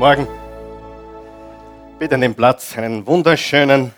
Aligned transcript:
Morgen. 0.00 0.26
Bitte 1.98 2.16
nehmt 2.16 2.38
Platz. 2.38 2.74
Einen 2.78 3.06
wunderschönen 3.06 3.92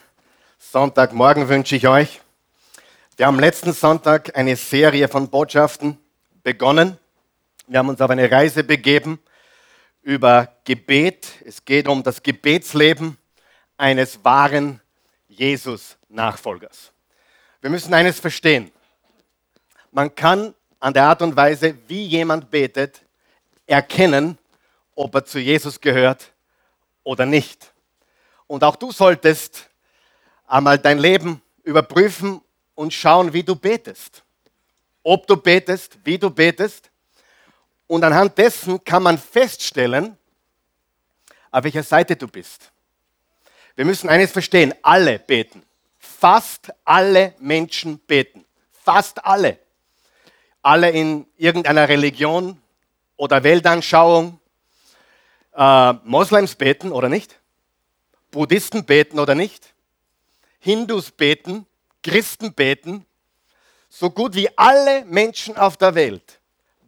Sonntagmorgen 0.59 1.49
wünsche 1.49 1.77
ich 1.77 1.87
euch. 1.87 2.21
Wir 3.17 3.27
haben 3.27 3.39
letzten 3.39 3.73
Sonntag 3.73 4.37
eine 4.37 4.57
Serie 4.57 5.07
von 5.07 5.31
Botschaften 5.31 5.97
begonnen. 6.43 6.99
Wir 7.69 7.79
haben 7.79 7.89
uns 7.89 8.01
auf 8.01 8.11
eine 8.11 8.29
Reise 8.29 8.65
begeben 8.65 9.21
über 10.03 10.49
Gebet. 10.65 11.29
Es 11.47 11.65
geht 11.65 11.87
um 11.87 12.03
das 12.03 12.21
Gebetsleben 12.21 13.17
eines 13.77 14.25
wahren 14.25 14.81
Jesus-Nachfolgers. 15.29 16.91
Wir 17.61 17.71
müssen 17.71 17.95
eines 17.95 18.19
verstehen. 18.19 18.73
Man 19.93 20.13
kann 20.13 20.53
an 20.81 20.95
der 20.95 21.05
Art 21.05 21.23
und 21.23 21.37
Weise, 21.37 21.77
wie 21.87 22.05
jemand 22.07 22.51
betet, 22.51 23.03
erkennen, 23.69 24.37
ob 24.95 25.15
er 25.15 25.25
zu 25.25 25.39
Jesus 25.39 25.81
gehört 25.81 26.33
oder 27.03 27.27
nicht. 27.27 27.73
Und 28.47 28.65
auch 28.65 28.77
du 28.77 28.93
solltest 28.93 29.69
einmal 30.47 30.79
dein 30.79 30.99
Leben 30.99 31.41
überprüfen 31.65 32.41
und 32.75 32.93
schauen, 32.93 33.33
wie 33.33 33.43
du 33.43 33.57
betest. 33.57 34.23
Ob 35.03 35.27
du 35.27 35.37
betest, 35.37 35.99
wie 36.05 36.19
du 36.19 36.31
betest. 36.31 36.91
Und 37.87 38.05
anhand 38.05 38.37
dessen 38.39 38.83
kann 38.85 39.03
man 39.03 39.19
feststellen, 39.19 40.17
auf 41.51 41.65
welcher 41.65 41.83
Seite 41.83 42.17
du 42.17 42.29
bist. 42.29 42.73
Wir 43.75 43.85
müssen 43.85 44.09
eines 44.09 44.31
verstehen, 44.31 44.75
alle 44.83 45.19
beten. 45.19 45.63
Fast 45.99 46.73
alle 46.85 47.35
Menschen 47.39 47.99
beten. 47.99 48.45
Fast 48.71 49.25
alle. 49.25 49.59
Alle 50.63 50.91
in 50.91 51.27
irgendeiner 51.37 51.89
Religion 51.89 52.61
oder 53.17 53.43
Weltanschauung 53.43 54.39
äh, 55.55 55.93
Moslems 56.05 56.55
beten 56.55 56.93
oder 56.93 57.09
nicht? 57.09 57.41
Buddhisten 58.31 58.85
beten 58.85 59.19
oder 59.19 59.35
nicht? 59.35 59.75
Hindus 60.59 61.11
beten, 61.11 61.67
Christen 62.03 62.53
beten, 62.53 63.05
so 63.89 64.11
gut 64.11 64.35
wie 64.35 64.49
alle 64.57 65.05
Menschen 65.05 65.57
auf 65.57 65.77
der 65.77 65.95
Welt 65.95 66.41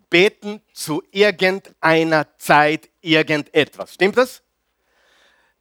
beten 0.08 0.62
zu 0.72 1.02
irgendeiner 1.10 2.26
Zeit 2.38 2.88
irgendetwas. 3.00 3.94
Stimmt 3.94 4.16
das? 4.16 4.42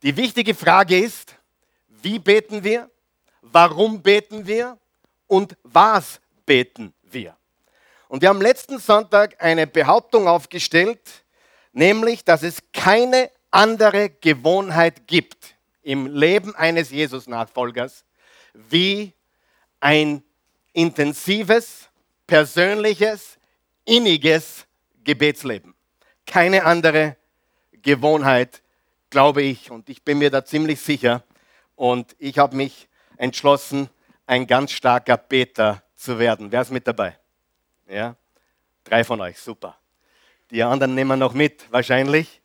Die 0.04 0.16
wichtige 0.16 0.54
Frage 0.54 1.00
ist, 1.00 1.36
wie 1.88 2.20
beten 2.20 2.64
wir, 2.64 2.90
warum 3.42 4.02
beten 4.02 4.46
wir 4.46 4.78
und 5.28 5.58
was 5.64 6.20
beten 6.46 6.94
wir? 7.02 7.36
Und 8.10 8.22
wir 8.22 8.30
haben 8.30 8.42
letzten 8.42 8.78
Sonntag 8.78 9.42
eine 9.42 9.66
Behauptung 9.66 10.28
aufgestellt, 10.28 11.23
nämlich, 11.74 12.24
dass 12.24 12.44
es 12.44 12.60
keine 12.72 13.30
andere 13.52 14.10
Gewohnheit 14.10 15.08
gibt 15.08 15.56
im 15.82 16.08
Leben 16.08 16.56
eines 16.56 16.90
Jesus-Nachfolgers 16.92 18.06
wie 18.54 19.14
ein 19.80 20.24
intensives, 20.72 21.90
persönliches, 22.26 23.38
inniges 23.86 24.66
Gebetsleben. 25.04 25.76
Keine 26.26 26.64
andere 26.64 27.18
Gewohnheit, 27.82 28.62
glaube 29.10 29.42
ich, 29.42 29.70
und 29.70 29.90
ich 29.90 30.04
bin 30.04 30.20
mir 30.20 30.32
da 30.32 30.46
ziemlich 30.46 30.80
sicher. 30.80 31.24
Und 31.76 32.16
ich 32.18 32.38
habe 32.38 32.56
mich 32.56 32.88
entschlossen, 33.18 33.90
ein 34.26 34.48
ganz 34.48 34.72
starker 34.72 35.18
Beter 35.18 35.84
zu 35.96 36.18
werden. 36.18 36.52
Wer 36.52 36.62
ist 36.62 36.72
mit 36.72 36.88
dabei? 36.88 37.18
Ja? 37.88 38.16
Drei 38.84 39.04
von 39.04 39.20
euch, 39.22 39.38
super. 39.38 39.78
Die 40.52 40.64
anderen 40.64 40.96
nehmen 40.96 41.20
noch 41.20 41.34
mit, 41.34 41.72
wahrscheinlich. 41.72 42.42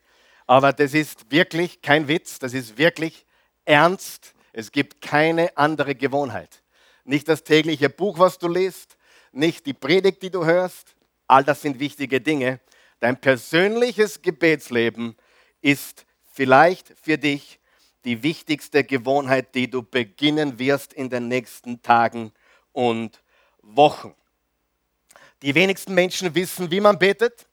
Aber 0.46 0.72
das 0.72 0.94
ist 0.94 1.30
wirklich 1.30 1.82
kein 1.82 2.08
Witz, 2.08 2.38
das 2.38 2.54
ist 2.54 2.78
wirklich 2.78 3.26
ernst. 3.64 4.34
Es 4.52 4.72
gibt 4.72 5.00
keine 5.00 5.56
andere 5.56 5.94
Gewohnheit. 5.94 6.62
Nicht 7.04 7.28
das 7.28 7.44
tägliche 7.44 7.90
Buch, 7.90 8.18
was 8.18 8.38
du 8.38 8.48
liest, 8.48 8.96
nicht 9.32 9.66
die 9.66 9.74
Predigt, 9.74 10.22
die 10.22 10.30
du 10.30 10.44
hörst. 10.44 10.96
All 11.26 11.44
das 11.44 11.62
sind 11.62 11.78
wichtige 11.78 12.20
Dinge. 12.20 12.60
Dein 13.00 13.20
persönliches 13.20 14.22
Gebetsleben 14.22 15.16
ist 15.60 16.06
vielleicht 16.32 16.94
für 17.00 17.18
dich 17.18 17.60
die 18.04 18.22
wichtigste 18.22 18.84
Gewohnheit, 18.84 19.54
die 19.54 19.68
du 19.68 19.82
beginnen 19.82 20.58
wirst 20.58 20.92
in 20.92 21.10
den 21.10 21.28
nächsten 21.28 21.82
Tagen 21.82 22.32
und 22.72 23.22
Wochen. 23.62 24.14
Die 25.42 25.54
wenigsten 25.54 25.94
Menschen 25.94 26.34
wissen, 26.34 26.70
wie 26.70 26.80
man 26.80 26.98
betet. 26.98 27.46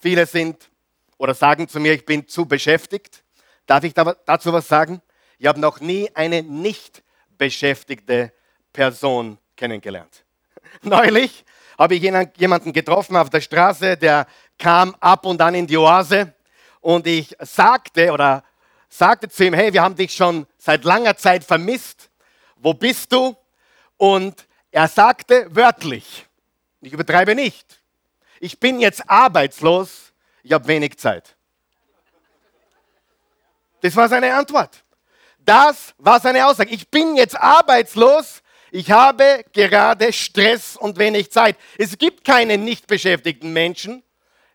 Viele 0.00 0.26
sind 0.26 0.70
oder 1.18 1.34
sagen 1.34 1.68
zu 1.68 1.78
mir, 1.78 1.92
ich 1.92 2.06
bin 2.06 2.26
zu 2.26 2.46
beschäftigt. 2.46 3.22
Darf 3.66 3.84
ich 3.84 3.92
dazu 3.94 4.52
was 4.52 4.66
sagen? 4.66 5.02
Ich 5.38 5.46
habe 5.46 5.60
noch 5.60 5.80
nie 5.80 6.10
eine 6.14 6.42
nicht 6.42 7.02
beschäftigte 7.36 8.32
Person 8.72 9.38
kennengelernt. 9.56 10.24
Neulich 10.82 11.44
habe 11.78 11.94
ich 11.94 12.02
jemanden 12.02 12.72
getroffen 12.72 13.16
auf 13.16 13.30
der 13.30 13.40
Straße, 13.40 13.96
der 13.96 14.26
kam 14.58 14.94
ab 15.00 15.26
und 15.26 15.40
an 15.40 15.54
in 15.54 15.66
die 15.66 15.76
Oase 15.76 16.34
und 16.80 17.06
ich 17.06 17.36
sagte 17.40 18.12
oder 18.12 18.42
sagte 18.88 19.28
zu 19.28 19.44
ihm, 19.44 19.54
hey, 19.54 19.72
wir 19.72 19.82
haben 19.82 19.96
dich 19.96 20.12
schon 20.12 20.46
seit 20.58 20.84
langer 20.84 21.16
Zeit 21.16 21.44
vermisst. 21.44 22.10
Wo 22.56 22.74
bist 22.74 23.12
du? 23.12 23.36
Und 23.96 24.46
er 24.70 24.88
sagte 24.88 25.46
wörtlich, 25.50 26.26
ich 26.80 26.92
übertreibe 26.92 27.34
nicht, 27.34 27.79
ich 28.40 28.58
bin 28.58 28.80
jetzt 28.80 29.08
arbeitslos, 29.08 30.12
ich 30.42 30.52
habe 30.52 30.66
wenig 30.66 30.98
Zeit. 30.98 31.36
Das 33.82 33.94
war 33.94 34.08
seine 34.08 34.34
Antwort. 34.34 34.82
Das 35.38 35.94
war 35.98 36.20
seine 36.20 36.46
Aussage. 36.46 36.70
Ich 36.70 36.88
bin 36.88 37.16
jetzt 37.16 37.36
arbeitslos, 37.36 38.42
ich 38.72 38.90
habe 38.90 39.44
gerade 39.52 40.12
Stress 40.12 40.76
und 40.76 40.98
wenig 40.98 41.30
Zeit. 41.30 41.56
Es 41.78 41.96
gibt 41.98 42.24
keine 42.24 42.56
nicht 42.58 42.86
beschäftigten 42.86 43.52
Menschen, 43.52 44.02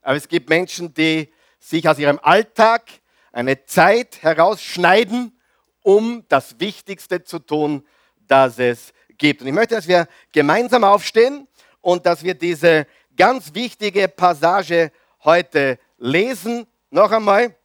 aber 0.02 0.16
es 0.16 0.28
gibt 0.28 0.50
Menschen, 0.50 0.94
die 0.94 1.32
sich 1.60 1.88
aus 1.88 2.00
ihrem 2.00 2.20
Alltag 2.22 2.84
eine 3.32 3.66
Zeit 3.66 4.22
herausschneiden, 4.22 5.40
um 5.82 6.24
das 6.30 6.60
Wichtigste 6.60 7.24
zu 7.24 7.40
tun, 7.40 7.86
das 8.28 8.58
es 8.58 8.94
gibt. 9.18 9.42
Und 9.42 9.48
ich 9.48 9.54
möchte, 9.54 9.76
dass 9.76 9.88
wir 9.88 10.08
gemeinsam 10.32 10.84
aufstehen 10.84 11.48
und 11.82 12.06
dass 12.06 12.24
wir 12.24 12.34
diese 12.34 12.88
ganz 13.16 13.54
wichtige 13.54 14.08
Passage 14.08 14.92
heute 15.24 15.80
lesen. 15.98 16.68
Noch 16.90 17.12
einmal, 17.12 17.56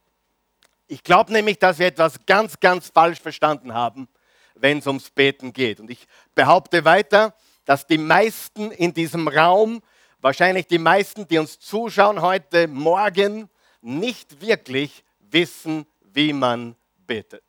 ich 0.87 1.03
glaube 1.03 1.31
nämlich, 1.31 1.59
dass 1.59 1.79
wir 1.79 1.87
etwas 1.87 2.25
ganz, 2.25 2.59
ganz 2.59 2.89
falsch 2.89 3.19
verstanden 3.19 3.73
haben, 3.73 4.07
wenn 4.55 4.79
es 4.79 4.87
ums 4.87 5.09
Beten 5.09 5.53
geht. 5.53 5.79
Und 5.79 5.89
ich 5.89 6.07
behaupte 6.35 6.85
weiter, 6.85 7.33
dass 7.65 7.87
die 7.87 7.97
meisten 7.97 8.71
in 8.71 8.93
diesem 8.93 9.27
Raum, 9.27 9.81
wahrscheinlich 10.19 10.67
die 10.67 10.79
meisten, 10.79 11.27
die 11.27 11.37
uns 11.37 11.59
zuschauen 11.59 12.21
heute 12.21 12.67
Morgen, 12.67 13.49
nicht 13.81 14.41
wirklich 14.41 15.03
wissen, 15.19 15.85
wie 16.01 16.33
man 16.33 16.75
betet. 16.97 17.43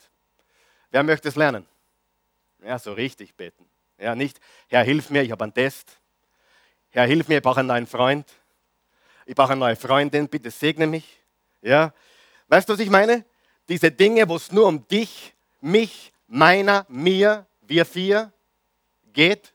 Wer 0.90 1.02
möchte 1.02 1.28
es 1.28 1.36
lernen? 1.36 1.66
Ja, 2.64 2.78
so 2.78 2.92
richtig 2.92 3.34
beten. 3.34 3.66
Ja, 3.98 4.14
nicht, 4.14 4.40
Herr, 4.68 4.84
hilf 4.84 5.10
mir, 5.10 5.22
ich 5.22 5.30
habe 5.30 5.44
einen 5.44 5.54
Test. 5.54 5.98
Herr, 6.94 7.06
hilf 7.06 7.26
mir, 7.26 7.38
ich 7.38 7.42
brauche 7.42 7.60
einen 7.60 7.68
neuen 7.68 7.86
Freund. 7.86 8.28
Ich 9.24 9.34
brauche 9.34 9.52
eine 9.52 9.60
neue 9.60 9.76
Freundin, 9.76 10.28
bitte 10.28 10.50
segne 10.50 10.86
mich. 10.86 11.20
Ja? 11.62 11.94
Weißt 12.48 12.68
du, 12.68 12.74
was 12.74 12.80
ich 12.80 12.90
meine? 12.90 13.24
Diese 13.66 13.90
Dinge, 13.90 14.28
wo 14.28 14.36
es 14.36 14.52
nur 14.52 14.66
um 14.66 14.86
dich, 14.88 15.32
mich, 15.62 16.12
meiner, 16.26 16.84
mir, 16.90 17.46
wir 17.62 17.86
vier 17.86 18.30
geht. 19.10 19.54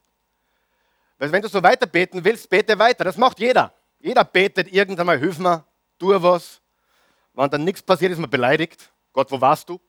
Weil 1.19 1.31
wenn 1.31 1.43
du 1.43 1.47
so 1.47 1.61
weiter 1.61 1.85
beten 1.85 2.25
willst, 2.25 2.49
bete 2.49 2.79
weiter. 2.79 3.03
Das 3.03 3.17
macht 3.17 3.39
jeder. 3.39 3.71
Jeder 3.99 4.23
betet 4.23 4.73
irgendwann 4.73 5.05
mal, 5.05 5.19
hilf 5.19 5.37
mir, 5.37 5.63
tu 5.99 6.09
was. 6.09 6.59
Wenn 7.33 7.51
dann 7.51 7.63
nichts 7.63 7.83
passiert, 7.83 8.11
ist 8.11 8.17
man 8.17 8.31
beleidigt. 8.31 8.91
Gott, 9.13 9.31
wo 9.31 9.39
warst 9.39 9.69
du? 9.69 9.79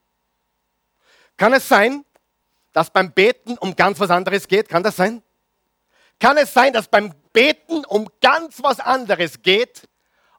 Kann 1.38 1.54
es 1.54 1.66
sein, 1.66 2.04
dass 2.74 2.90
beim 2.90 3.10
Beten 3.10 3.56
um 3.56 3.74
ganz 3.74 3.98
was 4.00 4.10
anderes 4.10 4.46
geht? 4.46 4.68
Kann 4.68 4.82
das 4.82 4.96
sein? 4.96 5.22
Kann 6.20 6.36
es 6.36 6.52
sein, 6.52 6.72
dass 6.72 6.88
beim 6.88 7.14
Beten 7.32 7.84
um 7.84 8.08
ganz 8.20 8.62
was 8.62 8.80
anderes 8.80 9.40
geht, 9.40 9.88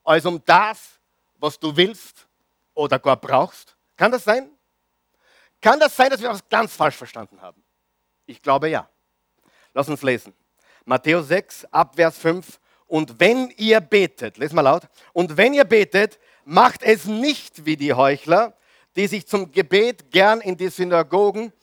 als 0.04 0.26
um 0.26 0.44
das, 0.46 1.00
was 1.38 1.58
du 1.60 1.76
willst 1.76 2.28
oder 2.74 3.00
gar 3.00 3.18
brauchst? 3.18 3.76
Kann 3.96 4.12
das 4.12 4.24
sein? 4.24 4.50
Kann 5.62 5.80
das 5.80 5.96
sein, 5.96 6.10
dass 6.10 6.22
wir 6.22 6.30
was 6.30 6.48
ganz 6.50 6.74
falsch 6.74 6.96
verstanden 6.96 7.42
haben? 7.42 7.64
Ich 8.26 8.42
glaube 8.42 8.70
ja. 8.70 8.90
Lass 9.74 9.88
uns 9.88 10.02
lesen. 10.02 10.34
Matthäus 10.86 11.28
6, 11.28 11.66
Abvers 11.66 12.18
5. 12.18 12.60
Und 12.88 13.20
wenn 13.20 13.52
ihr 13.58 13.82
betet, 13.82 14.38
lesen 14.38 14.56
mal 14.56 14.62
laut, 14.62 14.84
und 15.14 15.38
wenn 15.38 15.54
ihr 15.54 15.66
betet, 15.66 16.20
macht 16.44 16.82
es 16.82 17.06
nicht 17.06 17.66
wie 17.66 17.78
die 17.78 17.94
Heuchler, 17.94 18.58
die 18.96 19.08
sich 19.08 19.28
zum 19.28 19.52
Gebet 19.52 20.12
gern 20.12 20.42
in 20.42 20.58
die 20.58 20.70
Synagogen 20.70 21.54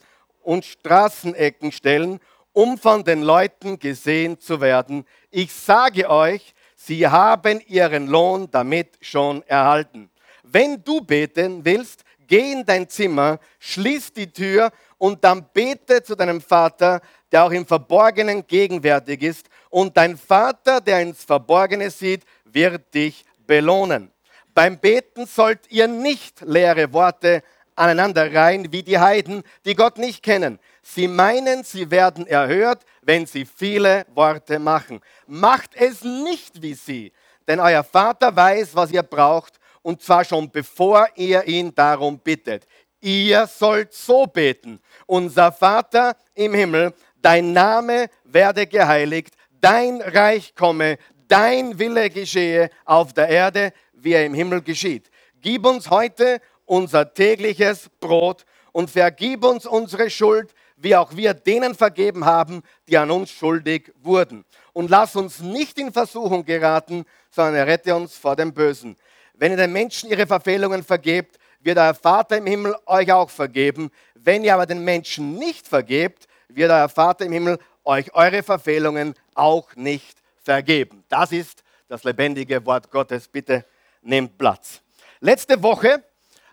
und 0.43 0.65
Straßenecken 0.65 1.73
stellen 1.73 2.21
um 2.56 2.79
von 2.79 3.05
den 3.05 3.20
Leuten 3.20 3.79
gesehen 3.79 4.41
zu 4.41 4.62
werden. 4.62 5.05
Ich 5.31 5.53
sage 5.53 6.08
euch, 6.08 6.55
sie 6.75 7.06
haben 7.06 7.61
ihren 7.67 8.06
Lohn 8.06 8.50
damit 8.50 8.97
schon 9.03 9.43
erhalten. 9.43 10.08
Wenn 10.43 10.82
du 10.82 11.03
beten 11.03 11.62
willst, 11.67 12.03
geh 12.26 12.53
in 12.53 12.64
dein 12.64 12.88
Zimmer, 12.88 13.41
schließ 13.58 14.14
die 14.14 14.32
Tür 14.32 14.70
und 14.97 15.23
dann 15.23 15.44
bete 15.53 16.03
zu 16.03 16.17
deinem 16.17 16.41
Vater, 16.41 17.03
der 17.31 17.44
auch 17.44 17.50
im 17.50 17.67
Verborgenen 17.67 18.47
gegenwärtig 18.47 19.20
ist. 19.20 19.50
Und 19.69 19.94
dein 19.94 20.17
Vater, 20.17 20.81
der 20.81 21.03
ins 21.03 21.25
Verborgene 21.25 21.91
sieht, 21.91 22.23
wird 22.47 22.94
dich 22.94 23.26
belohnen. 23.47 24.11
Beim 24.55 24.79
Beten 24.79 25.26
sollt 25.26 25.70
ihr 25.70 25.88
nicht 25.88 26.41
leere 26.41 26.91
Worte 26.94 27.43
aneinander 27.76 28.34
reihen 28.34 28.73
wie 28.73 28.82
die 28.82 28.99
Heiden, 28.99 29.43
die 29.64 29.75
Gott 29.75 29.99
nicht 29.99 30.23
kennen. 30.23 30.58
Sie 30.82 31.06
meinen, 31.06 31.62
sie 31.62 31.90
werden 31.90 32.26
erhört, 32.26 32.84
wenn 33.02 33.26
sie 33.26 33.44
viele 33.44 34.05
Worte 34.14 34.58
machen. 34.58 35.00
Macht 35.26 35.70
es 35.75 36.02
nicht 36.02 36.62
wie 36.62 36.75
sie, 36.75 37.12
denn 37.46 37.61
euer 37.61 37.84
Vater 37.84 38.34
weiß, 38.34 38.75
was 38.75 38.90
ihr 38.90 39.02
braucht, 39.02 39.55
und 39.82 40.02
zwar 40.02 40.25
schon 40.25 40.50
bevor 40.50 41.06
ihr 41.14 41.46
ihn 41.46 41.73
darum 41.75 42.19
bittet. 42.19 42.67
Ihr 43.00 43.46
sollt 43.46 43.93
so 43.93 44.26
beten. 44.26 44.81
Unser 45.06 45.52
Vater 45.52 46.17
im 46.34 46.55
Himmel, 46.55 46.93
dein 47.22 47.52
Name 47.52 48.06
werde 48.25 48.67
geheiligt, 48.67 49.34
dein 49.61 50.00
Reich 50.00 50.55
komme, 50.55 50.99
dein 51.29 51.79
Wille 51.79 52.11
geschehe 52.11 52.70
auf 52.84 53.12
der 53.12 53.29
Erde, 53.29 53.72
wie 53.93 54.12
er 54.12 54.25
im 54.25 54.34
Himmel 54.34 54.62
geschieht. 54.62 55.11
Gib 55.40 55.67
uns 55.67 55.90
heute 55.90 56.40
unser 56.67 57.15
tägliches 57.15 57.89
Brot 58.01 58.45
und 58.73 58.91
vergib 58.91 59.45
uns 59.45 59.65
unsere 59.65 60.11
Schuld, 60.11 60.53
wie 60.77 60.95
auch 60.95 61.17
wir 61.17 61.33
denen 61.33 61.75
vergeben 61.75 62.27
haben, 62.27 62.63
die 62.89 62.99
an 62.99 63.11
uns 63.11 63.31
schuldig 63.31 63.93
wurden. 64.03 64.45
Und 64.75 64.91
lass 64.91 65.17
uns 65.17 65.41
nicht 65.41 65.79
in 65.79 65.93
Versuchung 65.93 66.45
geraten, 66.45 67.07
sondern 67.31 67.55
errette 67.55 67.95
uns 67.95 68.15
vor 68.15 68.37
dem 68.37 68.53
Bösen. 68.53 68.97
Wenn 69.33 69.53
ihr 69.53 69.57
den 69.57 69.73
Menschen 69.73 70.11
ihre 70.11 70.27
Verfehlungen 70.27 70.83
vergebt, 70.83 71.39
wird 71.61 71.79
euer 71.79 71.95
Vater 71.95 72.37
im 72.37 72.47
Himmel 72.47 72.77
euch 72.87 73.11
auch 73.11 73.31
vergeben. 73.31 73.91
Wenn 74.15 74.45
ihr 74.45 74.55
aber 74.55 74.67
den 74.67 74.85
Menschen 74.85 75.35
nicht 75.39 75.67
vergebt, 75.67 76.29
wird 76.49 76.71
euer 76.71 76.89
Vater 76.89 77.25
im 77.25 77.33
Himmel 77.33 77.59
euch 77.85 78.15
eure 78.15 78.43
Verfehlungen 78.43 79.15
auch 79.35 79.75
nicht 79.77 80.19
vergeben. 80.43 81.05
Das 81.09 81.33
ist 81.33 81.63
das 81.89 82.05
lebendige 82.05 82.65
Wort 82.67 82.91
Gottes. 82.91 83.29
Bitte 83.29 83.65
nehmt 84.03 84.37
Platz. 84.39 84.81
Letzte 85.21 85.63
Woche 85.63 86.03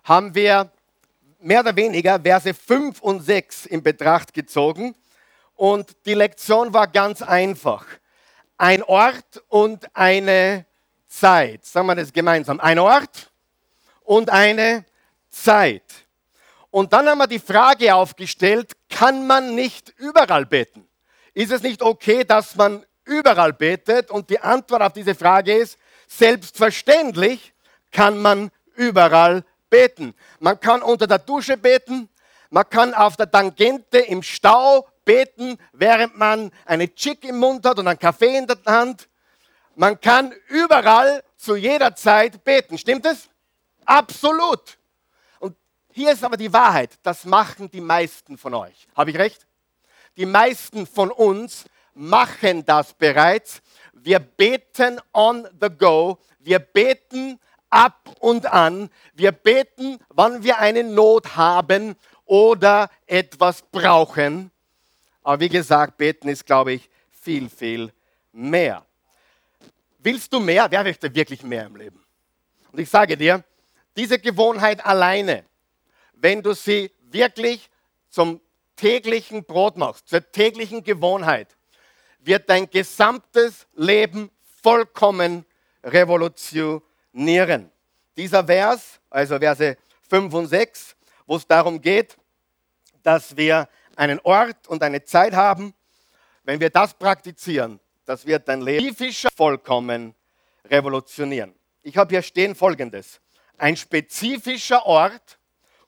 haben 0.04 0.36
wir 0.36 0.72
mehr 1.40 1.62
oder 1.62 1.76
weniger 1.76 2.20
Verse 2.20 2.54
5 2.54 3.02
und 3.02 3.22
6 3.22 3.66
in 3.66 3.84
Betracht 3.84 4.34
gezogen. 4.34 4.96
Und 5.56 5.96
die 6.06 6.14
Lektion 6.14 6.74
war 6.74 6.88
ganz 6.88 7.22
einfach. 7.22 7.86
Ein 8.58 8.84
Ort 8.84 9.44
und 9.50 9.96
eine 9.96 10.66
Zeit. 11.08 11.66
Sagen 11.66 11.88
wir 11.88 11.96
das 11.96 12.12
gemeinsam. 12.12 12.60
Ein 12.60 12.80
Ort 12.80 13.32
und 14.04 14.30
eine 14.30 14.86
Zeit. 15.30 15.84
Und 16.72 16.92
dann 16.92 17.08
haben 17.08 17.20
wir 17.20 17.28
die 17.28 17.40
Frage 17.40 17.94
aufgestellt, 17.94 18.72
kann 18.90 19.28
man 19.28 19.54
nicht 19.54 19.94
überall 19.98 20.46
beten? 20.46 20.88
Ist 21.34 21.52
es 21.52 21.62
nicht 21.62 21.82
okay, 21.82 22.24
dass 22.24 22.56
man 22.56 22.86
überall 23.06 23.54
betet? 23.54 24.10
Und 24.10 24.30
die 24.30 24.40
Antwort 24.40 24.82
auf 24.82 24.94
diese 24.94 25.14
Frage 25.14 25.54
ist, 25.54 25.78
selbstverständlich 26.08 27.54
kann 27.92 28.20
man 28.22 28.50
überall 28.76 29.44
beten. 29.74 30.14
Man 30.40 30.60
kann 30.60 30.84
unter 30.84 31.08
der 31.08 31.18
Dusche 31.18 31.58
beten, 31.58 32.08
man 32.52 32.70
kann 32.70 32.94
auf 32.94 33.18
der 33.18 33.32
Tangente 33.32 33.98
im 33.98 34.22
Stau 34.22 34.88
beten, 35.04 35.58
während 35.72 36.16
man 36.16 36.52
eine 36.66 36.94
Chick 36.94 37.26
im 37.26 37.40
Mund 37.40 37.66
hat 37.66 37.80
und 37.80 37.88
einen 37.88 37.98
Kaffee 37.98 38.38
in 38.38 38.46
der 38.46 38.60
Hand. 38.68 39.10
Man 39.76 40.00
kann 40.00 40.32
überall 40.50 41.24
zu 41.38 41.56
jeder 41.56 41.96
Zeit 41.96 42.44
beten. 42.44 42.78
Stimmt 42.78 43.08
es? 43.08 43.30
Absolut. 43.84 44.78
Und 45.40 45.58
hier 45.92 46.12
ist 46.12 46.24
aber 46.24 46.38
die 46.38 46.54
Wahrheit. 46.54 46.92
Das 47.02 47.26
machen 47.26 47.72
die 47.72 47.82
meisten 47.82 48.38
von 48.38 48.54
euch. 48.54 48.88
Habe 48.96 49.10
ich 49.10 49.18
recht? 49.18 49.48
Die 50.18 50.28
meisten 50.28 50.86
von 50.86 51.10
uns 51.10 51.66
machen 51.96 52.64
das 52.64 52.94
bereits. 52.94 53.64
Wir 53.94 54.20
beten 54.20 55.02
on 55.12 55.48
the 55.60 55.70
go. 55.76 56.20
Wir 56.38 56.60
beten 56.60 57.40
ab 57.74 58.16
und 58.20 58.46
an. 58.46 58.90
Wir 59.14 59.32
beten, 59.32 60.00
wann 60.10 60.44
wir 60.44 60.60
eine 60.60 60.84
Not 60.84 61.36
haben 61.36 61.96
oder 62.26 62.90
etwas 63.08 63.64
brauchen. 63.64 64.52
Aber 65.24 65.40
wie 65.40 65.50
gesagt, 65.50 65.98
beten 65.98 66.30
ist, 66.30 66.46
glaube 66.46 66.74
ich, 66.74 66.90
viel, 67.12 67.50
viel 67.50 67.92
mehr. 68.32 68.86
Willst 70.00 70.32
du 70.34 70.40
mehr? 70.40 70.70
Wer 70.70 70.84
möchte 70.84 71.14
wirklich 71.14 71.44
mehr 71.44 71.66
im 71.66 71.76
Leben? 71.76 72.04
Und 72.72 72.80
ich 72.80 72.90
sage 72.90 73.18
dir, 73.18 73.44
diese 73.96 74.20
Gewohnheit 74.20 74.86
alleine, 74.86 75.46
wenn 76.14 76.42
du 76.42 76.54
sie 76.54 76.92
wirklich 77.12 77.70
zum 78.10 78.42
täglichen 78.76 79.46
Brot 79.46 79.78
machst, 79.78 80.10
zur 80.10 80.30
täglichen 80.32 80.84
Gewohnheit, 80.84 81.56
wird 82.20 82.50
dein 82.50 82.70
gesamtes 82.70 83.68
Leben 83.76 84.30
vollkommen 84.62 85.46
revolutionieren. 85.84 86.82
Dieser 87.14 88.44
Vers, 88.44 89.00
also 89.10 89.38
Verse 89.38 89.78
5 90.10 90.34
und 90.34 90.48
6, 90.48 90.96
wo 91.26 91.36
es 91.36 91.48
darum 91.48 91.80
geht, 91.80 92.18
dass 93.02 93.36
wir 93.36 93.70
einen 93.96 94.20
Ort 94.24 94.68
und 94.68 94.82
eine 94.84 95.04
Zeit 95.04 95.34
haben, 95.34 95.74
wenn 96.44 96.60
wir 96.60 96.70
das 96.70 96.94
praktizieren, 96.94 97.80
das 98.06 98.26
wird 98.26 98.48
dein 98.48 98.62
Leben 98.62 98.96
vollkommen 99.36 100.14
revolutionieren. 100.66 101.54
Ich 101.84 101.98
habe 101.98 102.10
hier 102.10 102.22
stehen 102.22 102.56
folgendes. 102.56 103.22
Ein 103.58 103.78
spezifischer 103.78 104.86
Ort 104.86 105.38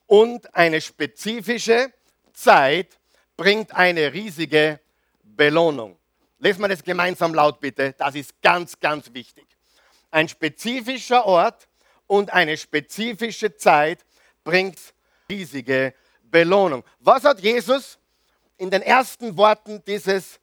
und 0.06 0.54
eine 0.54 0.80
spezifische 0.80 1.92
Zeit 2.32 2.98
bringt 3.36 3.74
eine 3.74 4.12
riesige 4.12 4.80
Belohnung. 5.22 5.98
Lesen 6.38 6.60
wir 6.60 6.68
das 6.68 6.82
gemeinsam 6.82 7.34
laut 7.34 7.60
bitte. 7.60 7.94
Das 7.98 8.14
ist 8.14 8.40
ganz, 8.40 8.78
ganz 8.78 9.12
wichtig. 9.12 9.46
Ein 10.10 10.28
spezifischer 10.28 11.24
Ort 11.26 11.68
und 12.06 12.32
eine 12.32 12.56
spezifische 12.56 13.56
Zeit 13.56 14.04
bringt 14.44 14.78
riesige 15.28 15.94
Belohnung. 16.22 16.84
Was 17.00 17.24
hat 17.24 17.40
Jesus 17.40 17.98
in 18.56 18.70
den 18.70 18.82
ersten 18.82 19.36
Worten 19.36 19.82
dieses, 19.86 20.38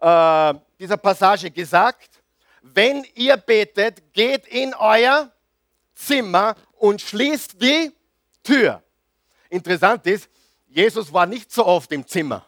äh, 0.00 0.54
dieser 0.78 0.96
Passage 0.96 1.50
gesagt? 1.50 2.22
Wenn 2.62 3.04
ihr 3.14 3.36
betet, 3.36 4.12
geht 4.12 4.46
in 4.46 4.74
euer 4.74 5.30
Zimmer 5.94 6.54
und 6.76 7.00
schließt 7.00 7.60
die 7.60 7.92
Tür. 8.42 8.82
Interessant 9.48 10.06
ist, 10.06 10.28
Jesus 10.68 11.12
war 11.12 11.26
nicht 11.26 11.50
so 11.52 11.66
oft 11.66 11.90
im 11.92 12.06
Zimmer. 12.06 12.46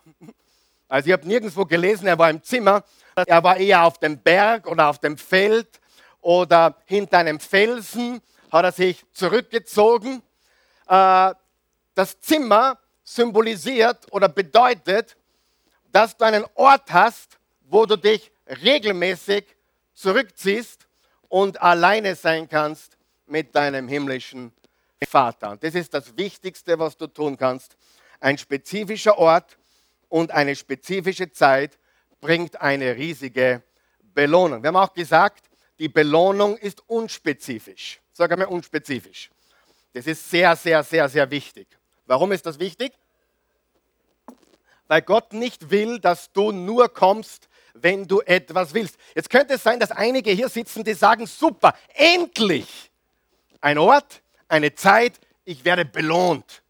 Also 0.89 1.09
ich 1.09 1.13
habe 1.13 1.27
nirgendwo 1.27 1.65
gelesen, 1.65 2.07
er 2.07 2.19
war 2.19 2.31
im 2.31 2.43
Zimmer. 2.43 2.85
Er 3.27 3.43
war 3.43 3.57
eher 3.57 3.83
auf 3.85 3.99
dem 3.99 4.19
Berg 4.19 4.67
oder 4.67 4.89
auf 4.89 4.99
dem 4.99 5.19
Feld 5.19 5.81
oder 6.23 6.77
hinter 6.87 7.19
einem 7.19 7.39
Felsen 7.39 8.23
hat 8.51 8.65
er 8.65 8.73
sich 8.73 9.05
zurückgezogen. 9.13 10.23
Äh, 10.89 11.35
das 11.95 12.19
Zimmer 12.21 12.79
symbolisiert 13.05 14.07
oder 14.11 14.29
bedeutet, 14.29 15.17
dass 15.91 16.17
du 16.17 16.25
einen 16.25 16.45
Ort 16.55 16.91
hast, 16.93 17.39
wo 17.69 17.85
du 17.85 17.97
dich 17.97 18.31
regelmäßig 18.63 19.45
zurückziehst 19.93 20.87
und 21.29 21.61
alleine 21.61 22.15
sein 22.15 22.49
kannst 22.49 22.97
mit 23.27 23.55
deinem 23.55 23.89
himmlischen 23.89 24.53
Vater. 25.07 25.57
Das 25.61 25.75
ist 25.75 25.93
das 25.93 26.17
Wichtigste, 26.17 26.79
was 26.79 26.97
du 26.97 27.07
tun 27.07 27.37
kannst. 27.37 27.77
Ein 28.21 28.39
spezifischer 28.39 29.19
Ort 29.19 29.59
und 30.09 30.31
eine 30.31 30.55
spezifische 30.55 31.31
Zeit 31.33 31.79
bringt 32.21 32.61
eine 32.61 32.97
riesige 32.97 33.63
Belohnung. 34.15 34.63
Wir 34.63 34.69
haben 34.69 34.77
auch 34.77 34.93
gesagt, 34.93 35.47
die 35.79 35.89
Belohnung 35.89 36.57
ist 36.57 36.83
unspezifisch. 36.89 38.01
Sag 38.13 38.31
einmal 38.33 38.49
unspezifisch. 38.49 39.31
Das 39.93 40.07
ist 40.07 40.31
sehr, 40.31 40.55
sehr, 40.57 40.83
sehr, 40.83 41.09
sehr 41.09 41.31
wichtig. 41.31 41.67
Warum 42.07 42.33
ist 42.33 42.47
das 42.47 42.59
wichtig? 42.59 42.93
Weil 44.89 45.03
Gott 45.03 45.33
nicht 45.33 45.71
will, 45.71 45.99
dass 45.99 46.33
du 46.33 46.53
nur 46.53 46.93
kommst, 46.93 47.49
wenn 47.75 48.07
du 48.07 48.21
etwas 48.21 48.75
willst. 48.75 48.97
Jetzt 49.15 49.31
könnte 49.31 49.55
es 49.55 49.63
sein, 49.63 49.81
dass 49.81 49.91
einige 49.91 50.31
hier 50.31 50.49
sitzen, 50.49 50.85
die 50.85 50.95
sagen, 50.95 51.27
super, 51.27 51.75
endlich 51.95 52.91
ein 53.61 53.79
Ort, 53.79 54.23
eine 54.49 54.75
Zeit, 54.75 55.19
ich 55.45 55.65
werde 55.65 55.85
belohnt. 55.85 56.63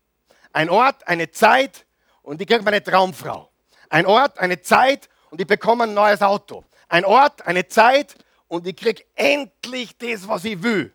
Ein 0.52 0.70
Ort, 0.70 1.06
eine 1.08 1.30
Zeit 1.30 1.86
und 2.22 2.40
ich 2.40 2.46
kriege 2.46 2.62
meine 2.62 2.82
Traumfrau. 2.82 3.50
Ein 3.88 4.06
Ort, 4.06 4.38
eine 4.38 4.60
Zeit 4.60 5.08
und 5.30 5.40
ich 5.40 5.46
bekomme 5.46 5.84
ein 5.84 5.94
neues 5.94 6.22
Auto. 6.22 6.64
Ein 6.88 7.04
Ort, 7.04 7.46
eine 7.46 7.66
Zeit 7.66 8.14
und 8.52 8.66
ich 8.66 8.76
kriege 8.76 9.02
endlich 9.14 9.96
das, 9.96 10.28
was 10.28 10.44
ich 10.44 10.62
will. 10.62 10.92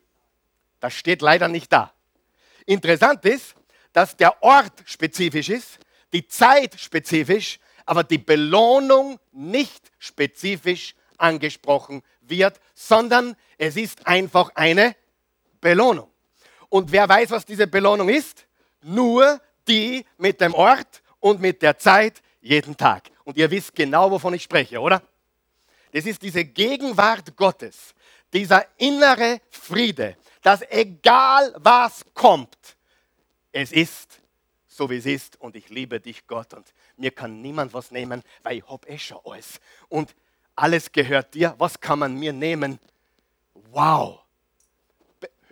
Das 0.78 0.94
steht 0.94 1.22
leider 1.22 1.48
nicht 1.48 1.72
da. 1.72 1.92
Interessant 2.66 3.24
ist, 3.24 3.56
dass 3.92 4.16
der 4.16 4.40
Ort 4.44 4.84
spezifisch 4.84 5.48
ist, 5.48 5.80
die 6.12 6.28
Zeit 6.28 6.78
spezifisch, 6.78 7.58
aber 7.84 8.04
die 8.04 8.18
Belohnung 8.18 9.18
nicht 9.32 9.90
spezifisch 9.98 10.94
angesprochen 11.16 12.02
wird, 12.20 12.60
sondern 12.76 13.34
es 13.56 13.74
ist 13.76 14.06
einfach 14.06 14.52
eine 14.54 14.94
Belohnung. 15.60 16.08
Und 16.68 16.92
wer 16.92 17.08
weiß, 17.08 17.32
was 17.32 17.44
diese 17.44 17.66
Belohnung 17.66 18.08
ist? 18.08 18.46
Nur 18.82 19.40
die 19.66 20.06
mit 20.16 20.40
dem 20.40 20.54
Ort 20.54 21.02
und 21.18 21.40
mit 21.40 21.60
der 21.62 21.76
Zeit 21.76 22.22
jeden 22.40 22.76
Tag. 22.76 23.10
Und 23.24 23.36
ihr 23.36 23.50
wisst 23.50 23.74
genau, 23.74 24.12
wovon 24.12 24.34
ich 24.34 24.44
spreche, 24.44 24.78
oder? 24.78 25.02
Das 25.92 26.06
ist 26.06 26.22
diese 26.22 26.44
Gegenwart 26.44 27.36
Gottes, 27.36 27.94
dieser 28.32 28.66
innere 28.76 29.40
Friede, 29.50 30.16
dass 30.42 30.62
egal 30.70 31.54
was 31.58 32.04
kommt, 32.14 32.76
es 33.52 33.72
ist 33.72 34.20
so 34.78 34.88
wie 34.88 34.96
es 34.96 35.06
ist 35.06 35.40
und 35.40 35.56
ich 35.56 35.68
liebe 35.70 35.98
dich, 35.98 36.24
Gott, 36.26 36.54
und 36.54 36.72
mir 36.96 37.10
kann 37.10 37.42
niemand 37.42 37.74
was 37.74 37.90
nehmen, 37.90 38.22
weil 38.44 38.58
ich 38.58 38.68
habe 38.68 38.88
eh 38.88 38.96
schon 38.96 39.18
alles. 39.24 39.60
Und 39.88 40.14
alles 40.54 40.90
gehört 40.92 41.34
dir. 41.34 41.54
Was 41.58 41.78
kann 41.80 41.98
man 41.98 42.14
mir 42.14 42.32
nehmen? 42.32 42.78
Wow. 43.72 44.20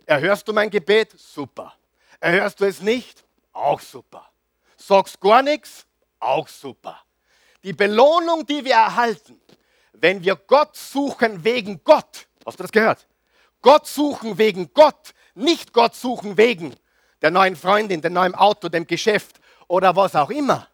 Erhörst 0.07 0.47
du 0.47 0.53
mein 0.53 0.71
Gebet? 0.71 1.13
Super. 1.19 1.75
Erhörst 2.21 2.61
du 2.61 2.67
es 2.67 2.81
nicht? 2.81 3.25
Auch 3.53 3.81
super. 3.81 4.31
Sagst 4.77 5.21
gar 5.21 5.43
nichts? 5.43 5.85
Auch 6.21 6.47
super. 6.47 7.03
Die 7.65 7.73
Belohnung, 7.73 8.47
die 8.47 8.65
wir 8.65 8.75
erhalten, 8.75 9.41
wenn 10.01 10.23
wir 10.23 10.37
Gott 10.37 10.77
suchen 10.77 11.45
wegen 11.45 11.83
Gott, 11.85 12.29
hast 12.45 12.59
du 12.59 12.63
das 12.63 12.73
gehört? 12.73 13.07
Gott 13.63 13.87
suchen 13.87 14.39
wegen 14.39 14.73
Gott, 14.73 15.15
nicht 15.35 15.73
Gott 15.73 15.95
suchen 15.95 16.37
wegen 16.37 16.75
der 17.23 17.31
neuen 17.31 17.57
Freundin, 17.57 18.03
dem 18.03 18.13
neuen 18.13 18.35
Auto, 18.35 18.69
dem 18.69 18.87
Geschäft 18.87 19.41
oder 19.69 19.97
was 19.97 20.15
auch 20.15 20.31
immer. 20.31 20.69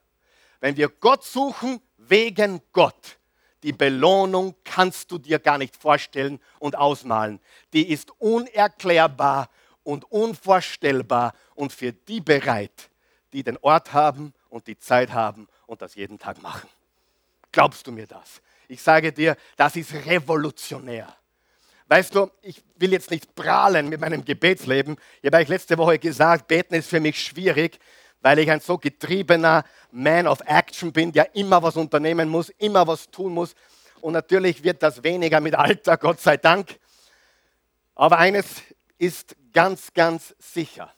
Wenn 0.61 0.76
wir 0.76 0.88
Gott 0.88 1.25
suchen 1.25 1.81
wegen 1.97 2.61
Gott, 2.73 3.19
die 3.62 3.73
Belohnung 3.73 4.55
kannst 4.64 5.11
du 5.11 5.19
dir 5.19 5.38
gar 5.38 5.59
nicht 5.59 5.76
vorstellen 5.76 6.41
und 6.59 6.76
ausmalen. 6.76 7.41
Die 7.73 7.88
ist 7.91 8.11
unerklärbar 8.19 9.49
und 9.85 10.11
unvorstellbar 10.11 11.35
und 11.55 11.73
für 11.73 11.93
die 11.93 12.21
bereit, 12.21 12.91
die 13.33 13.43
den 13.43 13.57
Ort 13.59 13.93
haben 13.93 14.35
und 14.49 14.67
die 14.67 14.79
Zeit 14.79 15.12
haben 15.12 15.49
und 15.67 15.81
das 15.81 15.95
jeden 15.95 16.19
Tag 16.19 16.43
machen. 16.43 16.69
Glaubst 17.52 17.87
du 17.87 17.93
mir 17.93 18.07
das? 18.07 18.43
Ich 18.73 18.81
sage 18.81 19.12
dir, 19.12 19.37
das 19.59 19.76
ist 19.76 19.93
revolutionär. 19.93 21.14
Weißt 21.88 22.14
du, 22.14 22.31
ich 22.41 22.62
will 22.76 22.93
jetzt 22.93 23.11
nicht 23.11 23.35
prahlen 23.35 23.91
mit 23.91 24.00
meinem 24.00 24.25
Gebetsleben. 24.25 24.97
Ich 25.21 25.26
habe 25.26 25.43
euch 25.43 25.49
letzte 25.49 25.76
Woche 25.76 25.99
gesagt, 25.99 26.49
beten 26.49 26.75
ist 26.75 26.88
für 26.88 26.99
mich 26.99 27.23
schwierig, 27.23 27.79
weil 28.23 28.38
ich 28.38 28.50
ein 28.50 28.61
so 28.61 28.79
getriebener 28.79 29.64
Man 29.91 30.26
of 30.26 30.41
Action 30.47 30.91
bin, 30.91 31.12
der 31.12 31.37
immer 31.37 31.62
was 31.62 31.76
unternehmen 31.76 32.31
muss, 32.31 32.49
immer 32.49 32.87
was 32.87 33.11
tun 33.11 33.35
muss. 33.35 33.55
Und 34.00 34.14
natürlich 34.14 34.64
wird 34.64 34.83
das 34.83 35.02
weniger 35.02 35.41
mit 35.41 35.55
Alter, 35.55 35.97
Gott 35.99 36.23
sei 36.23 36.38
Dank. 36.38 36.79
Aber 37.95 38.17
eines 38.17 38.47
ist 38.97 39.37
ganz, 39.52 39.93
ganz 39.93 40.35
sicher. 40.38 40.91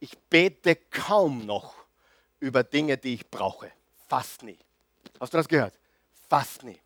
Ich 0.00 0.18
bete 0.18 0.76
kaum 0.76 1.46
noch 1.46 1.76
über 2.40 2.62
Dinge, 2.62 2.98
die 2.98 3.14
ich 3.14 3.30
brauche. 3.30 3.72
Fast 4.06 4.42
nie. 4.42 4.58
Hast 5.18 5.32
du 5.32 5.38
das 5.38 5.48
gehört? 5.48 5.72
Fast 6.28 6.62
nie. 6.62 6.78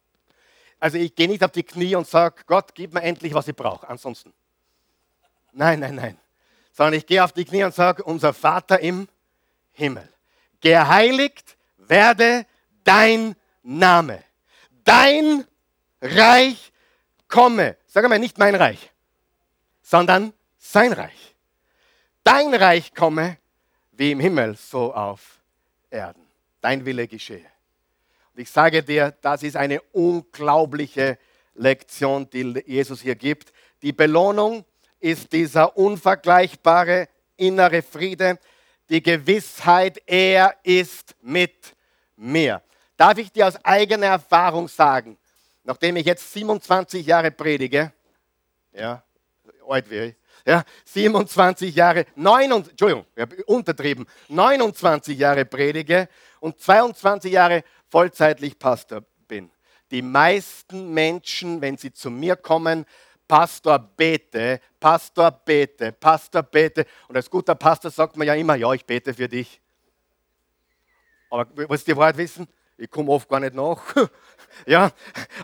Also 0.85 0.99
ich 0.99 1.15
gehe 1.15 1.29
nicht 1.29 1.43
auf 1.43 1.53
die 1.53 1.63
Knie 1.63 1.95
und 1.95 2.07
sage, 2.07 2.43
Gott, 2.45 2.75
gib 2.75 2.93
mir 2.93 3.01
endlich, 3.01 3.33
was 3.33 3.49
ich 3.49 3.57
brauche. 3.57 3.89
Ansonsten. 3.89 4.35
Nein, 5.53 5.81
nein, 5.81 5.95
nein. 5.95 6.19
Sondern 6.73 6.93
ich 6.93 7.07
gehe 7.07 7.25
auf 7.25 7.33
die 7.33 7.47
Knie 7.47 7.65
und 7.65 7.75
sage, 7.75 8.05
unser 8.05 8.35
Vater 8.35 8.81
im 8.81 9.09
Himmel. 9.73 10.07
Geheiligt 10.61 11.57
werde 11.79 12.45
dein 12.85 13.35
Name. 13.63 14.23
Dein 14.85 15.47
Reich 16.03 16.71
komme. 17.29 17.79
Sag 17.87 18.07
mal, 18.07 18.19
nicht 18.19 18.37
mein 18.37 18.55
Reich, 18.55 18.93
sondern 19.81 20.35
sein 20.59 20.93
Reich. 20.93 21.35
Dein 22.25 22.53
Reich 22.53 22.95
komme, 22.95 23.39
wie 23.93 24.13
im 24.13 24.21
Himmel, 24.21 24.55
so 24.55 24.93
auf 24.93 25.41
Erden. 25.89 26.27
Dein 26.61 26.85
Wille 26.85 27.09
geschehe. 27.09 27.54
Und 28.35 28.41
ich 28.41 28.51
sage 28.51 28.83
dir, 28.83 29.15
das 29.21 29.45
ist 29.45 29.57
eine 29.57 29.81
unglaubliche 29.93 31.19
Lektion, 31.55 32.29
die 32.31 32.63
Jesus 32.67 33.01
hier 33.01 33.15
gibt. 33.15 33.53
Die 33.81 33.93
Belohnung 33.93 34.65
ist 34.99 35.33
dieser 35.33 35.77
unvergleichbare 35.77 37.09
innere 37.37 37.83
Friede, 37.83 38.41
die 38.89 39.03
Gewissheit, 39.03 40.03
er 40.07 40.57
ist 40.65 41.15
mit 41.23 41.77
mir. 42.17 42.61
Darf 42.97 43.19
ich 43.19 43.31
dir 43.31 43.47
aus 43.47 43.65
eigener 43.65 44.07
Erfahrung 44.07 44.67
sagen, 44.67 45.17
nachdem 45.63 45.97
ich 45.97 46.07
jetzt 46.07 46.33
27 46.33 47.07
Jahre 47.07 47.31
predige, 47.31 47.93
ja, 48.73 49.03
alt 49.69 49.89
wäre 49.91 50.07
ich, 50.07 50.15
ja, 50.45 50.65
27 50.85 51.75
Jahre, 51.75 52.05
9, 52.17 52.51
Entschuldigung, 52.51 53.07
ich 53.15 53.23
habe 53.23 53.45
untertrieben, 53.45 54.07
29 54.29 55.17
Jahre 55.17 55.45
predige 55.45 56.09
und 56.41 56.61
22 56.61 57.33
Jahre 57.33 57.65
vollzeitlich 57.95 58.59
Pastor 58.59 59.03
bin. 59.29 59.53
Die 59.93 60.03
meisten 60.03 60.93
Menschen, 60.93 61.61
wenn 61.61 61.77
sie 61.77 61.93
zu 61.93 62.11
mir 62.11 62.35
kommen, 62.35 62.87
Pastor 63.29 63.79
bete, 63.79 64.61
Pastor 64.81 65.31
bete, 65.31 65.93
Pastor 65.93 66.43
bete. 66.43 66.87
Und 67.07 67.15
als 67.15 67.31
guter 67.31 67.55
Pastor 67.55 67.93
sagt 67.93 68.17
man 68.17 68.27
ja 68.27 68.35
immer, 68.35 68.57
ja, 68.57 68.73
ich 68.73 68.85
bete 68.85 69.15
für 69.15 69.29
dich. 69.29 69.61
Aber 71.31 71.47
was 71.69 71.85
die 71.85 71.97
Wahrheit 71.97 72.17
wissen? 72.17 72.49
Ich 72.77 72.91
komme 72.91 73.13
oft 73.13 73.29
gar 73.29 73.39
nicht 73.39 73.55
nach. 73.55 73.81
ja, 74.67 74.91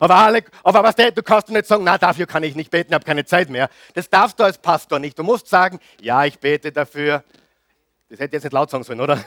aber, 0.01 0.17
alle, 0.17 0.43
aber 0.65 0.83
was 0.83 0.97
du 0.97 1.23
kannst 1.23 1.51
nicht 1.51 1.67
sagen, 1.67 1.85
na, 1.85 1.99
dafür 1.99 2.27
kann 2.27 2.43
ich 2.43 2.57
nicht 2.57 2.73
beten, 2.73 2.91
ich 2.91 2.95
habe 2.95 3.05
keine 3.05 3.25
Zeit 3.25 3.49
mehr. 3.49 3.71
Das 3.95 4.11
darfst 4.11 4.41
du 4.41 4.43
als 4.43 4.59
Pastor 4.59 4.99
nicht. 4.99 5.17
Du 5.17 5.23
musst 5.23 5.47
sagen, 5.47 5.79
ja, 6.01 6.25
ich 6.25 6.37
bete 6.41 6.73
dafür. 6.73 7.23
Das 8.09 8.19
hätte 8.19 8.35
jetzt 8.35 8.43
nicht 8.43 8.53
laut 8.53 8.71
sagen 8.71 8.83
sollen, 8.83 9.01
oder? 9.01 9.23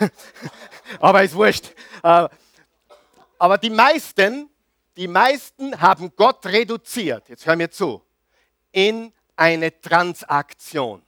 aber 1.00 1.24
ist 1.24 1.36
wurscht. 1.36 1.72
Aber 3.44 3.58
die 3.58 3.70
meisten, 3.70 4.50
die 4.96 5.10
meisten 5.10 5.82
haben 5.82 6.16
Gott 6.16 6.46
reduziert. 6.46 7.28
Jetzt 7.28 7.46
hör 7.46 7.58
mir 7.58 7.70
zu 7.70 8.02
in 8.72 9.12
eine 9.36 9.82
Transaktion. 9.82 11.04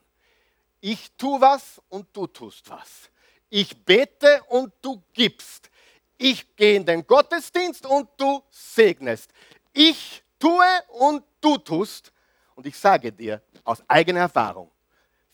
Ich 0.82 1.14
tue 1.16 1.40
was 1.40 1.82
und 1.88 2.08
du 2.12 2.28
tust 2.28 2.70
was. 2.70 3.10
Ich 3.50 3.86
bete 3.86 4.44
und 4.50 4.74
du 4.82 5.02
gibst. 5.14 5.70
Ich 6.18 6.54
gehe 6.58 6.76
in 6.76 6.86
den 6.86 7.08
Gottesdienst 7.08 7.86
und 7.86 8.10
du 8.18 8.44
segnest. 8.50 9.32
Ich 9.72 10.22
tue 10.38 10.66
und 10.90 11.24
du 11.40 11.58
tust. 11.58 12.12
Und 12.54 12.66
ich 12.66 12.78
sage 12.78 13.14
dir 13.14 13.42
aus 13.64 13.82
eigener 13.88 14.20
Erfahrung, 14.20 14.70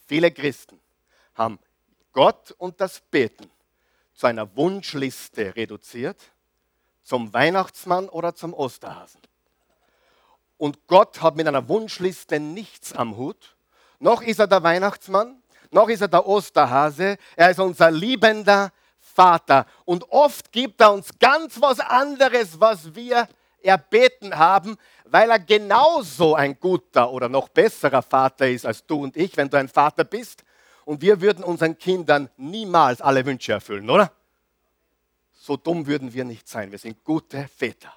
viele 0.06 0.30
Christen 0.30 0.80
haben 1.34 1.58
Gott 2.12 2.52
und 2.60 2.80
das 2.80 3.02
Beten 3.02 3.50
zu 4.14 4.28
einer 4.28 4.56
Wunschliste 4.56 5.56
reduziert, 5.56 6.32
zum 7.04 7.34
Weihnachtsmann 7.34 8.10
oder 8.10 8.36
zum 8.36 8.54
Osterhasen. 8.54 9.22
Und 10.58 10.88
Gott 10.88 11.22
hat 11.22 11.36
mit 11.36 11.48
einer 11.48 11.68
Wunschliste 11.68 12.40
nichts 12.40 12.94
am 12.94 13.18
Hut. 13.18 13.56
Noch 14.00 14.22
ist 14.22 14.40
er 14.40 14.48
der 14.48 14.64
Weihnachtsmann, 14.64 15.42
noch 15.72 15.90
ist 15.90 16.02
er 16.02 16.08
der 16.08 16.28
Osterhase. 16.28 17.18
Er 17.36 17.52
ist 17.52 17.60
unser 17.60 17.90
liebender 17.90 18.72
Vater. 19.00 19.66
Und 19.86 20.10
oft 20.12 20.52
gibt 20.52 20.82
er 20.82 20.94
uns 20.94 21.10
ganz 21.20 21.60
was 21.62 21.80
anderes, 21.80 22.60
was 22.60 22.94
wir 22.94 23.28
erbeten 23.64 24.38
haben, 24.38 24.78
weil 25.06 25.30
er 25.30 25.40
genauso 25.40 26.36
ein 26.36 26.60
guter 26.60 27.12
oder 27.12 27.30
noch 27.30 27.50
besserer 27.50 28.02
Vater 28.02 28.50
ist 28.50 28.66
als 28.66 28.86
du 28.86 29.04
und 29.04 29.16
ich, 29.16 29.38
wenn 29.38 29.50
du 29.50 29.58
ein 29.58 29.70
Vater 29.70 30.04
bist. 30.04 30.44
Und 30.84 31.02
wir 31.02 31.22
würden 31.22 31.44
unseren 31.44 31.78
Kindern 31.78 32.30
niemals 32.38 33.02
alle 33.02 33.26
Wünsche 33.26 33.54
erfüllen, 33.54 33.90
oder? 33.90 34.12
So 35.44 35.58
dumm 35.58 35.88
würden 35.88 36.14
wir 36.14 36.24
nicht 36.24 36.48
sein. 36.48 36.72
Wir 36.72 36.78
sind 36.78 37.04
gute 37.04 37.48
Väter. 37.48 37.92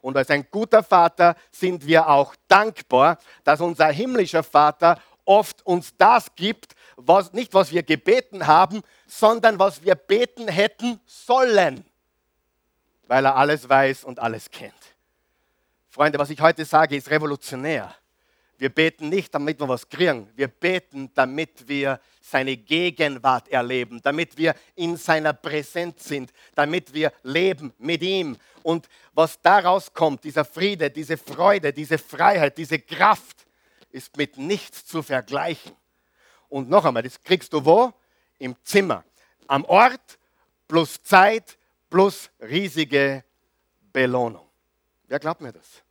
Und 0.00 0.16
als 0.16 0.30
ein 0.30 0.46
guter 0.50 0.82
Vater 0.82 1.36
sind 1.50 1.86
wir 1.86 2.08
auch 2.08 2.34
dankbar, 2.48 3.18
dass 3.44 3.60
unser 3.60 3.88
himmlischer 3.88 4.42
Vater 4.42 4.98
oft 5.26 5.64
uns 5.66 5.94
das 5.98 6.34
gibt, 6.34 6.74
was, 6.96 7.34
nicht 7.34 7.52
was 7.52 7.70
wir 7.70 7.82
gebeten 7.82 8.46
haben, 8.46 8.80
sondern 9.06 9.58
was 9.58 9.84
wir 9.84 9.94
beten 9.94 10.48
hätten 10.48 10.98
sollen, 11.04 11.84
weil 13.06 13.26
er 13.26 13.36
alles 13.36 13.68
weiß 13.68 14.04
und 14.04 14.18
alles 14.18 14.50
kennt. 14.50 14.72
Freunde, 15.90 16.18
was 16.18 16.30
ich 16.30 16.40
heute 16.40 16.64
sage, 16.64 16.96
ist 16.96 17.10
revolutionär. 17.10 17.94
Wir 18.60 18.68
beten 18.68 19.08
nicht, 19.08 19.34
damit 19.34 19.58
wir 19.58 19.68
was 19.68 19.88
kriegen. 19.88 20.28
Wir 20.36 20.48
beten, 20.48 21.10
damit 21.14 21.66
wir 21.66 21.98
seine 22.20 22.58
Gegenwart 22.58 23.48
erleben, 23.48 24.02
damit 24.02 24.36
wir 24.36 24.54
in 24.74 24.98
seiner 24.98 25.32
Präsenz 25.32 26.04
sind, 26.04 26.30
damit 26.54 26.92
wir 26.92 27.10
leben 27.22 27.72
mit 27.78 28.02
ihm. 28.02 28.36
Und 28.62 28.86
was 29.14 29.40
daraus 29.40 29.90
kommt, 29.90 30.24
dieser 30.24 30.44
Friede, 30.44 30.90
diese 30.90 31.16
Freude, 31.16 31.72
diese 31.72 31.96
Freiheit, 31.96 32.58
diese 32.58 32.78
Kraft, 32.78 33.46
ist 33.92 34.14
mit 34.18 34.36
nichts 34.36 34.84
zu 34.84 35.02
vergleichen. 35.02 35.72
Und 36.50 36.68
noch 36.68 36.84
einmal, 36.84 37.02
das 37.02 37.22
kriegst 37.22 37.54
du 37.54 37.64
wo? 37.64 37.94
Im 38.38 38.54
Zimmer. 38.62 39.04
Am 39.46 39.64
Ort 39.64 40.18
plus 40.68 41.02
Zeit 41.02 41.56
plus 41.88 42.28
riesige 42.42 43.24
Belohnung. 43.90 44.46
Wer 45.08 45.18
glaubt 45.18 45.40
mir 45.40 45.50
das? 45.50 45.82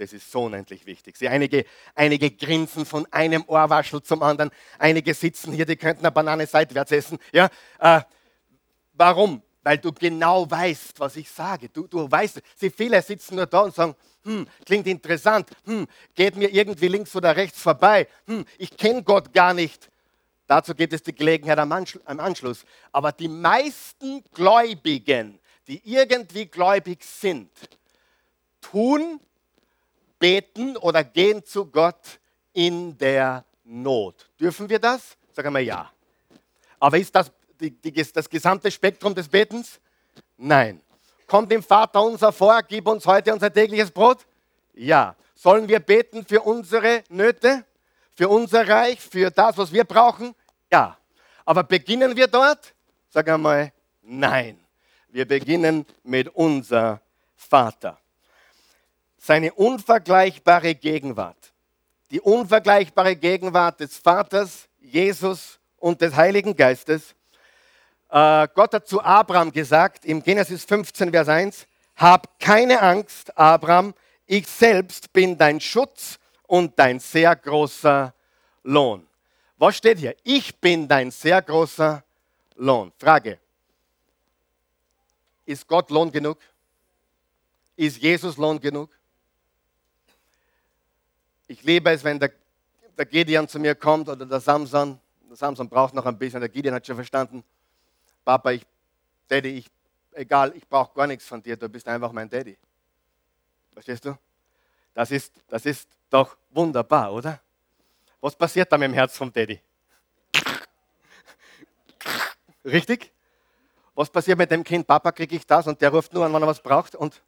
Das 0.00 0.14
ist 0.14 0.32
so 0.32 0.44
unendlich 0.44 0.86
wichtig. 0.86 1.18
Sie, 1.18 1.28
einige, 1.28 1.66
einige 1.94 2.30
grinsen 2.30 2.86
von 2.86 3.06
einem 3.12 3.44
Ohrwaschel 3.46 4.02
zum 4.02 4.22
anderen. 4.22 4.50
Einige 4.78 5.12
sitzen 5.12 5.52
hier, 5.52 5.66
die 5.66 5.76
könnten 5.76 6.06
eine 6.06 6.10
Banane 6.10 6.46
seitwärts 6.46 6.90
essen. 6.90 7.18
Ja? 7.32 7.50
Äh, 7.78 8.00
warum? 8.94 9.42
Weil 9.62 9.76
du 9.76 9.92
genau 9.92 10.50
weißt, 10.50 10.98
was 11.00 11.16
ich 11.16 11.28
sage. 11.30 11.68
Du, 11.68 11.86
du 11.86 12.10
weißt, 12.10 12.40
sie 12.56 12.70
viele 12.70 13.02
sitzen 13.02 13.36
nur 13.36 13.44
da 13.44 13.60
und 13.60 13.74
sagen, 13.74 13.94
hm, 14.24 14.46
klingt 14.64 14.86
interessant, 14.86 15.50
hm, 15.66 15.86
geht 16.14 16.34
mir 16.34 16.48
irgendwie 16.48 16.88
links 16.88 17.14
oder 17.14 17.36
rechts 17.36 17.60
vorbei, 17.60 18.08
hm, 18.26 18.46
ich 18.56 18.74
kenne 18.74 19.02
Gott 19.02 19.34
gar 19.34 19.52
nicht. 19.52 19.90
Dazu 20.46 20.74
gibt 20.74 20.94
es 20.94 21.02
die 21.02 21.14
Gelegenheit 21.14 21.58
am 21.58 21.72
Anschluss. 21.72 22.64
Aber 22.90 23.12
die 23.12 23.28
meisten 23.28 24.24
Gläubigen, 24.32 25.38
die 25.68 25.82
irgendwie 25.84 26.46
gläubig 26.46 27.04
sind, 27.04 27.50
tun, 28.62 29.20
beten 30.20 30.76
oder 30.76 31.02
gehen 31.02 31.44
zu 31.44 31.66
Gott 31.66 32.20
in 32.52 32.96
der 32.96 33.44
Not. 33.64 34.30
Dürfen 34.38 34.68
wir 34.68 34.78
das? 34.78 35.16
Sagen 35.32 35.52
wir 35.52 35.60
ja. 35.60 35.90
Aber 36.78 36.98
ist 36.98 37.12
das 37.14 37.32
die, 37.58 37.70
die, 37.70 37.92
das 37.92 38.28
gesamte 38.28 38.70
Spektrum 38.70 39.14
des 39.14 39.28
Betens? 39.28 39.80
Nein. 40.36 40.80
Kommt 41.26 41.50
dem 41.50 41.62
Vater 41.62 42.02
unser 42.02 42.32
vor, 42.32 42.62
gib 42.62 42.86
uns 42.86 43.06
heute 43.06 43.32
unser 43.32 43.52
tägliches 43.52 43.90
Brot? 43.90 44.26
Ja. 44.74 45.16
Sollen 45.34 45.68
wir 45.68 45.80
beten 45.80 46.24
für 46.26 46.42
unsere 46.42 47.02
Nöte, 47.08 47.64
für 48.14 48.28
unser 48.28 48.68
Reich, 48.68 49.00
für 49.00 49.30
das, 49.30 49.56
was 49.56 49.72
wir 49.72 49.84
brauchen? 49.84 50.34
Ja. 50.70 50.98
Aber 51.44 51.62
beginnen 51.62 52.16
wir 52.16 52.26
dort? 52.26 52.74
Sag 53.08 53.28
einmal, 53.28 53.72
nein. 54.02 54.58
Wir 55.08 55.26
beginnen 55.26 55.86
mit 56.02 56.28
unser 56.28 57.00
Vater 57.36 57.99
seine 59.20 59.52
unvergleichbare 59.52 60.74
Gegenwart. 60.74 61.52
Die 62.10 62.20
unvergleichbare 62.20 63.14
Gegenwart 63.14 63.78
des 63.78 63.98
Vaters, 63.98 64.66
Jesus 64.80 65.60
und 65.78 66.00
des 66.00 66.16
Heiligen 66.16 66.56
Geistes. 66.56 67.14
Äh, 68.08 68.48
Gott 68.54 68.72
hat 68.72 68.88
zu 68.88 69.00
Abraham 69.02 69.52
gesagt, 69.52 70.04
im 70.06 70.22
Genesis 70.22 70.64
15, 70.64 71.10
Vers 71.10 71.28
1, 71.28 71.66
Hab 71.96 72.40
keine 72.40 72.80
Angst, 72.80 73.36
Abraham, 73.36 73.94
ich 74.26 74.46
selbst 74.48 75.12
bin 75.12 75.36
dein 75.36 75.60
Schutz 75.60 76.18
und 76.46 76.76
dein 76.78 76.98
sehr 76.98 77.36
großer 77.36 78.14
Lohn. 78.64 79.06
Was 79.58 79.76
steht 79.76 79.98
hier? 79.98 80.16
Ich 80.24 80.56
bin 80.56 80.88
dein 80.88 81.10
sehr 81.10 81.42
großer 81.42 82.02
Lohn. 82.56 82.90
Frage. 82.98 83.38
Ist 85.44 85.66
Gott 85.68 85.90
Lohn 85.90 86.10
genug? 86.10 86.38
Ist 87.76 87.98
Jesus 87.98 88.36
Lohn 88.38 88.58
genug? 88.58 88.90
Ich 91.50 91.64
liebe 91.64 91.90
es, 91.90 92.04
wenn 92.04 92.20
der, 92.20 92.30
der 92.96 93.06
Gideon 93.06 93.48
zu 93.48 93.58
mir 93.58 93.74
kommt 93.74 94.08
oder 94.08 94.24
der 94.24 94.38
Samson. 94.38 95.00
Der 95.28 95.36
Samson 95.36 95.68
braucht 95.68 95.94
noch 95.94 96.06
ein 96.06 96.16
bisschen, 96.16 96.38
der 96.38 96.48
Gideon 96.48 96.76
hat 96.76 96.86
schon 96.86 96.94
verstanden. 96.94 97.42
Papa, 98.24 98.52
ich, 98.52 98.64
Daddy, 99.26 99.58
ich, 99.58 99.66
egal, 100.12 100.52
ich 100.56 100.68
brauche 100.68 100.94
gar 100.94 101.08
nichts 101.08 101.26
von 101.26 101.42
dir, 101.42 101.56
du 101.56 101.68
bist 101.68 101.88
einfach 101.88 102.12
mein 102.12 102.30
Daddy. 102.30 102.56
Verstehst 103.72 104.04
du? 104.04 104.16
Das 104.94 105.10
ist, 105.10 105.32
das 105.48 105.66
ist 105.66 105.88
doch 106.08 106.36
wunderbar, 106.50 107.12
oder? 107.12 107.40
Was 108.20 108.36
passiert 108.36 108.70
da 108.70 108.78
mit 108.78 108.86
dem 108.86 108.94
Herz 108.94 109.16
vom 109.16 109.32
Daddy? 109.32 109.60
Richtig? 112.64 113.10
Was 113.96 114.08
passiert 114.08 114.38
mit 114.38 114.52
dem 114.52 114.62
Kind? 114.62 114.86
Papa, 114.86 115.10
kriege 115.10 115.34
ich 115.34 115.44
das? 115.44 115.66
Und 115.66 115.80
der 115.80 115.90
ruft 115.90 116.12
nur 116.12 116.24
an, 116.24 116.32
wenn 116.32 116.42
er 116.42 116.46
was 116.46 116.62
braucht. 116.62 116.94
Und 116.94 117.20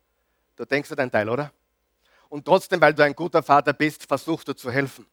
du 0.54 0.64
denkst 0.64 0.90
dir 0.90 0.94
dein 0.94 1.10
Teil, 1.10 1.28
oder? 1.28 1.50
Und 2.32 2.46
trotzdem, 2.46 2.80
weil 2.80 2.94
du 2.94 3.04
ein 3.04 3.14
guter 3.14 3.42
Vater 3.42 3.74
bist, 3.74 4.06
versuchst 4.06 4.48
du 4.48 4.54
zu 4.54 4.70
helfen. 4.70 5.04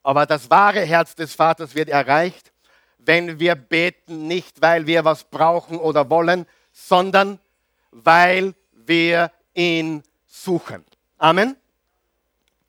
Aber 0.00 0.26
das 0.26 0.48
wahre 0.48 0.82
Herz 0.82 1.16
des 1.16 1.34
Vaters 1.34 1.74
wird 1.74 1.88
erreicht, 1.88 2.52
wenn 2.98 3.40
wir 3.40 3.56
beten, 3.56 4.28
nicht 4.28 4.62
weil 4.62 4.86
wir 4.86 5.04
was 5.04 5.24
brauchen 5.24 5.76
oder 5.76 6.08
wollen, 6.08 6.46
sondern 6.70 7.40
weil 7.90 8.54
wir 8.70 9.32
ihn 9.54 10.04
suchen. 10.24 10.84
Amen? 11.18 11.56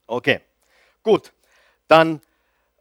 Okay, 0.08 0.42
gut. 1.04 1.32
Dann 1.88 2.20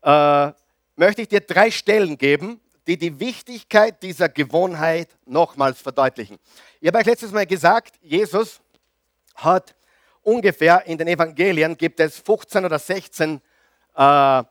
äh, 0.00 0.50
möchte 0.96 1.20
ich 1.20 1.28
dir 1.28 1.42
drei 1.42 1.70
Stellen 1.70 2.16
geben, 2.16 2.58
die 2.86 2.96
die 2.96 3.20
Wichtigkeit 3.20 4.02
dieser 4.02 4.30
Gewohnheit 4.30 5.10
nochmals 5.26 5.82
verdeutlichen. 5.82 6.38
Ich 6.80 6.88
habe 6.88 6.96
euch 6.96 7.06
letztes 7.06 7.32
Mal 7.32 7.44
gesagt, 7.44 7.96
Jesus 8.00 8.62
hat 9.34 9.74
ungefähr 10.30 10.86
in 10.86 10.96
den 10.96 11.08
Evangelien 11.08 11.76
gibt 11.76 11.98
es 11.98 12.18
15 12.18 12.64
oder 12.64 12.78
16 12.78 13.40
äh, 13.96 14.44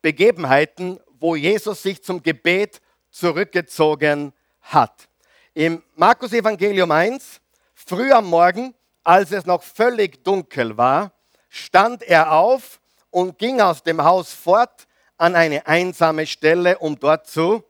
Begebenheiten, 0.00 0.98
wo 1.20 1.36
Jesus 1.36 1.82
sich 1.82 2.02
zum 2.02 2.22
Gebet 2.22 2.80
zurückgezogen 3.10 4.32
hat. 4.62 5.08
Im 5.52 5.82
Markus 5.94 6.32
Evangelium 6.32 6.90
1, 6.90 7.40
früh 7.74 8.10
am 8.12 8.26
Morgen, 8.26 8.74
als 9.04 9.30
es 9.32 9.44
noch 9.44 9.62
völlig 9.62 10.24
dunkel 10.24 10.76
war, 10.78 11.12
stand 11.50 12.02
er 12.02 12.32
auf 12.32 12.80
und 13.10 13.38
ging 13.38 13.60
aus 13.60 13.82
dem 13.82 14.02
Haus 14.02 14.32
fort 14.32 14.86
an 15.18 15.36
eine 15.36 15.66
einsame 15.66 16.26
Stelle, 16.26 16.78
um 16.78 16.98
dort 16.98 17.26
zu 17.26 17.62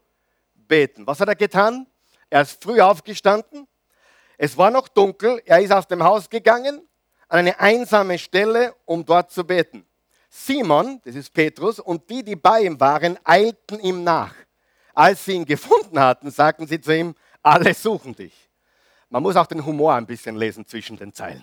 beten. 0.55 1.05
Was 1.07 1.19
hat 1.19 1.29
er 1.29 1.35
getan? 1.35 1.89
Er 2.31 2.43
ist 2.43 2.63
früh 2.63 2.81
aufgestanden, 2.81 3.67
es 4.39 4.57
war 4.57 4.71
noch 4.71 4.89
dunkel, 4.89 5.43
er 5.45 5.61
ist 5.61 5.73
aus 5.73 5.87
dem 5.87 6.03
Haus 6.03 6.31
gegangen, 6.31 6.89
an 7.33 7.39
eine 7.39 7.59
einsame 7.59 8.19
Stelle, 8.19 8.75
um 8.85 9.07
dort 9.07 9.31
zu 9.31 9.43
beten. 9.43 9.87
Simon, 10.29 11.01
das 11.03 11.15
ist 11.15 11.33
Petrus, 11.33 11.81
und 11.81 12.09
die, 12.11 12.23
die 12.23 12.37
bei 12.37 12.61
ihm 12.61 12.79
waren, 12.79 13.19
eilten 13.25 13.81
ihm 13.81 14.05
nach. 14.05 14.35
Als 14.93 15.25
sie 15.25 15.33
ihn 15.33 15.47
gefunden 15.47 15.99
hatten, 15.99 16.31
sagten 16.31 16.67
sie 16.67 16.79
zu 16.79 16.95
ihm, 16.95 17.15
alle 17.43 17.73
suchen 17.73 18.15
dich. 18.15 18.35
Man 19.09 19.23
muss 19.23 19.37
auch 19.37 19.47
den 19.47 19.65
Humor 19.65 19.95
ein 19.95 20.05
bisschen 20.05 20.37
lesen 20.37 20.67
zwischen 20.67 20.99
den 20.99 21.15
Zeilen. 21.15 21.43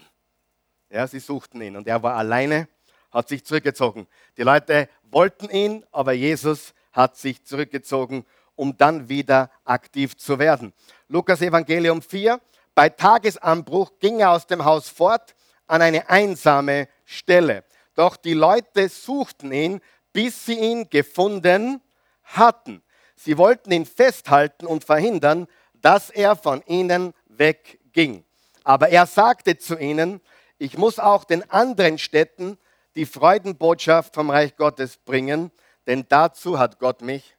Ja, 0.91 1.07
sie 1.07 1.19
suchten 1.19 1.59
ihn 1.59 1.75
und 1.75 1.87
er 1.87 2.03
war 2.03 2.15
alleine, 2.15 2.67
hat 3.09 3.27
sich 3.27 3.43
zurückgezogen. 3.43 4.05
Die 4.37 4.43
Leute 4.43 4.89
wollten 5.09 5.49
ihn, 5.49 5.83
aber 5.91 6.13
Jesus 6.13 6.75
hat 6.91 7.17
sich 7.17 7.43
zurückgezogen, 7.43 8.27
um 8.53 8.77
dann 8.77 9.09
wieder 9.09 9.49
aktiv 9.65 10.15
zu 10.15 10.37
werden. 10.37 10.71
Lukas 11.07 11.41
Evangelium 11.41 12.03
4, 12.03 12.39
bei 12.75 12.89
Tagesanbruch 12.89 13.93
ging 13.99 14.19
er 14.19 14.31
aus 14.31 14.45
dem 14.45 14.63
Haus 14.63 14.87
fort 14.87 15.33
an 15.69 15.81
eine 15.81 16.09
einsame 16.09 16.87
Stelle. 17.05 17.63
Doch 17.95 18.15
die 18.15 18.33
Leute 18.33 18.89
suchten 18.89 19.51
ihn, 19.51 19.81
bis 20.13 20.45
sie 20.45 20.59
ihn 20.59 20.89
gefunden 20.89 21.81
hatten. 22.23 22.81
Sie 23.15 23.37
wollten 23.37 23.71
ihn 23.71 23.85
festhalten 23.85 24.65
und 24.65 24.83
verhindern, 24.83 25.47
dass 25.73 26.09
er 26.09 26.35
von 26.35 26.61
ihnen 26.65 27.13
wegging. 27.27 28.23
Aber 28.63 28.89
er 28.89 29.05
sagte 29.05 29.57
zu 29.57 29.77
ihnen, 29.77 30.21
ich 30.57 30.77
muss 30.77 30.99
auch 30.99 31.23
den 31.23 31.49
anderen 31.49 31.97
Städten 31.97 32.57
die 32.95 33.05
Freudenbotschaft 33.05 34.15
vom 34.15 34.29
Reich 34.29 34.55
Gottes 34.55 34.97
bringen, 34.97 35.51
denn 35.87 36.05
dazu 36.09 36.59
hat 36.59 36.79
Gott 36.79 37.01
mich 37.01 37.35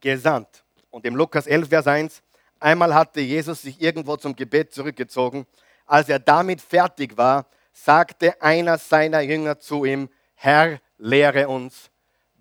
gesandt. 0.00 0.64
Und 0.90 1.04
im 1.04 1.16
Lukas 1.16 1.46
11, 1.46 1.68
Vers 1.68 1.86
1, 1.86 2.22
Einmal 2.60 2.92
hatte 2.94 3.22
Jesus 3.22 3.62
sich 3.62 3.80
irgendwo 3.80 4.18
zum 4.18 4.36
Gebet 4.36 4.74
zurückgezogen. 4.74 5.46
Als 5.90 6.08
er 6.08 6.20
damit 6.20 6.60
fertig 6.60 7.16
war, 7.16 7.50
sagte 7.72 8.40
einer 8.40 8.78
seiner 8.78 9.22
Jünger 9.22 9.58
zu 9.58 9.84
ihm, 9.84 10.08
Herr, 10.34 10.80
lehre 10.98 11.48
uns 11.48 11.90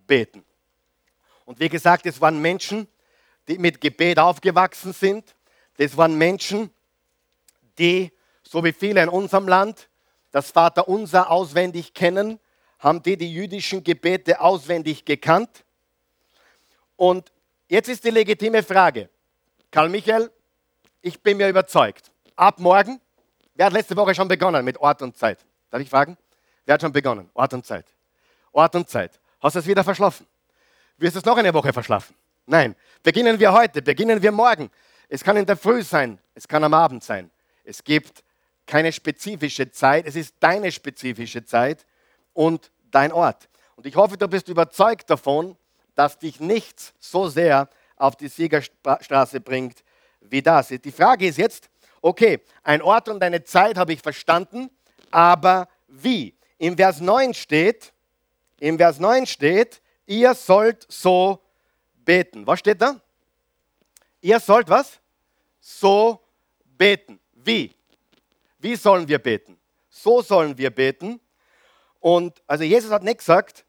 beten. 0.05 0.45
Und 1.45 1.59
wie 1.59 1.67
gesagt, 1.67 2.05
es 2.05 2.21
waren 2.21 2.39
Menschen, 2.39 2.87
die 3.47 3.57
mit 3.57 3.81
Gebet 3.81 4.19
aufgewachsen 4.19 4.93
sind. 4.93 5.35
Das 5.77 5.97
waren 5.97 6.15
Menschen, 6.15 6.69
die, 7.79 8.11
so 8.43 8.63
wie 8.63 8.71
viele 8.71 9.01
in 9.01 9.09
unserem 9.09 9.47
Land, 9.47 9.89
das 10.29 10.51
Vaterunser 10.51 11.31
auswendig 11.31 11.95
kennen, 11.95 12.39
haben 12.77 13.01
die 13.01 13.17
die 13.17 13.33
jüdischen 13.33 13.83
Gebete 13.83 14.41
auswendig 14.41 15.05
gekannt. 15.05 15.65
Und 16.95 17.31
jetzt 17.67 17.89
ist 17.89 18.03
die 18.03 18.11
legitime 18.11 18.61
Frage, 18.61 19.09
Karl 19.71 19.89
Michael, 19.89 20.29
ich 21.01 21.19
bin 21.23 21.37
mir 21.37 21.49
überzeugt, 21.49 22.11
ab 22.35 22.59
morgen, 22.59 23.01
wer 23.59 23.65
hat 23.65 23.73
letzte 23.73 23.97
Woche 23.97 24.15
schon 24.15 24.29
begonnen 24.29 24.63
mit 24.63 24.77
Ort 24.77 25.01
und 25.01 25.17
Zeit? 25.17 25.45
Darf 25.69 25.81
ich 25.81 25.89
fragen? 25.89 26.17
Wer 26.65 26.75
hat 26.75 26.81
schon 26.81 26.93
begonnen? 26.93 27.29
Ort 27.33 27.53
und 27.53 27.65
Zeit. 27.65 27.85
Ort 28.53 28.73
und 28.73 28.87
Zeit. 28.87 29.19
Hast 29.41 29.55
du 29.55 29.59
es 29.59 29.67
wieder 29.67 29.83
verschlafen? 29.83 30.25
Wirst 30.97 31.15
du 31.15 31.19
es 31.19 31.25
noch 31.25 31.35
eine 31.35 31.53
Woche 31.53 31.73
verschlafen? 31.73 32.15
Nein. 32.45 32.73
Beginnen 33.03 33.37
wir 33.37 33.51
heute, 33.51 33.81
beginnen 33.81 34.21
wir 34.21 34.31
morgen. 34.31 34.71
Es 35.09 35.25
kann 35.25 35.35
in 35.35 35.45
der 35.45 35.57
Früh 35.57 35.83
sein, 35.83 36.19
es 36.35 36.47
kann 36.47 36.63
am 36.63 36.73
Abend 36.73 37.03
sein. 37.03 37.29
Es 37.65 37.83
gibt 37.83 38.23
keine 38.65 38.93
spezifische 38.93 39.69
Zeit, 39.71 40.05
es 40.07 40.15
ist 40.15 40.35
deine 40.39 40.71
spezifische 40.71 41.43
Zeit 41.43 41.85
und 42.31 42.71
dein 42.89 43.11
Ort. 43.11 43.49
Und 43.75 43.85
ich 43.85 43.95
hoffe, 43.97 44.15
du 44.15 44.29
bist 44.29 44.47
überzeugt 44.47 45.09
davon, 45.09 45.57
dass 45.95 46.17
dich 46.17 46.39
nichts 46.39 46.93
so 46.99 47.27
sehr 47.27 47.67
auf 47.97 48.15
die 48.15 48.29
Siegerstraße 48.29 49.41
bringt 49.41 49.83
wie 50.21 50.41
das. 50.41 50.69
Die 50.69 50.91
Frage 50.91 51.27
ist 51.27 51.37
jetzt, 51.37 51.69
Okay, 52.01 52.41
ein 52.63 52.81
Ort 52.81 53.09
und 53.09 53.21
eine 53.21 53.43
Zeit 53.43 53.77
habe 53.77 53.93
ich 53.93 54.01
verstanden, 54.01 54.69
aber 55.11 55.67
wie? 55.87 56.35
Im 56.57 56.77
Vers 56.77 57.01
9 57.01 57.33
steht, 57.33 57.93
im 58.59 58.77
Vers 58.77 58.99
9 58.99 59.25
steht, 59.25 59.81
ihr 60.05 60.33
sollt 60.33 60.85
so 60.89 61.41
beten. 62.05 62.45
Was 62.47 62.59
steht 62.59 62.81
da? 62.81 62.99
Ihr 64.21 64.39
sollt 64.39 64.69
was? 64.69 64.99
So 65.59 66.21
beten. 66.77 67.19
Wie? 67.33 67.75
Wie 68.59 68.75
sollen 68.75 69.07
wir 69.07 69.19
beten? 69.19 69.57
So 69.89 70.21
sollen 70.21 70.57
wir 70.57 70.69
beten. 70.69 71.19
Und 71.99 72.41
also 72.47 72.63
Jesus 72.63 72.91
hat 72.91 73.03
nicht 73.03 73.19
gesagt, 73.19 73.65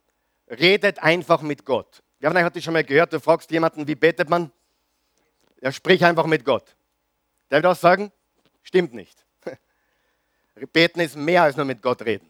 redet 0.49 1.01
einfach 1.01 1.43
mit 1.43 1.65
Gott. 1.65 2.03
Wir 2.19 2.29
haben 2.29 2.45
heute 2.45 2.61
schon 2.61 2.73
mal 2.73 2.85
gehört, 2.85 3.13
du 3.13 3.21
fragst 3.21 3.51
jemanden, 3.51 3.87
wie 3.87 3.95
betet 3.95 4.29
man? 4.29 4.53
Ja, 5.61 5.73
sprich 5.73 6.05
einfach 6.05 6.27
mit 6.27 6.45
Gott. 6.45 6.77
Der 7.51 7.59
wird 7.63 7.67
auch 7.67 7.77
sagen, 7.77 8.13
stimmt 8.63 8.95
nicht. 8.95 9.25
Beten 10.73 11.01
ist 11.01 11.17
mehr 11.17 11.43
als 11.43 11.57
nur 11.57 11.65
mit 11.65 11.83
Gott 11.83 12.03
reden. 12.03 12.29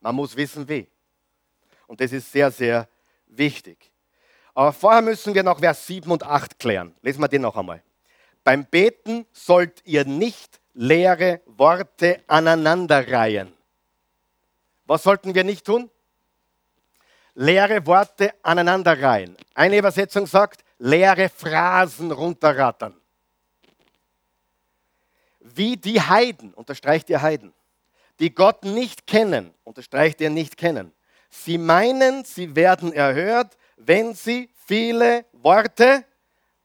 Man 0.00 0.14
muss 0.14 0.36
wissen, 0.36 0.68
wie. 0.68 0.88
Und 1.86 2.00
das 2.00 2.12
ist 2.12 2.30
sehr, 2.30 2.50
sehr 2.50 2.88
wichtig. 3.26 3.90
Aber 4.54 4.72
vorher 4.72 5.02
müssen 5.02 5.34
wir 5.34 5.42
noch 5.42 5.60
Vers 5.60 5.86
7 5.86 6.10
und 6.10 6.22
8 6.22 6.58
klären. 6.58 6.94
Lesen 7.02 7.20
wir 7.20 7.28
den 7.28 7.42
noch 7.42 7.56
einmal. 7.56 7.82
Beim 8.44 8.64
Beten 8.66 9.26
sollt 9.32 9.82
ihr 9.84 10.04
nicht 10.04 10.60
leere 10.74 11.40
Worte 11.46 12.22
aneinanderreihen. 12.26 13.52
Was 14.86 15.04
sollten 15.04 15.34
wir 15.34 15.44
nicht 15.44 15.64
tun? 15.64 15.90
Leere 17.34 17.86
Worte 17.86 18.34
aneinanderreihen. 18.42 19.36
Eine 19.54 19.78
Übersetzung 19.78 20.26
sagt, 20.26 20.64
leere 20.78 21.28
Phrasen 21.28 22.10
runterrattern. 22.10 23.00
Wie 25.42 25.76
die 25.76 26.00
Heiden, 26.00 26.54
unterstreicht 26.54 27.10
ihr 27.10 27.20
Heiden, 27.20 27.52
die 28.20 28.34
Gott 28.34 28.64
nicht 28.64 29.06
kennen, 29.06 29.52
unterstreicht 29.64 30.20
ihr 30.20 30.30
nicht 30.30 30.56
kennen. 30.56 30.92
Sie 31.30 31.58
meinen, 31.58 32.24
sie 32.24 32.54
werden 32.54 32.92
erhört, 32.92 33.56
wenn 33.76 34.14
sie 34.14 34.50
viele 34.66 35.24
Worte 35.32 36.04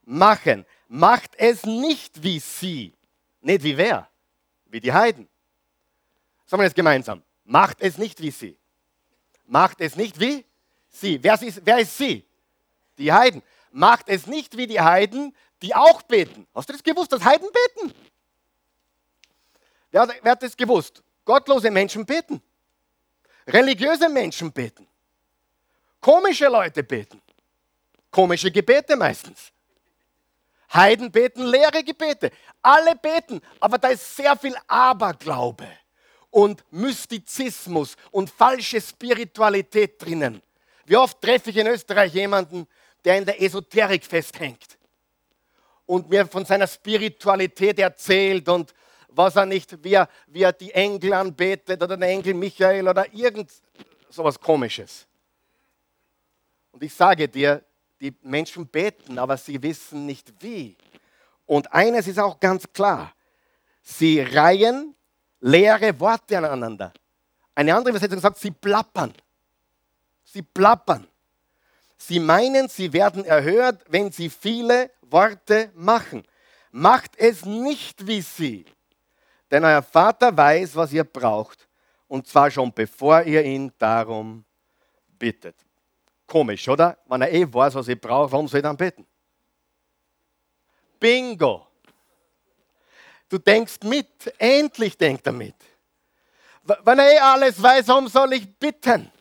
machen. 0.04 0.66
Macht 0.88 1.32
es 1.38 1.66
nicht 1.66 2.22
wie 2.22 2.40
sie. 2.40 2.94
Nicht 3.42 3.64
wie 3.64 3.78
wer? 3.78 4.08
Wie 4.66 4.80
die 4.80 4.94
Heiden. 4.94 5.28
Sagen 6.46 6.62
wir 6.62 6.66
jetzt 6.66 6.76
gemeinsam. 6.76 7.24
Macht 7.44 7.82
es 7.82 7.98
nicht 7.98 8.22
wie 8.22 8.32
sie. 8.32 8.58
Macht 9.46 9.82
es 9.82 9.96
nicht 9.96 10.20
wie 10.20 10.46
sie. 10.90 11.22
Wer 11.24 11.42
ist, 11.42 11.62
wer 11.66 11.80
ist 11.80 11.98
sie? 11.98 12.26
Die 12.98 13.12
Heiden. 13.12 13.42
Macht 13.72 14.10
es 14.10 14.28
nicht 14.28 14.58
wie 14.58 14.68
die 14.68 14.82
Heiden, 14.82 15.36
die 15.62 15.74
auch 15.74 16.02
beten. 16.04 16.46
Hast 16.54 16.70
du 16.70 16.74
das 16.74 16.84
gewusst, 16.84 17.12
dass 17.12 17.24
Heiden 17.24 17.48
beten? 17.76 17.94
Wer, 19.92 20.08
wer 20.22 20.32
hat 20.32 20.44
das 20.44 20.56
gewusst? 20.56 21.02
Gottlose 21.26 21.72
Menschen 21.72 22.06
beten. 22.06 22.42
Religiöse 23.48 24.10
Menschen 24.10 24.52
beten. 24.52 24.88
Komische 26.00 26.48
Leute 26.48 26.84
beten. 26.84 27.22
Komische 28.12 28.52
Gebete 28.52 28.96
meistens. 28.96 29.52
Heiden 30.74 31.12
beten 31.12 31.46
leere 31.46 31.84
Gebete. 31.84 32.32
Alle 32.62 32.96
beten, 32.96 33.42
aber 33.60 33.78
da 33.78 33.90
ist 33.90 34.16
sehr 34.16 34.36
viel 34.36 34.56
Aberglaube 34.68 35.68
und 36.30 36.64
Mystizismus 36.72 37.96
und 38.12 38.30
falsche 38.30 38.82
Spiritualität 38.82 40.02
drinnen. 40.02 40.42
Wie 40.86 40.98
oft 40.98 41.22
treffe 41.22 41.50
ich 41.50 41.58
in 41.58 41.68
Österreich 41.68 42.14
jemanden, 42.14 42.68
der 43.04 43.18
in 43.18 43.26
der 43.26 43.42
Esoterik 43.42 44.06
festhängt 44.06 44.78
und 45.86 46.10
mir 46.10 46.28
von 46.28 46.46
seiner 46.46 46.68
Spiritualität 46.68 47.80
erzählt 47.80 48.48
und 48.50 48.74
was 49.18 49.36
er 49.36 49.46
nicht, 49.46 49.84
wie 49.84 49.94
er, 49.94 50.54
die 50.54 50.72
Engel 50.74 51.14
anbetet 51.14 51.82
oder 51.82 51.98
den 51.98 52.04
Engel 52.04 52.36
Michael 52.36 52.88
oder 52.88 53.12
irgend 53.14 53.52
sowas 54.10 54.40
Komisches. 54.40 55.08
Und 56.72 56.84
ich 56.84 56.94
sage 56.94 57.28
dir, 57.28 57.64
die 58.00 58.16
Menschen 58.22 58.68
beten, 58.68 59.18
aber 59.18 59.36
sie 59.36 59.62
wissen 59.62 60.06
nicht 60.06 60.32
wie. 60.40 60.78
Und 61.48 61.74
eines 61.74 62.08
ist 62.08 62.20
auch 62.20 62.40
ganz 62.40 62.72
klar, 62.72 63.12
sie 63.82 64.22
reihen 64.22 64.94
leere 65.40 66.00
Worte 66.00 66.38
aneinander. 66.38 66.94
Eine 67.56 67.74
andere 67.74 67.90
Übersetzung 67.92 68.20
sagt, 68.20 68.38
sie 68.38 68.52
plappern. 68.52 69.14
Sie 70.24 70.44
plappern. 70.44 71.08
Sie 71.98 72.20
meinen, 72.20 72.68
sie 72.70 72.94
werden 72.94 73.26
erhört, 73.26 73.84
wenn 73.88 74.12
sie 74.12 74.30
viele 74.30 74.92
Worte 75.02 75.72
machen. 75.74 76.24
Macht 76.72 77.18
es 77.18 77.46
nicht 77.46 78.06
wie 78.06 78.22
sie. 78.22 78.66
Denn 79.52 79.64
euer 79.64 79.82
Vater 79.82 80.36
weiß, 80.36 80.76
was 80.76 80.94
ihr 80.94 81.04
braucht. 81.04 81.68
Und 82.08 82.28
zwar 82.28 82.50
schon 82.52 82.72
bevor 82.74 83.24
ihr 83.24 83.44
ihn 83.44 83.72
darum 83.78 84.46
bittet. 85.18 85.56
Komisch, 86.26 86.68
oder? 86.68 86.98
Wenn 87.06 87.22
er 87.22 87.32
eh 87.32 87.52
weiß, 87.52 87.76
was 87.76 87.88
ich 87.88 88.00
brauche, 88.00 88.32
warum 88.32 88.48
soll 88.48 88.60
ich 88.60 88.64
dann 88.64 88.78
beten? 88.78 89.06
Bingo! 91.00 91.68
Du 93.30 93.38
denkst 93.38 93.80
mit, 93.84 94.34
endlich 94.38 94.98
denkt 94.98 95.26
er 95.26 95.34
mit. 95.34 95.56
Wenn 96.64 97.00
er 97.00 97.14
eh 97.14 97.20
alles 97.20 97.62
weiß, 97.62 97.88
warum 97.88 98.08
soll 98.08 98.34
ich 98.34 98.58
bitten? 98.58 99.12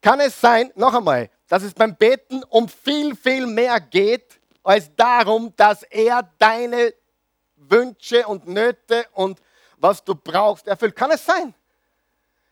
Kann 0.00 0.20
es 0.20 0.40
sein, 0.40 0.70
noch 0.74 0.94
einmal, 0.94 1.30
dass 1.48 1.62
es 1.62 1.74
beim 1.74 1.96
Beten 1.96 2.42
um 2.44 2.68
viel, 2.68 3.16
viel 3.16 3.46
mehr 3.46 3.80
geht, 3.80 4.38
als 4.62 4.94
darum, 4.94 5.52
dass 5.56 5.82
er 5.84 6.30
deine 6.38 6.92
Wünsche 7.56 8.26
und 8.26 8.46
Nöte 8.46 9.06
und 9.12 9.40
was 9.78 10.04
du 10.04 10.14
brauchst 10.14 10.66
erfüllt? 10.66 10.96
Kann 10.96 11.10
es 11.10 11.24
sein? 11.24 11.54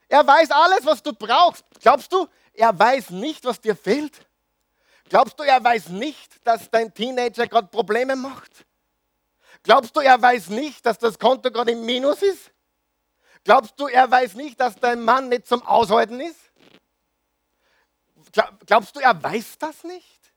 Er 0.08 0.26
weiß 0.26 0.50
alles, 0.50 0.84
was 0.84 1.02
du 1.02 1.12
brauchst. 1.12 1.64
Glaubst 1.80 2.12
du, 2.12 2.26
er 2.52 2.78
weiß 2.78 3.10
nicht, 3.10 3.44
was 3.44 3.60
dir 3.60 3.74
fehlt? 3.74 4.26
Glaubst 5.08 5.38
du, 5.38 5.42
er 5.42 5.62
weiß 5.62 5.88
nicht, 5.88 6.46
dass 6.46 6.70
dein 6.70 6.92
Teenager 6.92 7.46
gerade 7.46 7.68
Probleme 7.68 8.16
macht? 8.16 8.64
Glaubst 9.62 9.96
du, 9.96 10.00
er 10.00 10.20
weiß 10.20 10.48
nicht, 10.48 10.84
dass 10.84 10.98
das 10.98 11.18
Konto 11.18 11.50
gerade 11.50 11.72
im 11.72 11.84
Minus 11.84 12.22
ist? 12.22 12.50
Glaubst 13.44 13.78
du, 13.78 13.86
er 13.86 14.10
weiß 14.10 14.34
nicht, 14.34 14.60
dass 14.60 14.76
dein 14.76 15.02
Mann 15.02 15.28
nicht 15.28 15.46
zum 15.46 15.62
Aushalten 15.62 16.20
ist? 16.20 16.40
Glaubst 18.66 18.96
du, 18.96 19.00
er 19.00 19.22
weiß 19.22 19.58
das 19.58 19.84
nicht? 19.84 20.32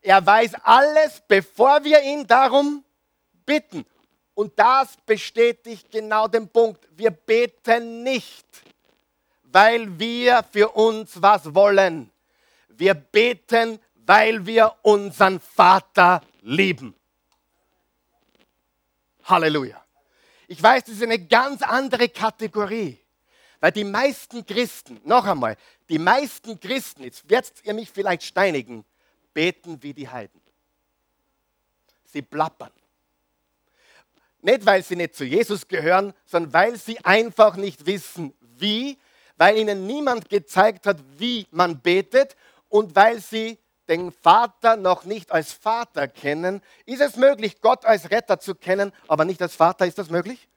Er 0.00 0.24
weiß 0.24 0.54
alles, 0.62 1.22
bevor 1.26 1.84
wir 1.84 2.02
ihn 2.02 2.26
darum 2.26 2.84
bitten. 3.48 3.86
Und 4.34 4.56
das 4.56 4.96
bestätigt 5.06 5.90
genau 5.90 6.28
den 6.28 6.48
Punkt. 6.48 6.86
Wir 6.96 7.10
beten 7.10 8.02
nicht, 8.04 8.46
weil 9.44 9.98
wir 9.98 10.44
für 10.52 10.68
uns 10.68 11.20
was 11.20 11.54
wollen. 11.54 12.10
Wir 12.68 12.94
beten, 12.94 13.80
weil 14.06 14.46
wir 14.46 14.76
unseren 14.82 15.40
Vater 15.40 16.20
lieben. 16.42 16.94
Halleluja. 19.24 19.82
Ich 20.46 20.62
weiß, 20.62 20.84
das 20.84 20.94
ist 20.94 21.02
eine 21.02 21.18
ganz 21.18 21.62
andere 21.62 22.08
Kategorie. 22.08 22.98
Weil 23.60 23.72
die 23.72 23.84
meisten 23.84 24.46
Christen, 24.46 25.00
noch 25.04 25.24
einmal, 25.24 25.56
die 25.88 25.98
meisten 25.98 26.60
Christen, 26.60 27.02
jetzt 27.02 27.28
werdet 27.28 27.54
ihr 27.64 27.74
mich 27.74 27.90
vielleicht 27.90 28.22
steinigen, 28.22 28.84
beten 29.34 29.82
wie 29.82 29.92
die 29.92 30.08
Heiden. 30.08 30.40
Sie 32.04 32.22
plappern. 32.22 32.70
Nicht, 34.40 34.66
weil 34.66 34.82
sie 34.82 34.96
nicht 34.96 35.16
zu 35.16 35.24
Jesus 35.24 35.66
gehören, 35.66 36.14
sondern 36.24 36.52
weil 36.52 36.76
sie 36.76 37.04
einfach 37.04 37.56
nicht 37.56 37.86
wissen, 37.86 38.34
wie, 38.40 38.98
weil 39.36 39.58
ihnen 39.58 39.86
niemand 39.86 40.28
gezeigt 40.28 40.86
hat, 40.86 40.98
wie 41.16 41.46
man 41.50 41.80
betet 41.80 42.36
und 42.68 42.94
weil 42.94 43.20
sie 43.20 43.58
den 43.88 44.12
Vater 44.12 44.76
noch 44.76 45.04
nicht 45.04 45.32
als 45.32 45.52
Vater 45.52 46.06
kennen. 46.08 46.62
Ist 46.84 47.00
es 47.00 47.16
möglich, 47.16 47.60
Gott 47.60 47.84
als 47.84 48.10
Retter 48.10 48.38
zu 48.38 48.54
kennen, 48.54 48.92
aber 49.08 49.24
nicht 49.24 49.40
als 49.40 49.54
Vater? 49.54 49.86
Ist 49.86 49.98
das 49.98 50.10
möglich? 50.10 50.48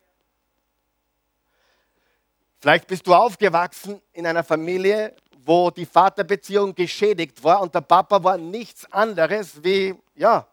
Vielleicht 2.59 2.87
bist 2.87 3.07
du 3.07 3.15
aufgewachsen 3.15 4.01
in 4.13 4.27
einer 4.27 4.43
Familie, 4.43 5.15
wo 5.43 5.71
die 5.71 5.85
Vaterbeziehung 5.87 6.75
geschädigt 6.75 7.43
war 7.43 7.61
und 7.61 7.73
der 7.73 7.81
Papa 7.81 8.23
war 8.23 8.37
nichts 8.37 8.91
anderes 8.91 9.63
wie, 9.63 9.95
ja, 10.13 10.47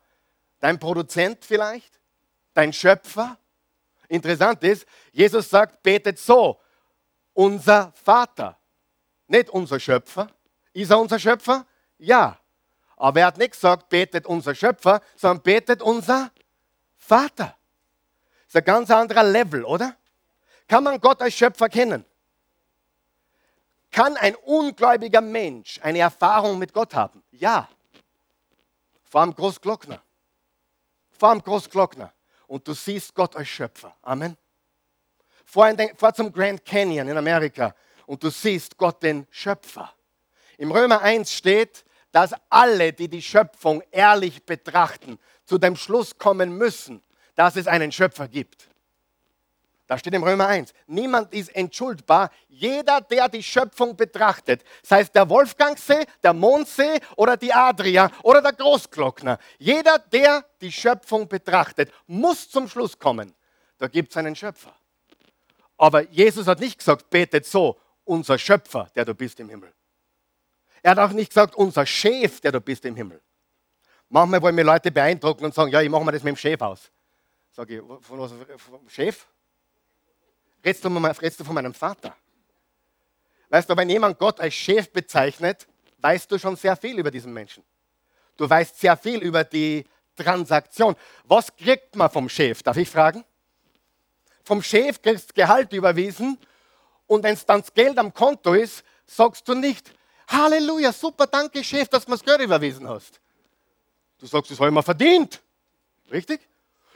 dein 0.60 0.78
Produzent 0.78 1.44
vielleicht, 1.44 1.97
dein 2.58 2.72
Schöpfer. 2.72 3.38
Interessant 4.08 4.64
ist, 4.64 4.84
Jesus 5.12 5.48
sagt, 5.48 5.80
betet 5.80 6.18
so, 6.18 6.60
unser 7.32 7.92
Vater, 7.92 8.58
nicht 9.28 9.48
unser 9.50 9.78
Schöpfer. 9.78 10.28
Ist 10.72 10.90
er 10.90 10.98
unser 10.98 11.20
Schöpfer? 11.20 11.66
Ja. 11.98 12.36
Aber 12.96 13.20
er 13.20 13.26
hat 13.26 13.38
nicht 13.38 13.52
gesagt, 13.52 13.88
betet 13.88 14.26
unser 14.26 14.56
Schöpfer, 14.56 15.00
sondern 15.14 15.42
betet 15.44 15.82
unser 15.82 16.32
Vater. 16.96 17.56
Das 18.46 18.48
ist 18.48 18.56
ein 18.56 18.64
ganz 18.64 18.90
anderer 18.90 19.22
Level, 19.22 19.64
oder? 19.64 19.94
Kann 20.66 20.82
man 20.82 21.00
Gott 21.00 21.22
als 21.22 21.34
Schöpfer 21.34 21.68
kennen? 21.68 22.04
Kann 23.92 24.16
ein 24.16 24.34
ungläubiger 24.34 25.20
Mensch 25.20 25.78
eine 25.80 26.00
Erfahrung 26.00 26.58
mit 26.58 26.72
Gott 26.72 26.92
haben? 26.94 27.22
Ja. 27.30 27.68
Vor 29.04 29.20
allem 29.20 29.34
Großglockner. 29.34 30.02
Vor 31.12 31.28
allem 31.28 31.42
Großglockner. 31.42 32.12
Und 32.48 32.66
du 32.66 32.74
siehst 32.74 33.14
Gott 33.14 33.36
als 33.36 33.48
Schöpfer. 33.48 33.94
Amen. 34.02 34.36
Fahr, 35.44 35.72
den, 35.74 35.96
fahr 35.96 36.12
zum 36.12 36.32
Grand 36.32 36.64
Canyon 36.64 37.08
in 37.08 37.16
Amerika 37.16 37.74
und 38.06 38.22
du 38.22 38.30
siehst 38.30 38.76
Gott 38.76 39.02
den 39.02 39.26
Schöpfer. 39.30 39.92
Im 40.56 40.72
Römer 40.72 41.00
1 41.00 41.32
steht, 41.32 41.84
dass 42.10 42.34
alle, 42.50 42.92
die 42.92 43.08
die 43.08 43.22
Schöpfung 43.22 43.82
ehrlich 43.90 44.44
betrachten, 44.44 45.18
zu 45.44 45.58
dem 45.58 45.76
Schluss 45.76 46.18
kommen 46.18 46.56
müssen, 46.56 47.02
dass 47.34 47.56
es 47.56 47.66
einen 47.66 47.92
Schöpfer 47.92 48.26
gibt. 48.28 48.68
Da 49.88 49.96
steht 49.96 50.12
im 50.12 50.22
Römer 50.22 50.46
1, 50.46 50.74
niemand 50.86 51.32
ist 51.32 51.48
entschuldbar. 51.56 52.30
Jeder, 52.46 53.00
der 53.00 53.30
die 53.30 53.42
Schöpfung 53.42 53.96
betrachtet, 53.96 54.62
sei 54.82 55.00
es 55.00 55.10
der 55.10 55.26
Wolfgangsee, 55.30 56.04
der 56.22 56.34
Mondsee 56.34 57.00
oder 57.16 57.38
die 57.38 57.54
Adria 57.54 58.10
oder 58.22 58.42
der 58.42 58.52
Großglockner, 58.52 59.38
jeder, 59.58 59.98
der 59.98 60.44
die 60.60 60.70
Schöpfung 60.70 61.26
betrachtet, 61.26 61.90
muss 62.06 62.50
zum 62.50 62.68
Schluss 62.68 62.98
kommen, 62.98 63.34
da 63.78 63.88
gibt 63.88 64.10
es 64.10 64.18
einen 64.18 64.36
Schöpfer. 64.36 64.74
Aber 65.78 66.02
Jesus 66.10 66.46
hat 66.46 66.60
nicht 66.60 66.78
gesagt, 66.78 67.08
betet 67.08 67.46
so, 67.46 67.80
unser 68.04 68.36
Schöpfer, 68.36 68.90
der 68.94 69.06
du 69.06 69.14
bist 69.14 69.40
im 69.40 69.48
Himmel. 69.48 69.72
Er 70.82 70.90
hat 70.90 70.98
auch 70.98 71.12
nicht 71.12 71.30
gesagt, 71.30 71.54
unser 71.54 71.86
Chef, 71.86 72.42
der 72.42 72.52
du 72.52 72.60
bist 72.60 72.84
im 72.84 72.94
Himmel. 72.94 73.22
Manchmal 74.10 74.42
wollen 74.42 74.54
mir 74.54 74.64
Leute 74.64 74.90
beeindrucken 74.90 75.46
und 75.46 75.54
sagen, 75.54 75.70
ja, 75.70 75.80
ich 75.80 75.88
mache 75.88 76.04
mir 76.04 76.12
das 76.12 76.22
mit 76.22 76.34
dem 76.34 76.36
Chef 76.36 76.60
aus. 76.60 76.90
Sage 77.52 77.78
ich, 77.78 78.06
von 78.06 78.18
was, 78.18 78.32
vom 78.58 78.86
Chef? 78.86 79.26
Redest 80.64 80.84
du, 80.84 80.88
redest 80.88 81.40
du 81.40 81.44
von 81.44 81.54
meinem 81.54 81.74
Vater? 81.74 82.14
Weißt 83.48 83.68
du, 83.68 83.76
wenn 83.76 83.88
jemand 83.88 84.18
Gott 84.18 84.40
als 84.40 84.54
Chef 84.54 84.90
bezeichnet, 84.90 85.66
weißt 85.98 86.30
du 86.30 86.38
schon 86.38 86.56
sehr 86.56 86.76
viel 86.76 86.98
über 86.98 87.10
diesen 87.10 87.32
Menschen. 87.32 87.62
Du 88.36 88.48
weißt 88.48 88.78
sehr 88.78 88.96
viel 88.96 89.20
über 89.20 89.44
die 89.44 89.84
Transaktion. 90.14 90.94
Was 91.24 91.54
kriegt 91.56 91.96
man 91.96 92.10
vom 92.10 92.28
Chef? 92.28 92.62
Darf 92.62 92.76
ich 92.76 92.88
fragen? 92.88 93.24
Vom 94.44 94.62
Chef 94.62 95.00
kriegst 95.00 95.30
du 95.30 95.34
Gehalt 95.34 95.72
überwiesen 95.72 96.38
und 97.06 97.22
wenn 97.22 97.34
es 97.34 97.44
dann 97.44 97.60
das 97.60 97.72
Geld 97.72 97.98
am 97.98 98.12
Konto 98.12 98.54
ist, 98.54 98.84
sagst 99.06 99.48
du 99.48 99.54
nicht, 99.54 99.92
Halleluja, 100.28 100.92
super, 100.92 101.26
danke 101.26 101.64
Chef, 101.64 101.88
dass 101.88 102.04
du 102.04 102.10
mir 102.10 102.16
das 102.16 102.24
Geld 102.24 102.40
überwiesen 102.40 102.88
hast. 102.88 103.20
Du 104.18 104.26
sagst, 104.26 104.50
das 104.50 104.58
habe 104.58 104.68
ich 104.68 104.74
mir 104.74 104.82
verdient. 104.82 105.40
Richtig? 106.10 106.47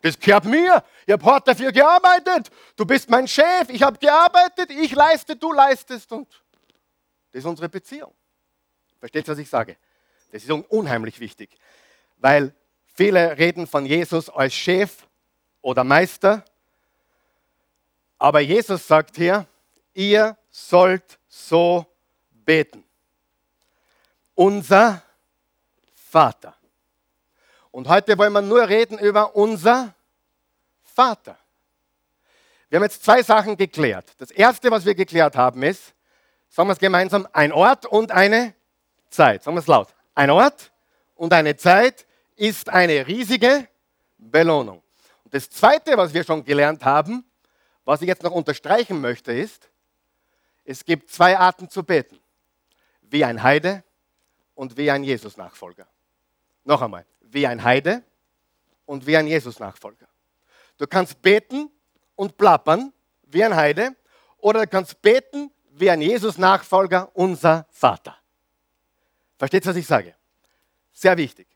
Das 0.02 0.18
gehört 0.18 0.44
mir. 0.44 0.84
Ich 1.06 1.12
habe 1.12 1.24
hart 1.24 1.46
dafür 1.46 1.70
gearbeitet. 1.70 2.50
Du 2.76 2.84
bist 2.84 3.08
mein 3.08 3.26
Chef. 3.26 3.68
Ich 3.68 3.82
habe 3.82 3.96
gearbeitet. 3.98 4.70
Ich 4.70 4.92
leiste, 4.92 5.36
du 5.36 5.52
leistest. 5.52 6.10
Und 6.10 6.28
das 7.30 7.38
ist 7.38 7.46
unsere 7.46 7.68
Beziehung. 7.68 8.12
Versteht 8.98 9.26
ihr, 9.26 9.32
was 9.32 9.38
ich 9.38 9.48
sage? 9.48 9.76
Das 10.32 10.42
ist 10.42 10.50
unheimlich 10.50 11.20
wichtig. 11.20 11.56
Weil 12.18 12.52
viele 12.94 13.38
reden 13.38 13.66
von 13.66 13.86
Jesus 13.86 14.28
als 14.28 14.52
Chef 14.52 15.06
oder 15.60 15.84
Meister. 15.84 16.44
Aber 18.18 18.40
Jesus 18.40 18.86
sagt 18.86 19.16
hier, 19.16 19.46
ihr 19.94 20.36
sollt 20.50 21.18
so 21.28 21.86
beten. 22.30 22.84
Unser 24.34 25.02
Vater. 25.94 26.56
Und 27.72 27.88
heute 27.88 28.16
wollen 28.18 28.34
wir 28.34 28.42
nur 28.42 28.68
reden 28.68 28.98
über 28.98 29.34
unser 29.34 29.94
Vater. 30.82 31.36
Wir 32.68 32.76
haben 32.76 32.84
jetzt 32.84 33.02
zwei 33.02 33.22
Sachen 33.22 33.56
geklärt. 33.56 34.12
Das 34.18 34.30
erste, 34.30 34.70
was 34.70 34.84
wir 34.84 34.94
geklärt 34.94 35.36
haben, 35.36 35.62
ist, 35.62 35.94
sagen 36.48 36.68
wir 36.68 36.74
es 36.74 36.78
gemeinsam, 36.78 37.26
ein 37.32 37.50
Ort 37.50 37.86
und 37.86 38.12
eine 38.12 38.54
Zeit. 39.08 39.42
Sagen 39.42 39.56
wir 39.56 39.60
es 39.60 39.66
laut. 39.66 39.88
Ein 40.14 40.30
Ort 40.30 40.70
und 41.14 41.32
eine 41.32 41.56
Zeit 41.56 42.06
ist 42.36 42.68
eine 42.68 43.06
riesige 43.06 43.66
Belohnung. 44.18 44.82
Und 45.24 45.34
das 45.34 45.48
zweite, 45.48 45.96
was 45.96 46.12
wir 46.12 46.24
schon 46.24 46.44
gelernt 46.44 46.84
haben, 46.84 47.24
was 47.86 48.02
ich 48.02 48.08
jetzt 48.08 48.22
noch 48.22 48.32
unterstreichen 48.32 49.00
möchte, 49.00 49.32
ist, 49.32 49.70
es 50.64 50.84
gibt 50.84 51.10
zwei 51.10 51.38
Arten 51.38 51.70
zu 51.70 51.82
beten. 51.82 52.20
Wie 53.00 53.24
ein 53.24 53.42
Heide 53.42 53.82
und 54.54 54.76
wie 54.76 54.90
ein 54.90 55.04
Jesus-Nachfolger. 55.04 55.86
Noch 56.64 56.82
einmal 56.82 57.06
wie 57.32 57.46
ein 57.46 57.62
Heide 57.62 58.02
und 58.86 59.06
wie 59.06 59.16
ein 59.16 59.26
Jesus-Nachfolger. 59.26 60.06
Du 60.78 60.86
kannst 60.86 61.20
beten 61.22 61.70
und 62.16 62.36
plappern 62.36 62.92
wie 63.24 63.44
ein 63.44 63.54
Heide 63.54 63.96
oder 64.38 64.60
du 64.62 64.66
kannst 64.66 65.00
beten 65.00 65.50
wie 65.70 65.90
ein 65.90 66.02
Jesus-Nachfolger, 66.02 67.10
unser 67.14 67.66
Vater. 67.70 68.16
Versteht 69.38 69.66
was 69.66 69.76
ich 69.76 69.86
sage? 69.86 70.14
Sehr 70.92 71.16
wichtig. 71.16 71.48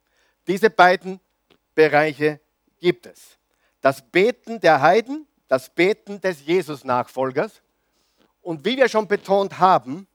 Diese 0.47 0.71
beiden 0.71 1.21
Bereiche 1.75 2.41
gibt 2.79 3.07
es. 3.07 3.37
Das 3.81 4.03
Beten 4.03 4.61
der 4.61 4.81
Heiden, 4.81 5.27
das 5.49 5.69
Beten 5.69 6.21
des 6.21 6.45
Jesus-Nachfolgers. 6.47 7.63
Und 8.41 8.65
wie 8.65 8.77
wir 8.77 8.89
schon 8.89 9.07
betont 9.07 9.59
haben, 9.59 10.09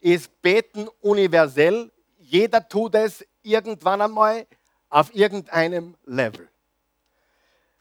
ist 0.00 0.42
Beten 0.42 0.88
universell. 1.00 1.92
Jeder 2.18 2.66
tut 2.68 2.94
es 2.94 3.24
irgendwann 3.42 4.00
einmal 4.00 4.46
auf 4.94 5.12
irgendeinem 5.12 5.96
Level. 6.04 6.48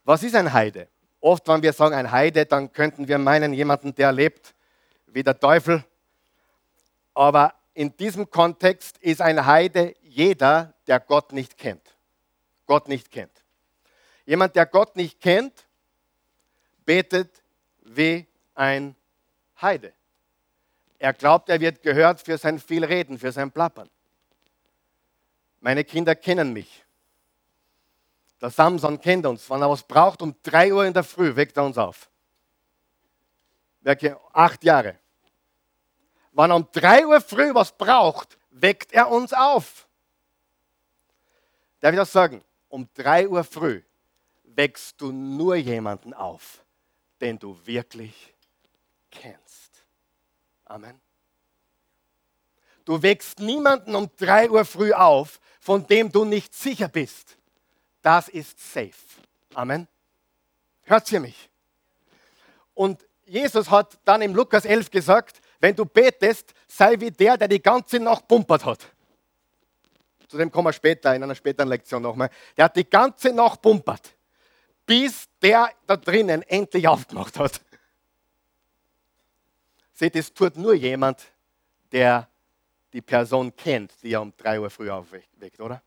Was 0.04 0.24
ist 0.24 0.34
ein 0.34 0.52
Heide? 0.52 0.88
Oft, 1.20 1.48
wenn 1.48 1.62
wir 1.62 1.72
sagen 1.72 1.94
ein 1.94 2.10
Heide, 2.12 2.48
dann 2.48 2.74
könnten 2.74 3.08
wir 3.08 3.20
meinen, 3.20 3.54
jemanden, 3.54 3.94
der 3.94 4.12
lebt 4.12 4.56
wie 5.06 5.22
der 5.22 5.40
Teufel. 5.40 5.86
Aber 7.14 7.54
in 7.76 7.96
diesem 7.96 8.32
Kontext 8.32 8.98
ist 8.98 9.22
ein 9.22 9.46
Heide 9.46 9.94
jeder, 10.02 10.74
der 10.88 11.00
Gott 11.00 11.34
nicht 11.34 11.56
kennt. 11.56 11.96
Gott 12.66 12.88
nicht 12.88 13.12
kennt. 13.12 13.44
Jemand, 14.26 14.56
der 14.56 14.66
Gott 14.66 14.96
nicht 14.96 15.22
kennt, 15.22 15.68
betet 16.84 17.44
wie 17.84 18.26
ein 18.56 18.96
Heide. 19.62 19.94
Er 20.98 21.14
glaubt, 21.14 21.48
er 21.50 21.60
wird 21.60 21.84
gehört 21.84 22.22
für 22.22 22.40
sein 22.40 22.58
viel 22.58 22.84
Reden, 22.84 23.20
für 23.20 23.32
sein 23.32 23.52
Plappern. 23.52 23.92
Meine 25.60 25.84
Kinder 25.84 26.16
kennen 26.16 26.54
mich. 26.54 26.84
Der 28.44 28.50
Samson 28.50 29.00
kennt 29.00 29.26
uns. 29.26 29.50
Wenn 29.50 29.62
er 29.62 29.70
was 29.70 29.84
braucht, 29.84 30.22
um 30.22 30.36
3 30.44 30.74
Uhr 30.74 30.86
in 30.86 30.94
der 30.94 31.06
Früh 31.06 31.34
weckt 31.34 31.56
er 31.56 31.64
uns 31.64 31.78
auf. 31.78 32.10
Werke 33.80 34.20
acht 34.34 34.66
Jahre. 34.66 35.00
Wenn 36.34 36.52
er 36.52 36.58
um 36.58 36.68
3 36.70 37.08
Uhr 37.08 37.22
früh 37.22 37.56
was 37.56 37.72
braucht, 37.72 38.38
weckt 38.50 38.92
er 38.92 39.10
uns 39.10 39.32
auf. 39.32 39.88
Darf 41.80 41.94
ich 41.94 41.98
das 41.98 42.12
sagen? 42.12 42.44
Um 42.68 42.90
3 42.96 43.30
Uhr 43.30 43.46
früh 43.46 43.82
weckst 44.44 45.00
du 45.00 45.14
nur 45.14 45.56
jemanden 45.56 46.14
auf, 46.14 46.66
den 47.22 47.40
du 47.40 47.58
wirklich 47.64 48.34
kennst. 49.10 49.86
Amen. 50.66 51.00
Du 52.84 53.02
weckst 53.02 53.40
niemanden 53.40 53.96
um 53.96 54.10
3 54.18 54.50
Uhr 54.50 54.66
früh 54.66 54.92
auf, 54.92 55.40
von 55.62 55.88
dem 55.88 56.12
du 56.12 56.26
nicht 56.26 56.54
sicher 56.54 56.90
bist 56.90 57.38
das 58.04 58.28
ist 58.28 58.60
safe. 58.60 58.94
Amen. 59.56 59.88
Hört 60.84 61.12
ihr 61.12 61.20
mich? 61.20 61.50
Und 62.76 63.04
Jesus 63.26 63.70
hat 63.72 63.98
dann 64.06 64.22
im 64.22 64.36
Lukas 64.36 64.66
11 64.66 64.92
gesagt, 64.92 65.42
wenn 65.60 65.76
du 65.76 65.86
betest, 65.86 66.54
sei 66.68 67.00
wie 67.00 67.10
der, 67.10 67.38
der 67.38 67.48
die 67.48 67.62
ganze 67.62 68.00
Nacht 68.00 68.28
pumpert 68.28 68.66
hat. 68.66 68.86
Zu 70.28 70.38
dem 70.38 70.52
kommen 70.52 70.68
wir 70.68 70.74
später, 70.74 71.16
in 71.16 71.24
einer 71.24 71.36
späteren 71.36 71.70
Lektion 71.70 72.02
nochmal. 72.02 72.30
Der 72.58 72.66
hat 72.66 72.76
die 72.76 72.90
ganze 72.90 73.32
Nacht 73.32 73.62
pumpert, 73.62 74.14
bis 74.86 75.28
der 75.42 75.72
da 75.88 75.96
drinnen 75.96 76.42
endlich 76.44 76.88
aufgemacht 76.88 77.40
hat. 77.40 77.62
Seht, 79.94 80.16
es 80.16 80.34
tut 80.34 80.58
nur 80.58 80.74
jemand, 80.74 81.24
der 81.92 82.28
die 82.92 83.02
Person 83.02 83.56
kennt, 83.56 83.94
die 84.04 84.14
er 84.14 84.22
um 84.22 84.34
3 84.36 84.60
Uhr 84.60 84.70
früh 84.70 84.90
aufweckt, 84.90 85.60
oder? 85.60 85.82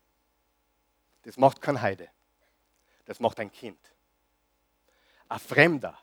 Das 1.27 1.35
macht 1.35 1.61
kein 1.61 1.81
Heide. 1.81 2.07
Das 3.03 3.19
macht 3.19 3.37
ein 3.41 3.51
Kind. 3.51 3.77
Ein 5.27 5.39
Fremder 5.39 5.99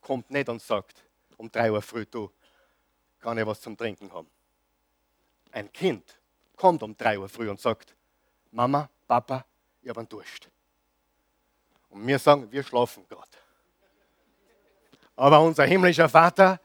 kommt 0.00 0.30
nicht 0.30 0.48
und 0.48 0.62
sagt 0.62 1.04
um 1.36 1.50
drei 1.50 1.72
Uhr 1.72 1.82
früh, 1.82 2.06
du, 2.06 2.30
kann 3.18 3.36
ich 3.36 3.44
was 3.44 3.60
zum 3.60 3.76
Trinken 3.76 4.12
haben. 4.12 4.30
Ein 5.50 5.72
Kind 5.72 6.20
kommt 6.54 6.84
um 6.84 6.96
drei 6.96 7.18
Uhr 7.18 7.28
früh 7.28 7.50
und 7.50 7.60
sagt, 7.60 7.96
Mama, 8.52 8.88
Papa, 9.08 9.44
ich 9.82 9.88
habe 9.88 9.98
einen 9.98 10.08
Durst. 10.08 10.48
Und 11.90 12.06
wir 12.06 12.20
sagen, 12.20 12.48
wir 12.52 12.62
schlafen 12.62 13.08
gerade. 13.08 13.38
Aber 15.16 15.40
unser 15.40 15.64
himmlischer 15.64 16.08
Vater 16.08 16.60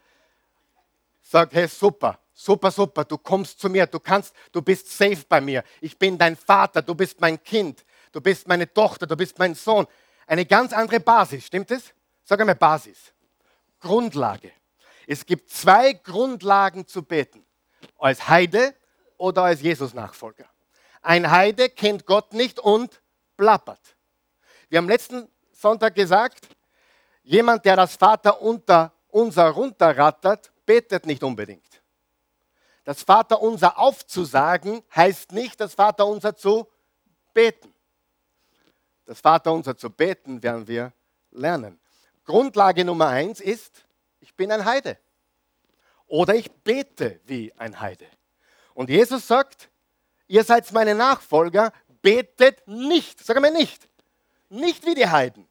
sagt, 1.23 1.55
hey, 1.55 1.67
super, 1.67 2.19
super, 2.43 2.71
super, 2.71 3.05
du 3.05 3.17
kommst 3.17 3.59
zu 3.59 3.69
mir, 3.69 3.87
du 3.87 3.99
kannst, 3.99 4.33
du 4.51 4.61
bist 4.61 4.89
safe 4.89 5.23
bei 5.27 5.39
mir. 5.39 5.63
Ich 5.81 5.97
bin 5.97 6.17
dein 6.17 6.35
Vater, 6.35 6.81
du 6.81 6.93
bist 6.93 7.19
mein 7.21 7.41
Kind, 7.43 7.85
du 8.11 8.21
bist 8.21 8.47
meine 8.47 8.71
Tochter, 8.71 9.07
du 9.07 9.15
bist 9.15 9.37
mein 9.39 9.55
Sohn. 9.55 9.87
Eine 10.27 10.45
ganz 10.45 10.73
andere 10.73 10.99
Basis, 10.99 11.45
stimmt 11.45 11.71
es? 11.71 11.93
Sag 12.23 12.39
einmal 12.39 12.55
Basis. 12.55 13.13
Grundlage. 13.79 14.51
Es 15.07 15.25
gibt 15.25 15.49
zwei 15.49 15.93
Grundlagen 15.93 16.87
zu 16.87 17.03
beten. 17.03 17.45
Als 17.97 18.27
Heide 18.27 18.73
oder 19.17 19.43
als 19.43 19.61
Jesus-Nachfolger. 19.61 20.45
Ein 21.01 21.29
Heide 21.29 21.69
kennt 21.69 22.05
Gott 22.05 22.33
nicht 22.33 22.59
und 22.59 23.01
plappert. 23.35 23.95
Wir 24.69 24.77
haben 24.77 24.87
letzten 24.87 25.27
Sonntag 25.51 25.95
gesagt, 25.95 26.47
jemand, 27.23 27.65
der 27.65 27.75
das 27.75 27.95
Vater 27.95 28.41
unter 28.41 28.93
unser 29.09 29.49
runterrattert, 29.49 30.51
betet 30.65 31.05
nicht 31.05 31.23
unbedingt. 31.23 31.72
Das 32.83 33.03
Vaterunser 33.03 33.77
aufzusagen 33.77 34.83
heißt 34.93 35.31
nicht, 35.31 35.59
das 35.59 35.73
Vaterunser 35.73 36.35
zu 36.35 36.67
beten. 37.33 37.73
Das 39.05 39.21
Vaterunser 39.21 39.77
zu 39.77 39.89
beten 39.89 40.43
werden 40.43 40.67
wir 40.67 40.93
lernen. 41.31 41.79
Grundlage 42.25 42.85
Nummer 42.85 43.07
eins 43.07 43.39
ist, 43.39 43.85
ich 44.19 44.33
bin 44.35 44.51
ein 44.51 44.65
Heide. 44.65 44.97
Oder 46.07 46.35
ich 46.35 46.51
bete 46.51 47.19
wie 47.25 47.53
ein 47.57 47.79
Heide. 47.79 48.05
Und 48.73 48.89
Jesus 48.89 49.27
sagt, 49.27 49.69
ihr 50.27 50.43
seid 50.43 50.71
meine 50.71 50.95
Nachfolger, 50.95 51.71
betet 52.01 52.67
nicht, 52.67 53.23
sag 53.23 53.39
mal 53.41 53.51
nicht, 53.51 53.87
nicht 54.49 54.85
wie 54.85 54.95
die 54.95 55.07
Heiden, 55.07 55.47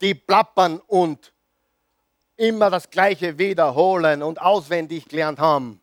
die 0.00 0.14
plappern 0.14 0.80
und 0.80 1.32
immer 2.36 2.70
das 2.70 2.90
Gleiche 2.90 3.38
wiederholen 3.38 4.22
und 4.22 4.40
auswendig 4.40 5.08
gelernt 5.08 5.38
haben, 5.38 5.80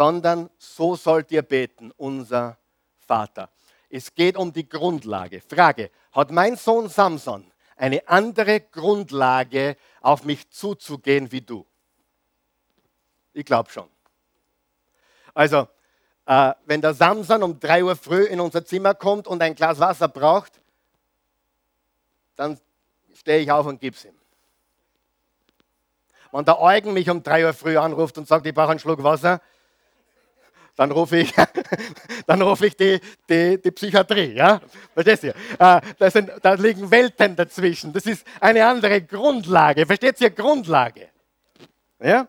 sondern 0.00 0.48
so 0.56 0.96
sollt 0.96 1.30
ihr 1.30 1.42
beten, 1.42 1.92
unser 1.98 2.56
Vater. 3.00 3.50
Es 3.90 4.14
geht 4.14 4.34
um 4.34 4.50
die 4.50 4.66
Grundlage. 4.66 5.42
Frage, 5.42 5.90
hat 6.12 6.30
mein 6.30 6.56
Sohn 6.56 6.88
Samson 6.88 7.44
eine 7.76 8.08
andere 8.08 8.60
Grundlage, 8.60 9.76
auf 10.00 10.24
mich 10.24 10.48
zuzugehen 10.48 11.30
wie 11.32 11.42
du? 11.42 11.66
Ich 13.34 13.44
glaube 13.44 13.68
schon. 13.68 13.90
Also, 15.34 15.68
äh, 16.24 16.54
wenn 16.64 16.80
der 16.80 16.94
Samson 16.94 17.42
um 17.42 17.60
3 17.60 17.84
Uhr 17.84 17.94
früh 17.94 18.24
in 18.24 18.40
unser 18.40 18.64
Zimmer 18.64 18.94
kommt 18.94 19.26
und 19.26 19.42
ein 19.42 19.54
Glas 19.54 19.80
Wasser 19.80 20.08
braucht, 20.08 20.62
dann 22.36 22.58
stehe 23.12 23.40
ich 23.40 23.52
auf 23.52 23.66
und 23.66 23.82
gebe 23.82 23.94
es 23.94 24.06
ihm. 24.06 24.18
Wenn 26.32 26.46
der 26.46 26.58
Eugen 26.58 26.94
mich 26.94 27.10
um 27.10 27.22
3 27.22 27.44
Uhr 27.44 27.52
früh 27.52 27.76
anruft 27.76 28.16
und 28.16 28.26
sagt, 28.26 28.46
ich 28.46 28.54
brauche 28.54 28.70
einen 28.70 28.80
Schluck 28.80 29.02
Wasser, 29.02 29.42
dann 30.80 30.92
rufe 30.92 31.18
ich, 31.18 31.34
dann 32.26 32.40
rufe 32.40 32.68
ich 32.68 32.74
die, 32.74 32.98
die, 33.28 33.60
die 33.60 33.70
Psychiatrie. 33.70 34.32
Ja? 34.32 34.62
Verstehst 34.94 35.24
du? 35.24 35.28
Äh, 35.28 35.80
da, 35.98 36.10
sind, 36.10 36.32
da 36.40 36.54
liegen 36.54 36.90
Welten 36.90 37.36
dazwischen. 37.36 37.92
Das 37.92 38.06
ist 38.06 38.26
eine 38.40 38.64
andere 38.64 39.02
Grundlage. 39.02 39.84
Versteht 39.84 40.18
ihr? 40.22 40.30
Grundlage. 40.30 41.10
Ja? 42.02 42.26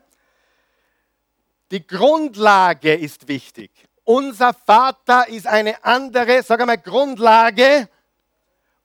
Die 1.71 1.87
Grundlage 1.87 2.93
ist 2.93 3.25
wichtig. 3.25 3.71
Unser 4.03 4.53
Vater 4.53 5.29
ist 5.29 5.47
eine 5.47 5.81
andere, 5.85 6.43
sag 6.43 6.59
einmal, 6.59 6.77
Grundlage, 6.77 7.87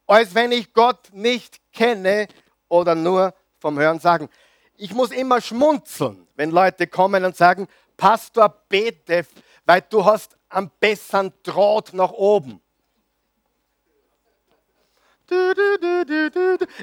als 0.07 0.33
wenn 0.33 0.52
ich 0.52 0.72
Gott 0.72 1.09
nicht 1.12 1.59
kenne 1.72 2.29
oder 2.68 2.94
nur 2.94 3.35
vom 3.59 3.76
Hören 3.81 3.98
sagen. 3.98 4.29
Ich 4.76 4.94
muss 4.94 5.11
immer 5.11 5.40
schmunzeln, 5.40 6.29
wenn 6.37 6.52
Leute 6.52 6.87
kommen 6.87 7.24
und 7.24 7.35
sagen, 7.35 7.66
Pastor, 7.96 8.48
bete, 8.68 9.26
weil 9.66 9.83
du 9.83 10.05
hast 10.05 10.37
am 10.48 10.70
besseren 10.81 11.33
Draht 11.42 11.92
nach 11.92 12.12
oben. 12.12 12.62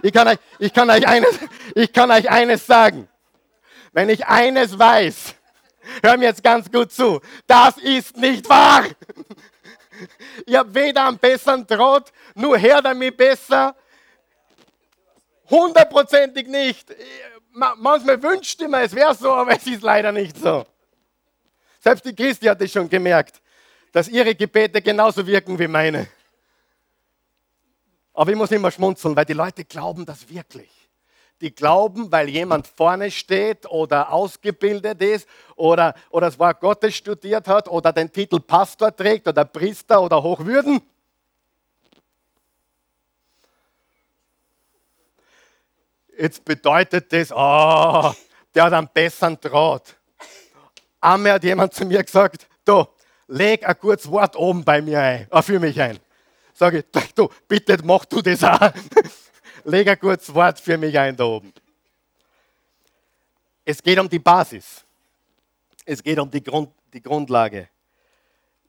Ich 0.01 0.11
kann, 0.11 0.27
euch, 0.27 0.37
ich, 0.59 0.73
kann 0.73 0.89
euch 0.89 1.07
eines, 1.07 1.39
ich 1.75 1.93
kann 1.93 2.11
euch 2.11 2.29
eines 2.29 2.67
sagen. 2.67 3.07
Wenn 3.93 4.09
ich 4.09 4.25
eines 4.27 4.77
weiß, 4.77 5.33
hör 6.03 6.17
mir 6.17 6.25
jetzt 6.25 6.43
ganz 6.43 6.69
gut 6.69 6.91
zu, 6.91 7.21
das 7.47 7.77
ist 7.77 8.17
nicht 8.17 8.47
wahr. 8.49 8.83
Ich 10.45 10.55
habe 10.55 10.73
weder 10.73 11.07
einen 11.07 11.19
besseren 11.19 11.65
Draht, 11.65 12.11
nur 12.35 12.57
her 12.57 12.81
damit 12.81 13.15
besser. 13.15 13.75
Hundertprozentig 15.49 16.47
nicht. 16.47 16.93
Manchmal 17.51 18.21
wünschte 18.21 18.67
man, 18.67 18.81
es 18.81 18.93
wäre 18.93 19.13
so, 19.15 19.31
aber 19.31 19.55
es 19.55 19.67
ist 19.67 19.83
leider 19.83 20.11
nicht 20.11 20.37
so. 20.37 20.65
Selbst 21.83 22.05
die 22.05 22.15
Christi 22.15 22.45
hat 22.45 22.61
es 22.61 22.71
schon 22.71 22.87
gemerkt, 22.87 23.41
dass 23.91 24.07
ihre 24.07 24.33
Gebete 24.33 24.81
genauso 24.81 25.27
wirken 25.27 25.59
wie 25.59 25.67
meine. 25.67 26.07
Aber 28.13 28.31
ich 28.31 28.37
muss 28.37 28.51
immer 28.51 28.71
schmunzeln, 28.71 29.13
weil 29.17 29.25
die 29.25 29.33
Leute 29.33 29.65
glauben 29.65 30.05
das 30.05 30.29
wirklich. 30.29 30.71
Die 31.41 31.53
glauben, 31.53 32.09
weil 32.09 32.29
jemand 32.29 32.67
vorne 32.67 33.11
steht 33.11 33.65
oder 33.65 34.13
ausgebildet 34.13 35.01
ist 35.01 35.27
oder, 35.57 35.93
oder 36.09 36.27
das 36.27 36.39
Wort 36.39 36.61
Gottes 36.61 36.95
studiert 36.95 37.49
hat 37.49 37.67
oder 37.67 37.91
den 37.91 38.09
Titel 38.09 38.39
Pastor 38.39 38.95
trägt 38.95 39.27
oder 39.27 39.43
Priester 39.43 40.01
oder 40.01 40.23
Hochwürden. 40.23 40.81
Jetzt 46.17 46.45
bedeutet 46.45 47.11
das, 47.11 47.29
oh, 47.33 48.13
der 48.55 48.63
hat 48.63 48.71
einen 48.71 48.87
besseren 48.87 49.37
Draht. 49.41 49.97
Einmal 51.03 51.33
hat 51.33 51.43
jemand 51.43 51.73
zu 51.73 51.83
mir 51.83 52.01
gesagt, 52.01 52.47
du, 52.63 52.85
leg 53.27 53.67
ein 53.67 53.77
kurzes 53.77 54.09
Wort 54.09 54.37
oben 54.37 54.63
bei 54.63 54.81
mir 54.81 55.01
ein, 55.01 55.27
äh, 55.29 55.41
für 55.41 55.59
mich 55.59 55.79
ein. 55.81 55.99
Sage 56.53 56.85
ich, 56.93 57.13
du, 57.13 57.27
bitte 57.45 57.77
mach 57.83 58.05
du 58.05 58.21
das 58.21 58.41
auch. 58.41 58.71
leg 59.65 59.85
ein 59.85 59.99
kurzes 59.99 60.33
Wort 60.33 60.61
für 60.61 60.77
mich 60.77 60.97
ein 60.97 61.17
da 61.17 61.25
oben. 61.25 61.51
Es 63.65 63.83
geht 63.83 63.99
um 63.99 64.07
die 64.07 64.19
Basis. 64.19 64.85
Es 65.83 66.01
geht 66.01 66.17
um 66.19 66.31
die, 66.31 66.41
Grund, 66.41 66.71
die 66.93 67.01
Grundlage. 67.01 67.67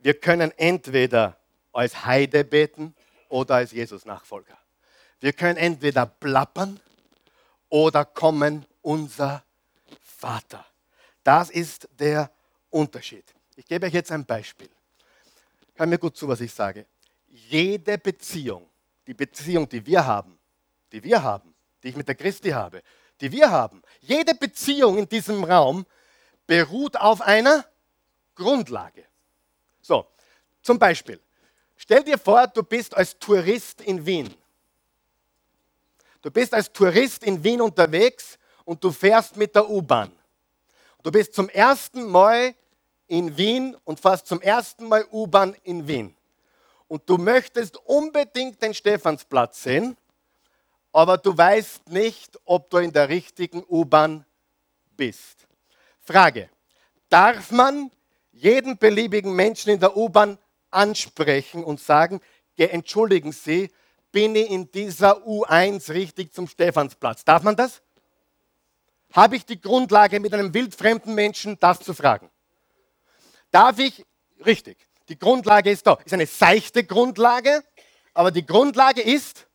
Wir 0.02 0.14
können 0.14 0.50
entweder 0.56 1.36
als 1.72 2.04
Heide 2.04 2.42
beten 2.42 2.96
oder 3.28 3.54
als 3.54 3.70
Jesus-Nachfolger. 3.70 4.58
Wir 5.20 5.32
können 5.32 5.56
entweder 5.56 6.06
plappern 6.06 6.80
oder 7.68 8.04
kommen 8.04 8.66
unser 8.82 9.44
Vater. 10.00 10.66
Das 11.24 11.50
ist 11.50 11.88
der 11.98 12.30
Unterschied. 12.70 13.24
Ich 13.56 13.64
gebe 13.64 13.86
euch 13.86 13.94
jetzt 13.94 14.12
ein 14.12 14.24
Beispiel. 14.24 14.68
Hör 15.74 15.86
mir 15.86 15.98
gut 15.98 16.16
zu, 16.16 16.28
was 16.28 16.40
ich 16.40 16.52
sage. 16.52 16.86
Jede 17.28 17.98
Beziehung, 17.98 18.68
die 19.06 19.14
Beziehung, 19.14 19.68
die 19.68 19.84
wir 19.84 20.06
haben, 20.06 20.38
die 20.92 21.02
wir 21.02 21.22
haben, 21.22 21.54
die 21.82 21.88
ich 21.88 21.96
mit 21.96 22.06
der 22.06 22.14
Christi 22.14 22.50
habe, 22.50 22.82
die 23.20 23.32
wir 23.32 23.50
haben, 23.50 23.82
jede 24.00 24.34
Beziehung 24.34 24.98
in 24.98 25.08
diesem 25.08 25.42
Raum 25.42 25.86
beruht 26.46 26.96
auf 26.96 27.22
einer 27.22 27.64
Grundlage. 28.34 29.04
So, 29.80 30.06
zum 30.62 30.78
Beispiel, 30.78 31.20
stell 31.76 32.04
dir 32.04 32.18
vor, 32.18 32.46
du 32.48 32.62
bist 32.62 32.94
als 32.94 33.18
Tourist 33.18 33.80
in 33.80 34.04
Wien. 34.04 34.34
Du 36.20 36.30
bist 36.30 36.52
als 36.52 36.70
Tourist 36.70 37.24
in 37.24 37.42
Wien 37.42 37.60
unterwegs 37.60 38.38
und 38.64 38.82
du 38.82 38.90
fährst 38.90 39.36
mit 39.36 39.54
der 39.54 39.68
U-Bahn. 39.68 40.12
Du 41.04 41.12
bist 41.12 41.34
zum 41.34 41.50
ersten 41.50 42.10
Mal 42.10 42.54
in 43.08 43.36
Wien 43.36 43.76
und 43.84 44.00
fährst 44.00 44.26
zum 44.26 44.40
ersten 44.40 44.88
Mal 44.88 45.04
U-Bahn 45.12 45.54
in 45.62 45.86
Wien. 45.86 46.16
Und 46.88 47.02
du 47.10 47.18
möchtest 47.18 47.76
unbedingt 47.76 48.62
den 48.62 48.72
Stephansplatz 48.72 49.62
sehen, 49.62 49.98
aber 50.92 51.18
du 51.18 51.36
weißt 51.36 51.90
nicht, 51.90 52.40
ob 52.46 52.70
du 52.70 52.78
in 52.78 52.90
der 52.90 53.10
richtigen 53.10 53.62
U-Bahn 53.68 54.24
bist. 54.96 55.46
Frage, 56.00 56.48
darf 57.10 57.50
man 57.50 57.90
jeden 58.32 58.78
beliebigen 58.78 59.36
Menschen 59.36 59.74
in 59.74 59.80
der 59.80 59.94
U-Bahn 59.94 60.38
ansprechen 60.70 61.64
und 61.64 61.80
sagen, 61.80 62.22
entschuldigen 62.56 63.32
Sie, 63.32 63.70
bin 64.10 64.34
ich 64.36 64.50
in 64.50 64.70
dieser 64.70 65.18
U1 65.26 65.92
richtig 65.92 66.32
zum 66.32 66.48
Stephansplatz? 66.48 67.26
Darf 67.26 67.42
man 67.42 67.56
das? 67.56 67.82
Habe 69.14 69.36
ich 69.36 69.46
die 69.46 69.60
Grundlage, 69.60 70.20
mit 70.20 70.34
einem 70.34 70.52
wildfremden 70.52 71.14
Menschen 71.14 71.56
das 71.60 71.80
zu 71.80 71.94
fragen. 71.94 72.28
Darf 73.50 73.78
ich, 73.78 74.04
richtig, 74.44 74.76
die 75.08 75.18
Grundlage 75.18 75.70
ist 75.70 75.86
da. 75.86 75.98
Ist 76.04 76.12
eine 76.12 76.26
seichte 76.26 76.84
Grundlage, 76.84 77.62
aber 78.12 78.30
die 78.30 78.44
Grundlage 78.44 79.00
ist 79.00 79.46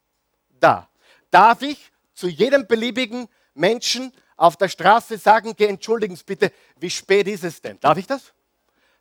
da. 0.58 0.88
Darf 1.30 1.62
ich 1.62 1.92
zu 2.14 2.28
jedem 2.28 2.66
beliebigen 2.66 3.28
Menschen 3.54 4.12
auf 4.36 4.56
der 4.56 4.68
Straße 4.68 5.18
sagen, 5.18 5.54
geh, 5.54 5.66
entschuldigen 5.66 6.16
Sie 6.16 6.24
bitte, 6.24 6.52
wie 6.78 6.90
spät 6.90 7.28
ist 7.28 7.44
es 7.44 7.60
denn? 7.60 7.78
Darf 7.80 7.98
ich 7.98 8.06
das? 8.06 8.32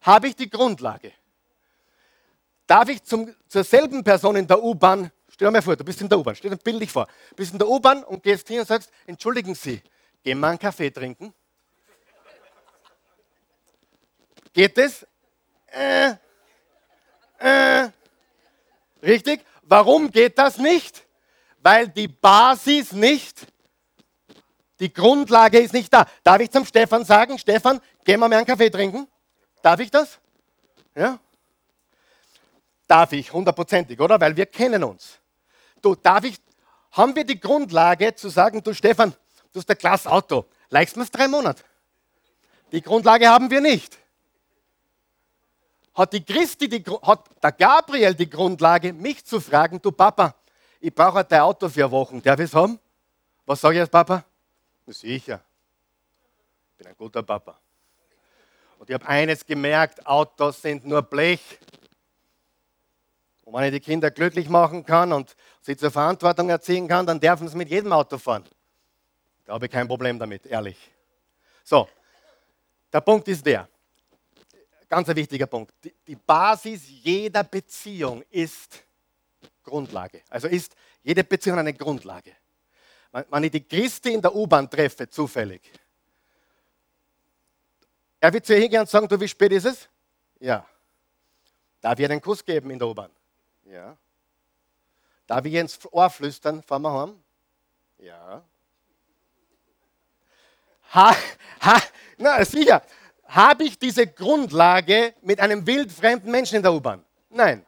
Habe 0.02 0.28
ich 0.28 0.36
die 0.36 0.50
Grundlage? 0.50 1.14
Darf 2.68 2.90
ich 2.90 3.02
zum, 3.04 3.34
zur 3.48 3.64
selben 3.64 4.04
Person 4.04 4.36
in 4.36 4.46
der 4.46 4.62
U-Bahn, 4.62 5.12
stell 5.30 5.48
dir 5.48 5.52
mal 5.52 5.62
vor, 5.62 5.76
du 5.78 5.84
bist 5.86 6.02
in 6.02 6.10
der 6.10 6.20
U-Bahn, 6.20 6.36
stell 6.36 6.52
dir 6.52 6.58
bildlich 6.58 6.92
vor, 6.92 7.08
bist 7.36 7.54
in 7.54 7.60
der 7.60 7.70
U-Bahn 7.70 8.04
und 8.04 8.22
gehst 8.22 8.48
hin 8.50 8.60
und 8.60 8.68
sagst, 8.68 8.92
entschuldigen 9.08 9.56
Sie, 9.56 9.82
Gehen 10.24 10.40
wir 10.40 10.48
einen 10.48 10.60
Kaffee 10.60 10.92
trinken? 10.92 11.34
Geht 14.54 14.78
es? 14.78 15.06
Äh, 15.68 16.16
äh. 17.40 17.90
Richtig? 19.02 19.46
Warum 19.64 20.12
geht 20.12 20.38
das 20.38 20.58
nicht? 20.58 21.06
Weil 21.62 21.88
die 21.88 22.08
Basis 22.08 22.92
nicht, 22.92 23.48
die 24.80 24.92
Grundlage 24.92 25.60
ist 25.60 25.74
nicht 25.74 25.94
da. 25.94 26.06
Darf 26.24 26.40
ich 26.40 26.50
zum 26.50 26.66
Stefan 26.66 27.04
sagen, 27.04 27.38
Stefan, 27.38 27.82
gehen 28.04 28.20
wir 28.20 28.28
mal 28.30 28.38
einen 28.38 28.46
Kaffee 28.46 28.70
trinken? 28.70 29.08
Darf 29.62 29.80
ich 29.80 29.92
das? 29.92 30.20
Ja? 30.96 31.20
Darf 32.88 33.12
ich, 33.12 33.32
hundertprozentig, 33.32 34.00
oder? 34.00 34.20
Weil 34.20 34.36
wir 34.36 34.46
kennen 34.46 34.84
uns. 34.84 35.20
Du, 35.82 35.96
darf 35.96 36.24
ich, 36.24 36.38
haben 36.92 37.16
wir 37.16 37.26
die 37.26 37.40
Grundlage 37.40 38.16
zu 38.16 38.30
sagen, 38.30 38.64
du 38.64 38.74
Stefan, 38.74 39.14
du 39.52 39.60
hast 39.60 39.70
ein 39.70 39.78
klasse 39.78 40.12
Auto, 40.12 40.46
leihst 40.70 40.98
mir 40.98 41.04
es 41.04 41.12
drei 41.12 41.28
Monate? 41.28 41.64
Die 42.72 42.82
Grundlage 42.82 43.28
haben 43.28 43.50
wir 43.50 43.62
nicht. 43.62 43.98
Hat, 45.94 46.14
die 46.14 46.24
Christi 46.24 46.70
die, 46.70 46.84
hat 47.02 47.30
der 47.44 47.52
Gabriel 47.52 48.14
die 48.14 48.30
Grundlage, 48.30 48.94
mich 48.94 49.26
zu 49.26 49.42
fragen, 49.42 49.82
du 49.82 49.92
Papa, 49.92 50.36
ich 50.80 50.94
brauche 50.94 51.24
dein 51.26 51.42
Auto 51.42 51.68
für 51.68 51.90
Wochen, 51.92 52.22
darf 52.22 52.40
ich 52.40 52.46
es 52.46 52.54
haben? 52.54 52.80
Was 53.46 53.62
sage 53.62 53.76
ich 53.76 53.82
als 53.82 53.90
Papa? 53.90 54.24
Sicher. 54.88 55.42
Ich 56.72 56.78
bin 56.78 56.88
ein 56.88 56.96
guter 56.96 57.24
Papa. 57.24 57.60
Und 58.78 58.90
ich 58.90 58.94
habe 58.94 59.08
eines 59.08 59.46
gemerkt, 59.46 60.06
Autos 60.08 60.62
sind 60.62 60.86
nur 60.86 61.02
Blech. 61.02 61.60
Und 63.44 63.54
wenn 63.54 63.66
ich 63.66 63.72
die 63.72 63.80
Kinder 63.80 64.10
glücklich 64.10 64.48
machen 64.48 64.86
kann 64.86 65.12
und 65.12 65.36
sie 65.62 65.76
zur 65.76 65.92
Verantwortung 65.92 66.50
erziehen 66.50 66.88
kann, 66.88 67.06
dann 67.06 67.20
dürfen 67.20 67.48
sie 67.48 67.58
mit 67.58 67.70
jedem 67.70 67.92
Auto 67.92 68.18
fahren. 68.18 68.46
Da 69.50 69.56
habe 69.56 69.66
ich 69.66 69.72
kein 69.72 69.88
Problem 69.88 70.20
damit, 70.20 70.46
ehrlich. 70.46 70.78
So, 71.64 71.90
der 72.94 73.02
Punkt 73.02 73.28
ist 73.30 73.44
der, 73.44 73.68
ganz 74.88 75.10
ein 75.10 75.16
wichtiger 75.16 75.48
Punkt. 75.48 75.74
Die, 76.06 76.16
Basis 76.16 76.88
jeder 76.88 77.44
Beziehung 77.44 78.24
ist 78.30 78.84
Grundlage. 79.64 80.22
Also 80.30 80.48
ist 80.48 80.76
jede 81.02 81.24
Beziehung 81.24 81.58
eine 81.58 81.74
Grundlage. 81.74 82.34
Wenn 83.12 83.44
ich 83.44 83.50
die 83.50 83.68
Christi 83.68 84.14
in 84.14 84.22
der 84.22 84.36
U-Bahn 84.36 84.70
treffe, 84.70 85.10
zufällig, 85.10 85.62
er 88.20 88.32
wird 88.32 88.46
zu 88.46 88.54
ihr 88.54 88.60
hingehen 88.60 88.82
und 88.82 88.90
sagen, 88.90 89.08
du, 89.08 89.20
wie 89.20 89.28
spät 89.28 89.52
ist 89.52 89.66
es? 89.66 89.90
Ja. 90.40 90.64
Darf 91.82 91.98
ich 91.98 92.04
ihr 92.04 92.12
einen 92.12 92.22
Kuss 92.22 92.46
geben 92.46 92.70
in 92.70 92.78
der 92.78 92.88
U-Bahn? 92.88 93.10
Ja. 93.66 93.98
Darf 95.26 95.44
ich 95.44 95.54
ihr 95.54 95.62
ins 95.62 95.80
Ohr 95.92 96.12
flüstern, 96.12 96.62
fahren 96.62 96.84
wir 96.84 96.94
heim? 96.94 97.24
Ja. 97.98 98.44
Ha, 100.94 101.16
ha, 101.62 101.82
na 102.18 102.44
sicher. 102.46 102.82
Habe 103.26 103.66
ich 103.66 103.78
diese 103.78 104.08
Grundlage 104.08 105.14
mit 105.22 105.40
einem 105.40 105.66
wildfremden 105.66 106.32
Menschen 106.32 106.56
in 106.56 106.64
der 106.64 106.74
U-Bahn? 106.74 107.04
Nein. 107.30 107.66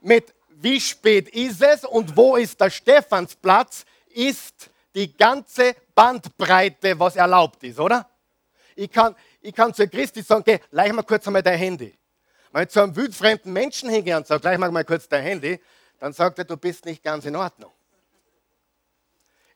Mit 0.00 0.32
wie 0.48 0.80
spät 0.80 1.28
ist 1.30 1.62
es 1.62 1.84
und 1.84 2.16
wo 2.16 2.36
ist 2.36 2.60
der 2.60 2.70
Stephansplatz, 2.70 3.84
ist 4.08 4.70
die 4.94 5.16
ganze 5.16 5.74
Bandbreite, 5.94 6.98
was 6.98 7.16
erlaubt 7.16 7.62
ist, 7.62 7.78
oder? 7.78 8.08
Ich 8.74 8.90
kann, 8.90 9.14
ich 9.40 9.54
kann 9.54 9.72
zu 9.72 9.88
Christi 9.88 10.22
sagen, 10.22 10.42
geh, 10.44 10.58
leih 10.70 10.92
mal 10.92 11.02
kurz 11.02 11.26
einmal 11.26 11.42
dein 11.42 11.58
Handy. 11.58 11.96
Wenn 12.52 12.64
ich 12.64 12.70
zu 12.70 12.82
einem 12.82 12.96
wildfremden 12.96 13.52
Menschen 13.52 13.88
hingehe 13.90 14.16
und 14.16 14.26
sage, 14.26 14.42
leih 14.44 14.58
mal 14.58 14.84
kurz 14.84 15.08
dein 15.08 15.22
Handy, 15.22 15.60
dann 15.98 16.12
sagt 16.12 16.38
er, 16.38 16.44
du 16.44 16.56
bist 16.56 16.84
nicht 16.84 17.02
ganz 17.02 17.24
in 17.24 17.36
Ordnung. 17.36 17.72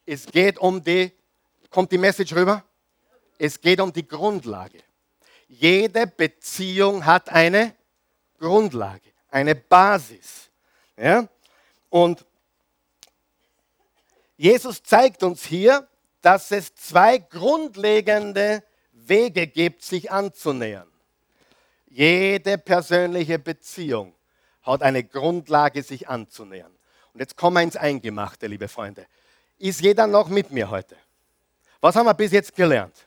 Es 0.07 0.27
geht 0.27 0.59
um 0.59 0.83
die, 0.83 1.13
kommt 1.71 1.91
die 1.91 1.99
Message 1.99 2.35
rüber? 2.35 2.63
Es 3.39 3.61
geht 3.61 3.81
um 3.81 3.93
die 3.93 4.07
Grundlage. 4.07 4.79
Jede 5.49 6.07
Beziehung 6.07 7.05
hat 7.05 7.29
eine 7.29 7.75
Grundlage, 8.39 9.11
eine 9.31 9.55
Basis. 9.55 10.51
Ja? 10.97 11.29
Und 11.91 12.25
Jesus 14.37 14.83
zeigt 14.83 15.23
uns 15.23 15.45
hier, 15.45 15.87
dass 16.21 16.51
es 16.51 16.75
zwei 16.75 17.19
grundlegende 17.19 18.63
Wege 18.93 19.47
gibt, 19.47 19.83
sich 19.83 20.11
anzunähern. 20.11 20.89
Jede 21.87 22.59
persönliche 22.59 23.39
Beziehung 23.39 24.15
hat 24.63 24.83
eine 24.83 25.05
Grundlage, 25.05 25.83
sich 25.83 26.09
anzunähern. 26.09 26.75
Und 27.13 27.21
jetzt 27.21 27.37
kommen 27.37 27.57
wir 27.57 27.63
ins 27.63 27.77
Eingemachte, 27.77 28.47
liebe 28.47 28.67
Freunde. 28.67 29.07
Ist 29.59 29.81
jeder 29.81 30.07
noch 30.07 30.29
mit 30.29 30.51
mir 30.51 30.71
heute? 30.71 30.97
Was 31.81 31.95
haben 31.95 32.07
wir 32.07 32.15
bis 32.15 32.33
jetzt 32.33 32.57
gelernt? 32.57 33.07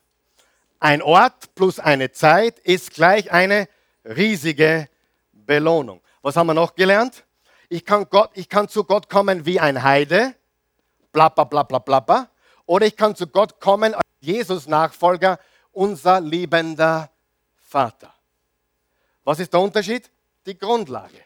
Ein 0.80 1.02
Ort 1.02 1.56
plus 1.56 1.80
eine 1.80 2.12
Zeit 2.12 2.60
ist 2.60 2.94
gleich 2.94 3.32
eine 3.32 3.68
riesige 4.06 4.90
Belohnung. 5.32 6.02
Was 6.22 6.36
haben 6.36 6.48
wir 6.48 6.54
noch 6.54 6.76
gelernt? 6.76 7.26
Ich 7.70 7.84
kann, 7.84 8.08
Gott, 8.10 8.32
ich 8.36 8.48
kann 8.48 8.70
zu 8.70 8.84
Gott 8.84 9.10
kommen 9.10 9.46
wie 9.46 9.60
ein 9.60 9.82
Heide, 9.84 10.36
bla 11.12 11.30
bla 11.30 11.44
bla 11.46 11.64
bla 11.64 11.80
bla, 11.80 12.30
oder 12.66 12.86
ich 12.86 12.96
kann 12.96 13.16
zu 13.16 13.28
Gott 13.28 13.60
kommen 13.60 13.94
als 13.94 14.06
Jesus-Nachfolger 14.20 15.40
unser 15.72 16.22
liebender 16.22 17.10
Vater. 17.56 18.14
Was 19.24 19.40
ist 19.40 19.52
der 19.52 19.60
Unterschied? 19.60 20.10
Die 20.46 20.58
Grundlage. 20.58 21.22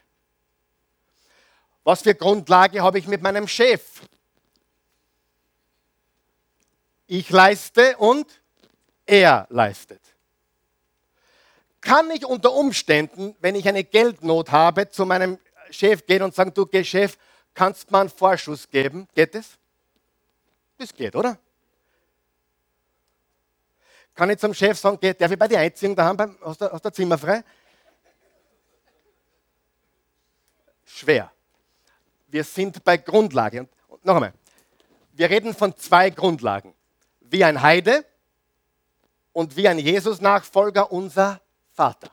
Was 1.84 2.02
für 2.02 2.16
Grundlage 2.16 2.82
habe 2.82 3.00
ich 3.00 3.08
mit 3.08 3.22
meinem 3.22 3.48
Chef? 3.48 4.02
Ich 7.08 7.30
leiste 7.30 7.98
und 7.98 8.41
er 9.12 9.46
leistet. 9.50 10.02
Kann 11.82 12.10
ich 12.12 12.26
unter 12.26 12.54
Umständen, 12.54 13.36
wenn 13.42 13.56
ich 13.56 13.68
eine 13.68 13.84
Geldnot 13.84 14.52
habe, 14.52 14.90
zu 14.90 15.06
meinem 15.06 15.38
Chef 15.70 16.06
gehen 16.06 16.24
und 16.24 16.34
sagen, 16.34 16.54
du 16.54 16.66
geh 16.66 16.84
Chef, 16.84 17.18
kannst 17.54 17.90
du 17.90 17.94
mir 17.94 18.02
einen 18.02 18.10
Vorschuss 18.10 18.70
geben? 18.70 19.08
Geht 19.14 19.36
das? 19.36 19.58
Das 20.78 20.94
geht, 20.94 21.16
oder? 21.16 21.38
Kann 24.16 24.30
ich 24.30 24.38
zum 24.38 24.54
Chef 24.54 24.80
sagen, 24.80 24.98
darf 25.02 25.32
ich 25.32 25.40
bei 25.40 25.48
dir 25.48 25.60
einziehen 25.60 25.96
daheim, 25.96 26.16
beim, 26.16 26.38
hast, 26.44 26.62
du, 26.62 26.72
hast 26.72 26.86
du 26.86 26.92
Zimmer 26.92 27.18
frei? 27.18 27.44
Schwer. 30.86 31.32
Wir 32.28 32.44
sind 32.44 32.84
bei 32.84 32.98
Grundlage. 32.98 33.62
Und, 33.62 33.70
und 33.90 34.06
noch 34.06 34.16
einmal, 34.16 34.34
wir 35.14 35.30
reden 35.30 35.54
von 35.54 35.76
zwei 35.76 36.10
Grundlagen. 36.12 36.74
Wie 37.20 37.44
ein 37.44 37.62
Heide 37.62 38.06
und 39.34 39.56
wie 39.56 39.68
ein 39.68 39.80
Jesus-Nachfolger 39.80 40.92
unser 40.92 41.42
Vater. 41.74 42.12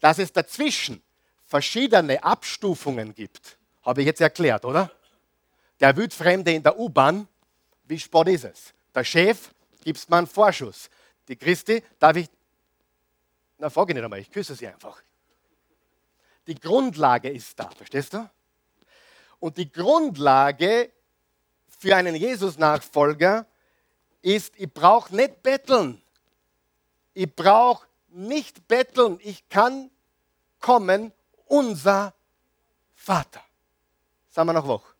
Dass 0.00 0.18
es 0.18 0.32
dazwischen 0.32 1.02
verschiedene 1.46 2.22
Abstufungen 2.22 3.14
gibt, 3.14 3.58
habe 3.82 4.02
ich 4.02 4.06
jetzt 4.06 4.20
erklärt, 4.20 4.64
oder? 4.64 4.90
Der 5.80 5.96
Wildfremde 5.96 6.52
in 6.52 6.62
der 6.62 6.78
U-Bahn, 6.78 7.26
wie 7.84 7.98
spät 7.98 8.28
ist 8.28 8.44
es? 8.44 8.74
Der 8.94 9.04
Chef 9.04 9.50
gibt 9.82 10.10
mir 10.10 10.16
einen 10.16 10.26
Vorschuss. 10.26 10.90
Die 11.26 11.36
Christi, 11.36 11.82
darf 11.98 12.16
ich, 12.16 12.28
na 13.58 13.70
frage 13.70 13.92
ich 13.92 13.94
nicht 13.94 14.04
einmal, 14.04 14.20
ich 14.20 14.30
küsse 14.30 14.54
sie 14.54 14.66
einfach. 14.66 15.02
Die 16.46 16.54
Grundlage 16.54 17.28
ist 17.28 17.58
da, 17.58 17.68
verstehst 17.70 18.14
du? 18.14 18.28
Und 19.40 19.56
die 19.56 19.70
Grundlage 19.70 20.90
für 21.68 21.94
einen 21.94 22.14
Jesus-Nachfolger 22.16 23.46
ist, 24.22 24.54
ich 24.56 24.72
brauche 24.72 25.14
nicht 25.14 25.42
betteln. 25.42 26.02
Ich 27.18 27.34
brauche 27.34 27.84
nicht 28.10 28.68
betteln. 28.68 29.18
Ich 29.24 29.48
kann 29.48 29.90
kommen, 30.60 31.10
unser 31.46 32.14
Vater. 32.94 33.42
Sagen 34.30 34.50
wir 34.50 34.52
noch 34.52 34.68
wach. 34.68 34.94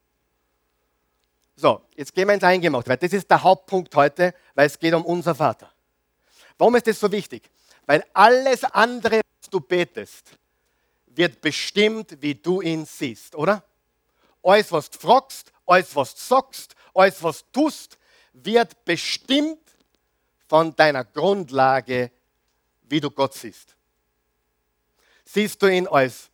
So, 1.55 1.81
jetzt 1.95 2.13
gehen 2.13 2.27
wir 2.27 2.35
ins 2.35 2.43
Eingemacht, 2.43 2.89
weil 2.89 2.97
das 2.97 3.13
ist 3.13 3.31
der 3.31 3.41
Hauptpunkt 3.41 3.95
heute, 3.95 4.35
weil 4.57 4.67
es 4.67 4.77
geht 4.77 4.95
um 4.95 5.05
unser 5.05 5.33
Vater. 5.33 5.71
Warum 6.57 6.75
ist 6.75 6.89
das 6.89 6.99
so 6.99 7.13
wichtig? 7.13 7.49
Weil 7.87 8.05
alles 8.13 8.65
andere, 8.65 9.21
was 9.41 9.49
du 9.49 9.61
betest, 9.61 10.33
wird 11.07 11.41
bestimmt, 11.41 12.21
wie 12.21 12.35
du 12.35 12.61
ihn 12.61 12.85
siehst, 12.85 13.37
oder? 13.37 13.63
Alles, 14.43 14.73
was 14.73 14.91
du 14.91 14.99
fragst, 14.99 15.53
alles, 15.65 15.95
was 15.95 16.17
du 16.17 16.21
sagst, 16.21 16.75
alles, 16.95 17.23
was 17.23 17.45
du 17.53 17.63
tust, 17.63 17.97
wird 18.33 18.85
bestimmt 18.85 19.68
von 20.49 20.75
deiner 20.75 21.05
Grundlage, 21.05 22.11
wie 22.83 23.01
du 23.01 23.11
Gott 23.11 23.35
siehst. 23.35 23.77
Siehst 25.25 25.61
du 25.63 25.67
ihn 25.67 25.87
als 25.87 26.31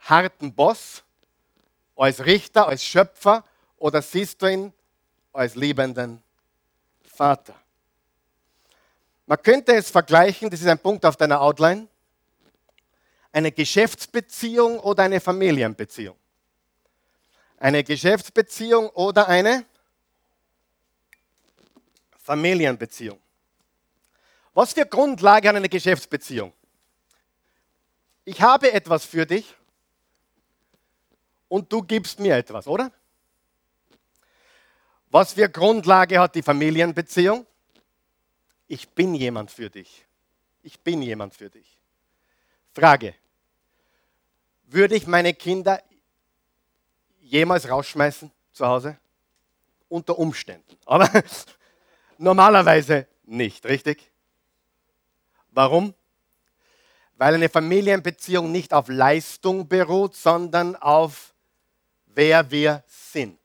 harten 0.00 0.52
Boss, 0.52 1.04
als 1.96 2.24
Richter, 2.24 2.66
als 2.66 2.84
Schöpfer 2.84 3.44
oder 3.78 4.02
siehst 4.02 4.42
du 4.42 4.50
ihn 4.50 4.72
als 5.32 5.54
liebenden 5.54 6.20
Vater? 7.02 7.54
Man 9.26 9.40
könnte 9.40 9.72
es 9.74 9.90
vergleichen, 9.90 10.50
das 10.50 10.60
ist 10.60 10.66
ein 10.66 10.78
Punkt 10.78 11.06
auf 11.06 11.16
deiner 11.16 11.40
Outline, 11.40 11.88
eine 13.32 13.52
Geschäftsbeziehung 13.52 14.78
oder 14.80 15.04
eine 15.04 15.20
Familienbeziehung. 15.20 16.16
Eine 17.56 17.82
Geschäftsbeziehung 17.82 18.90
oder 18.90 19.28
eine 19.28 19.64
Familienbeziehung. 22.24 23.20
Was 24.52 24.72
für 24.72 24.84
Grundlage 24.84 25.48
hat 25.48 25.54
eine 25.54 25.68
Geschäftsbeziehung? 25.68 26.52
Ich 28.24 28.42
habe 28.42 28.72
etwas 28.72 29.04
für 29.04 29.24
dich 29.24 29.54
und 31.48 31.72
du 31.72 31.82
gibst 31.82 32.18
mir 32.18 32.36
etwas, 32.36 32.66
oder? 32.66 32.90
Was 35.10 35.34
für 35.34 35.48
Grundlage 35.48 36.18
hat 36.18 36.34
die 36.34 36.42
Familienbeziehung? 36.42 37.46
ich 38.68 38.88
bin 38.88 39.14
jemand 39.14 39.50
für 39.50 39.70
dich. 39.70 40.04
Ich 40.62 40.80
bin 40.80 41.02
jemand 41.02 41.34
für 41.34 41.50
dich. 41.50 41.78
Frage, 42.72 43.14
würde 44.66 44.96
ich 44.96 45.06
meine 45.06 45.34
Kinder 45.34 45.82
jemals 47.20 47.68
rausschmeißen 47.68 48.30
zu 48.52 48.66
Hause? 48.66 48.98
Unter 49.88 50.18
Umständen. 50.18 50.76
Aber 50.86 51.08
normalerweise 52.18 53.06
nicht, 53.24 53.64
richtig? 53.66 54.10
Warum? 55.50 55.94
Weil 57.16 57.34
eine 57.34 57.48
Familienbeziehung 57.48 58.50
nicht 58.50 58.72
auf 58.72 58.88
Leistung 58.88 59.68
beruht, 59.68 60.16
sondern 60.16 60.76
auf 60.76 61.34
wer 62.06 62.50
wir 62.50 62.82
sind. 62.86 63.38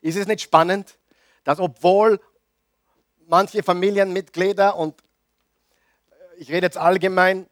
Ist 0.00 0.16
es 0.16 0.26
nicht 0.26 0.40
spannend, 0.40 0.98
dass 1.44 1.60
obwohl 1.60 2.20
manche 3.26 3.62
Familienmitglieder 3.62 4.76
und 4.76 5.02
ich 6.38 6.48
rede 6.50 6.66
jetzt 6.66 6.76
allgemein, 6.76 7.46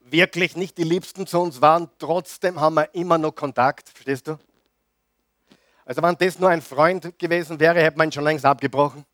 wirklich 0.00 0.56
nicht 0.56 0.78
die 0.78 0.84
Liebsten 0.84 1.26
zu 1.26 1.40
uns 1.40 1.60
waren, 1.60 1.90
trotzdem 1.98 2.60
haben 2.60 2.74
wir 2.74 2.94
immer 2.94 3.18
noch 3.18 3.32
Kontakt, 3.32 3.88
verstehst 3.88 4.26
du? 4.26 4.38
Also 5.84 6.02
wenn 6.02 6.16
das 6.16 6.38
nur 6.38 6.50
ein 6.50 6.62
Freund 6.62 7.18
gewesen 7.18 7.58
wäre, 7.58 7.82
hätte 7.82 7.98
man 7.98 8.08
ihn 8.08 8.12
schon 8.12 8.24
längst 8.24 8.44
abgebrochen. 8.44 9.04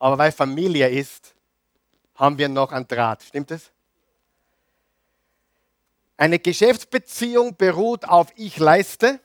Aber 0.00 0.18
weil 0.18 0.32
Familie 0.32 0.88
ist, 0.88 1.34
haben 2.16 2.36
wir 2.38 2.48
noch 2.48 2.72
einen 2.72 2.88
Draht. 2.88 3.22
Stimmt 3.22 3.52
es? 3.52 3.70
Eine 6.16 6.38
Geschäftsbeziehung 6.38 7.56
beruht 7.56 8.08
auf 8.08 8.32
ich 8.34 8.58
leiste, 8.58 9.20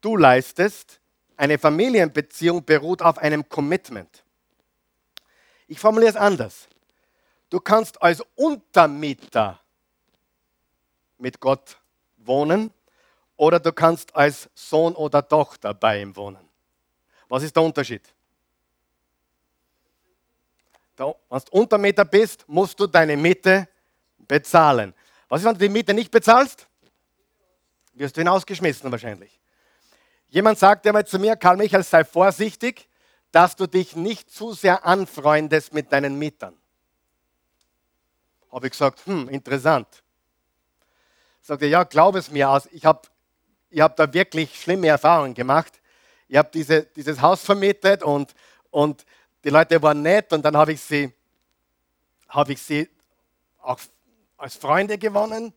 du 0.00 0.16
leistest. 0.16 1.00
Eine 1.36 1.58
Familienbeziehung 1.58 2.64
beruht 2.64 3.02
auf 3.02 3.18
einem 3.18 3.48
Commitment. 3.48 4.24
Ich 5.68 5.78
formuliere 5.78 6.10
es 6.10 6.16
anders. 6.16 6.68
Du 7.50 7.60
kannst 7.60 8.00
als 8.02 8.22
Untermieter 8.34 9.60
mit 11.18 11.40
Gott 11.40 11.78
wohnen 12.16 12.72
oder 13.36 13.60
du 13.60 13.72
kannst 13.72 14.14
als 14.16 14.48
Sohn 14.54 14.94
oder 14.94 15.26
Tochter 15.26 15.74
bei 15.74 16.00
ihm 16.00 16.16
wohnen. 16.16 16.48
Was 17.28 17.42
ist 17.42 17.54
der 17.54 17.62
Unterschied? 17.62 18.15
Wenn 20.96 21.12
du 21.30 21.50
Untermieter 21.50 22.04
bist, 22.04 22.44
musst 22.48 22.78
du 22.80 22.86
deine 22.86 23.16
Miete 23.16 23.68
bezahlen. 24.18 24.94
Was 25.28 25.40
ist, 25.40 25.46
wenn 25.46 25.54
du 25.54 25.60
die 25.60 25.68
Miete 25.68 25.94
nicht 25.94 26.10
bezahlst? 26.10 26.66
Wirst 27.94 28.16
du 28.16 28.20
hinausgeschmissen 28.20 28.90
wahrscheinlich. 28.90 29.40
Jemand 30.28 30.58
sagte 30.58 30.88
einmal 30.88 31.06
zu 31.06 31.18
mir, 31.18 31.36
Karl 31.36 31.56
Michael, 31.56 31.82
sei 31.82 32.04
vorsichtig, 32.04 32.88
dass 33.32 33.56
du 33.56 33.66
dich 33.66 33.96
nicht 33.96 34.30
zu 34.30 34.52
sehr 34.52 34.84
anfreundest 34.84 35.72
mit 35.72 35.92
deinen 35.92 36.18
Mietern. 36.18 36.56
Habe 38.50 38.66
ich 38.66 38.72
gesagt, 38.72 39.04
hm, 39.06 39.28
interessant. 39.28 39.86
Sagte, 41.42 41.66
ja, 41.66 41.84
glaub 41.84 42.16
es 42.16 42.30
mir 42.30 42.50
aus. 42.50 42.66
Ich 42.72 42.84
habe 42.84 43.02
ich 43.70 43.80
hab 43.80 43.96
da 43.96 44.12
wirklich 44.12 44.60
schlimme 44.60 44.88
Erfahrungen 44.88 45.34
gemacht. 45.34 45.80
Ich 46.28 46.36
habe 46.36 46.48
diese, 46.52 46.84
dieses 46.84 47.20
Haus 47.20 47.42
vermietet 47.42 48.02
und, 48.02 48.34
und 48.70 49.04
die 49.46 49.50
Leute 49.50 49.80
waren 49.80 50.02
nett 50.02 50.32
und 50.32 50.44
dann 50.44 50.56
habe 50.56 50.72
ich 50.72 50.80
sie, 50.80 51.12
habe 52.28 52.52
ich 52.52 52.60
sie 52.60 52.90
auch 53.62 53.78
als 54.36 54.56
Freunde 54.56 54.98
gewonnen. 54.98 55.54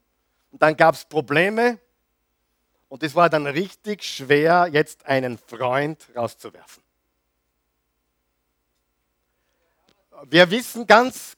Und 0.52 0.62
dann 0.62 0.78
gab 0.78 0.94
es 0.94 1.04
Probleme 1.04 1.80
und 2.88 3.02
es 3.02 3.16
war 3.16 3.32
dann 3.32 3.48
richtig 3.48 4.04
schwer, 4.04 4.70
jetzt 4.72 5.08
einen 5.08 5.40
Freund 5.40 6.08
rauszuwerfen. 6.16 6.84
Wir 10.26 10.52
wissen 10.52 10.86
ganz 10.86 11.36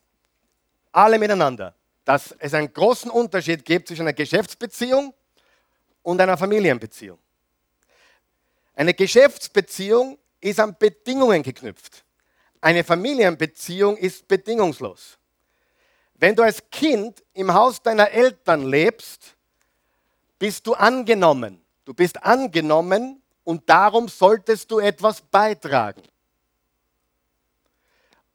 alle 0.92 1.18
miteinander, 1.18 1.74
dass 2.04 2.36
es 2.38 2.54
einen 2.54 2.74
großen 2.74 3.10
Unterschied 3.10 3.64
gibt 3.64 3.88
zwischen 3.88 4.02
einer 4.02 4.14
Geschäftsbeziehung 4.14 5.14
und 6.04 6.20
einer 6.20 6.36
Familienbeziehung. 6.36 7.18
Eine 8.76 8.94
Geschäftsbeziehung 8.94 10.18
ist 10.42 10.60
an 10.60 10.76
Bedingungen 10.78 11.44
geknüpft. 11.44 12.04
Eine 12.62 12.84
Familienbeziehung 12.84 13.98
ist 13.98 14.28
bedingungslos. 14.28 15.18
Wenn 16.14 16.36
du 16.36 16.44
als 16.44 16.62
Kind 16.70 17.24
im 17.34 17.52
Haus 17.52 17.82
deiner 17.82 18.12
Eltern 18.12 18.68
lebst, 18.68 19.36
bist 20.38 20.68
du 20.68 20.76
angenommen. 20.76 21.60
Du 21.84 21.96
bist 21.96 22.24
angenommen 22.24 23.22
und 23.44 23.68
darum 23.68 24.08
solltest 24.08 24.70
du 24.70 24.78
etwas 24.78 25.22
beitragen. 25.22 26.04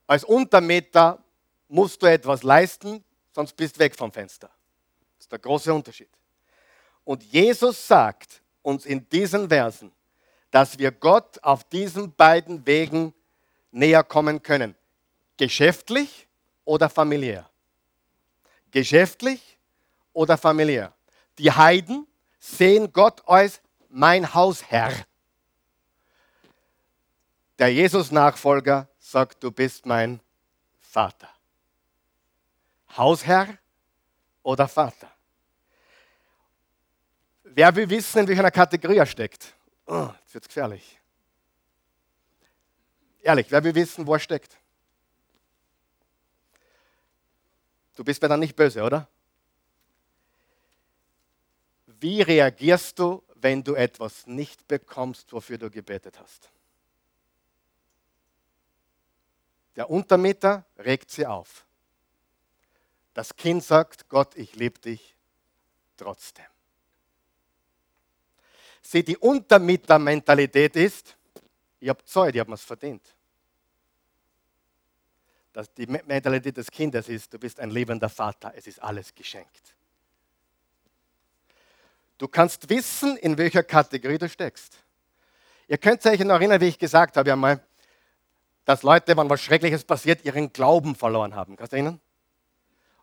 Als 0.05 0.25
Untermeter 0.25 1.23
musst 1.69 2.01
du 2.01 2.05
etwas 2.07 2.43
leisten, 2.43 3.03
sonst 3.33 3.53
bist 3.55 3.77
du 3.77 3.79
weg 3.79 3.95
vom 3.95 4.11
Fenster. 4.11 4.49
Das 5.17 5.25
ist 5.25 5.31
der 5.31 5.39
große 5.39 5.73
Unterschied. 5.73 6.09
Und 7.05 7.23
Jesus 7.23 7.87
sagt 7.87 8.41
uns 8.61 8.85
in 8.85 9.07
diesen 9.07 9.47
Versen, 9.47 9.93
dass 10.51 10.77
wir 10.77 10.91
Gott 10.91 11.41
auf 11.41 11.63
diesen 11.63 12.13
beiden 12.13 12.65
Wegen 12.65 13.13
näher 13.77 14.03
kommen 14.03 14.41
können. 14.41 14.75
Geschäftlich 15.37 16.27
oder 16.65 16.89
familiär. 16.89 17.49
Geschäftlich 18.71 19.57
oder 20.13 20.37
familiär. 20.37 20.93
Die 21.37 21.51
Heiden 21.51 22.07
sehen 22.39 22.91
Gott 22.91 23.21
als 23.27 23.61
mein 23.89 24.33
Hausherr. 24.33 24.93
Der 27.59 27.73
Jesus-Nachfolger 27.73 28.87
sagt, 28.99 29.43
du 29.43 29.51
bist 29.51 29.85
mein 29.85 30.19
Vater. 30.79 31.29
Hausherr 32.95 33.57
oder 34.43 34.67
Vater? 34.67 35.11
Wer 37.43 37.75
will 37.75 37.89
wissen, 37.89 38.19
in 38.19 38.27
welcher 38.27 38.51
Kategorie 38.51 38.97
er 38.97 39.05
steckt? 39.05 39.53
Oh, 39.85 40.09
jetzt 40.21 40.33
wird 40.33 40.43
es 40.43 40.47
gefährlich. 40.47 40.99
Ehrlich, 43.27 43.51
wer 43.51 43.61
will 43.61 43.75
wissen, 43.75 44.07
wo 44.07 44.13
er 44.13 44.21
steckt? 44.21 44.57
Du 47.97 48.05
bist 48.05 48.21
mir 48.21 48.29
dann 48.29 48.39
nicht 48.39 48.55
böse, 48.55 48.81
oder? 48.81 49.05
Wie 51.87 52.21
reagierst 52.21 52.97
du, 52.97 53.21
wenn 53.35 53.65
du 53.65 53.75
etwas 53.75 54.27
nicht 54.27 54.65
bekommst, 54.69 55.33
wofür 55.33 55.57
du 55.57 55.69
gebetet 55.69 56.17
hast? 56.21 56.49
Der 59.75 59.89
Untermieter 59.89 60.63
regt 60.77 61.11
sie 61.11 61.25
auf. 61.25 61.65
Das 63.13 63.35
Kind 63.35 63.61
sagt, 63.61 64.07
Gott, 64.07 64.37
ich 64.37 64.55
liebe 64.55 64.79
dich 64.79 65.17
trotzdem. 65.97 66.45
Sieh, 68.81 69.03
die 69.03 69.17
Untermieter-Mentalität 69.17 70.77
ist, 70.77 71.17
ich 71.81 71.89
habe 71.89 72.05
Zeit, 72.05 72.33
ich 72.33 72.39
habe 72.39 72.53
es 72.53 72.63
verdient. 72.63 73.16
Das, 75.57 75.73
die 75.73 75.87
Mentalität 75.87 76.55
des 76.55 76.69
Kindes 76.69 77.09
ist, 77.09 77.33
du 77.33 77.39
bist 77.39 77.59
ein 77.59 77.71
lebender 77.71 78.09
Vater, 78.09 78.53
es 78.55 78.67
ist 78.67 78.79
alles 78.79 79.15
geschenkt. 79.15 79.75
Du 82.19 82.27
kannst 82.27 82.69
wissen, 82.69 83.17
in 83.17 83.39
welcher 83.39 83.63
Kategorie 83.63 84.19
du 84.19 84.29
steckst. 84.29 84.77
Ihr 85.67 85.79
könnt 85.79 86.05
euch 86.05 86.19
noch 86.19 86.35
erinnern, 86.35 86.61
wie 86.61 86.67
ich 86.67 86.77
gesagt 86.77 87.17
habe 87.17 87.31
einmal, 87.31 87.59
dass 88.65 88.83
Leute, 88.83 89.17
wenn 89.17 89.27
was 89.31 89.41
Schreckliches 89.41 89.83
passiert, 89.83 90.23
ihren 90.23 90.53
Glauben 90.53 90.93
verloren 90.93 91.33
haben. 91.33 91.55
Kannst 91.55 91.73
du 91.73 91.77
erinnern? 91.77 91.99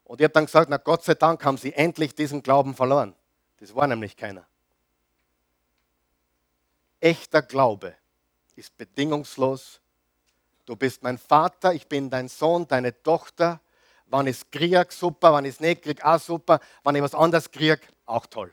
Und 0.05 0.21
ich 0.21 0.25
habe 0.25 0.35
dann 0.35 0.47
gesagt, 0.47 0.71
na 0.71 0.77
Gott 0.77 1.03
sei 1.03 1.15
Dank 1.15 1.45
haben 1.45 1.59
sie 1.59 1.73
endlich 1.73 2.15
diesen 2.15 2.41
Glauben 2.41 2.77
verloren. 2.77 3.17
Das 3.57 3.75
war 3.75 3.89
nämlich 3.89 4.17
keiner. 4.17 4.47
Echter 7.01 7.43
Glaube 7.43 7.97
ist 8.55 8.79
bedingungslos. 8.79 9.81
Du 10.65 10.77
bist 10.77 11.03
mein 11.03 11.19
Vater, 11.19 11.75
ich 11.75 11.87
bin 11.87 12.09
dein 12.09 12.29
Sohn, 12.29 12.67
deine 12.67 13.03
Tochter. 13.03 13.61
Wann 14.07 14.27
ich 14.27 14.51
krieg, 14.51 14.93
super. 14.93 15.33
Wann 15.33 15.45
es 15.45 15.61
nicht 15.61 15.83
krieg, 15.83 16.05
auch 16.05 16.21
super. 16.21 16.61
Wann 16.83 16.95
ich 16.95 17.03
was 17.03 17.15
anderes 17.15 17.51
krieg, 17.51 17.81
auch 18.07 18.27
toll. 18.27 18.53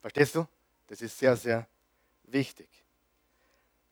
Verstehst 0.00 0.34
du? 0.34 0.46
Das 0.86 1.00
ist 1.00 1.18
sehr, 1.18 1.36
sehr 1.36 1.66
wichtig. 2.24 2.68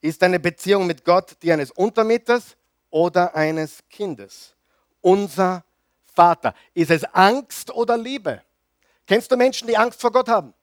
Ist 0.01 0.23
eine 0.23 0.41
Beziehung 0.41 0.87
mit 0.87 1.05
Gott 1.05 1.37
die 1.43 1.53
eines 1.53 1.71
Untermieters 1.71 2.57
oder 2.91 3.35
eines 3.35 3.83
Kindes? 3.89 4.55
Unser 5.01 5.65
Vater. 6.15 6.55
Ist 6.75 6.91
es 6.91 7.05
Angst 7.05 7.71
oder 7.71 7.97
Liebe? 7.97 8.43
Kennst 9.07 9.31
du 9.31 9.37
Menschen, 9.37 9.69
die 9.69 9.77
Angst 9.77 10.01
vor 10.01 10.11
Gott 10.11 10.29
haben? 10.29 10.55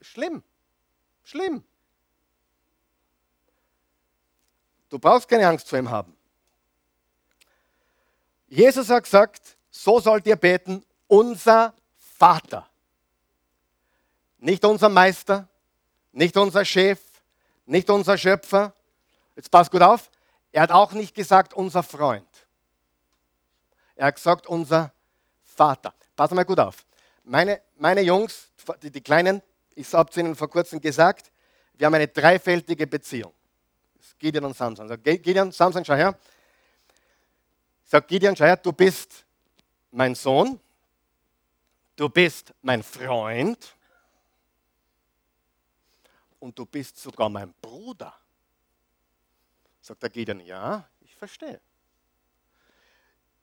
Schlimm. 0.00 0.42
Schlimm. 1.22 1.62
Du 4.88 4.98
brauchst 4.98 5.28
keine 5.28 5.46
Angst 5.46 5.68
vor 5.68 5.78
ihm 5.78 5.90
haben. 5.90 6.16
Jesus 8.48 8.88
hat 8.88 9.04
gesagt, 9.04 9.58
so 9.70 10.00
sollt 10.00 10.26
ihr 10.26 10.36
beten, 10.36 10.84
unser 11.06 11.74
Vater. 11.98 12.68
Nicht 14.38 14.64
unser 14.64 14.88
Meister, 14.88 15.48
nicht 16.12 16.36
unser 16.36 16.64
Chef, 16.64 17.00
nicht 17.66 17.90
unser 17.90 18.16
Schöpfer. 18.16 18.74
Jetzt 19.36 19.50
passt 19.50 19.70
gut 19.70 19.82
auf. 19.82 20.10
Er 20.52 20.62
hat 20.62 20.70
auch 20.70 20.92
nicht 20.92 21.14
gesagt, 21.14 21.52
unser 21.54 21.82
Freund. 21.82 22.28
Er 23.94 24.06
hat 24.06 24.14
gesagt, 24.14 24.46
unser 24.46 24.92
Vater. 25.42 25.92
Pass 26.16 26.30
mal 26.30 26.44
gut 26.44 26.60
auf. 26.60 26.86
Meine, 27.24 27.60
meine 27.76 28.00
Jungs, 28.00 28.50
die, 28.82 28.90
die 28.90 29.02
Kleinen, 29.02 29.42
ich 29.74 29.92
habe 29.92 30.10
es 30.10 30.16
Ihnen 30.16 30.34
vor 30.34 30.48
kurzem 30.48 30.80
gesagt, 30.80 31.30
wir 31.74 31.86
haben 31.86 31.94
eine 31.94 32.08
dreifältige 32.08 32.86
Beziehung. 32.86 33.32
Gideon 34.18 34.44
und 34.44 34.56
Samson. 34.56 34.88
Sag, 34.88 35.02
Gideon, 35.02 35.52
Samson, 35.52 35.84
schau 35.84 35.94
her. 35.94 36.18
Sag 37.84 38.06
Gideon, 38.08 38.36
schau 38.36 38.44
her, 38.44 38.56
du 38.56 38.72
bist 38.72 39.24
mein 39.90 40.14
Sohn, 40.14 40.60
du 41.96 42.08
bist 42.08 42.52
mein 42.62 42.82
Freund 42.82 43.74
und 46.38 46.58
du 46.58 46.66
bist 46.66 46.98
sogar 46.98 47.28
mein 47.28 47.54
Bruder. 47.62 48.14
Sagt 49.80 50.02
der 50.02 50.10
Gideon, 50.10 50.40
ja, 50.40 50.88
ich 51.00 51.14
verstehe. 51.14 51.60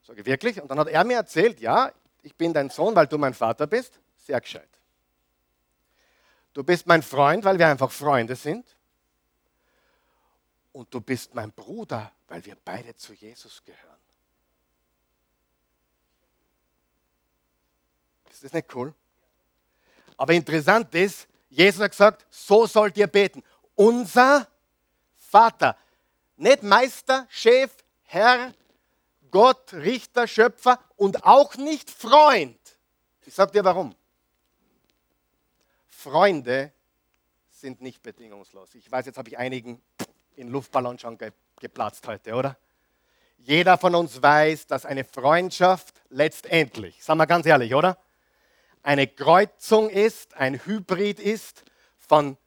Sage 0.03 0.21
ich 0.21 0.25
wirklich? 0.25 0.61
Und 0.61 0.69
dann 0.69 0.79
hat 0.79 0.87
er 0.89 1.03
mir 1.03 1.17
erzählt, 1.17 1.59
ja, 1.59 1.91
ich 2.21 2.35
bin 2.35 2.53
dein 2.53 2.69
Sohn, 2.69 2.95
weil 2.95 3.07
du 3.07 3.17
mein 3.17 3.33
Vater 3.33 3.65
bist. 3.65 3.99
Sehr 4.17 4.39
gescheit. 4.39 4.69
Du 6.53 6.63
bist 6.63 6.85
mein 6.87 7.01
Freund, 7.01 7.43
weil 7.43 7.57
wir 7.57 7.67
einfach 7.67 7.91
Freunde 7.91 8.35
sind. 8.35 8.74
Und 10.75 10.93
du 10.93 10.99
bist 10.99 11.33
mein 11.33 11.53
Bruder, 11.53 12.11
weil 12.27 12.43
wir 12.45 12.57
beide 12.65 12.93
zu 12.97 13.13
Jesus 13.13 13.63
gehören. 13.63 13.97
Ist 18.29 18.43
das 18.43 18.51
nicht 18.51 18.75
cool? 18.75 18.93
Aber 20.17 20.33
interessant 20.33 20.93
ist, 20.93 21.29
Jesus 21.49 21.81
hat 21.81 21.91
gesagt, 21.91 22.25
so 22.29 22.67
sollt 22.67 22.97
ihr 22.97 23.07
beten. 23.07 23.41
Unser 23.75 24.49
Vater. 25.17 25.77
Nicht 26.35 26.61
Meister, 26.61 27.25
Chef, 27.29 27.71
Herr, 28.03 28.53
Gott, 29.31 29.71
Richter, 29.71 30.27
Schöpfer 30.27 30.77
und 30.97 31.23
auch 31.23 31.55
nicht 31.55 31.89
Freund. 31.89 32.59
Ich 33.25 33.33
sage 33.33 33.53
dir 33.53 33.63
warum. 33.63 33.95
Freunde 35.87 36.73
sind 37.49 37.79
nicht 37.79 38.03
bedingungslos. 38.03 38.75
Ich 38.75 38.91
weiß, 38.91 39.05
jetzt 39.05 39.17
habe 39.17 39.29
ich 39.29 39.37
einigen 39.37 39.81
in 40.35 40.49
Luftballon 40.49 40.99
schon 40.99 41.17
ge 41.17 41.31
geplatzt 41.59 42.05
heute, 42.07 42.33
oder? 42.33 42.57
Jeder 43.37 43.77
von 43.77 43.95
uns 43.95 44.21
weiß, 44.21 44.67
dass 44.67 44.85
eine 44.85 45.05
Freundschaft 45.05 46.01
letztendlich, 46.09 47.03
sagen 47.03 47.19
wir 47.19 47.27
ganz 47.27 47.45
ehrlich, 47.45 47.73
oder? 47.73 47.97
Eine 48.83 49.07
Kreuzung 49.07 49.89
ist, 49.89 50.35
ein 50.35 50.65
Hybrid 50.65 51.19
ist 51.19 51.63
von 51.97 52.37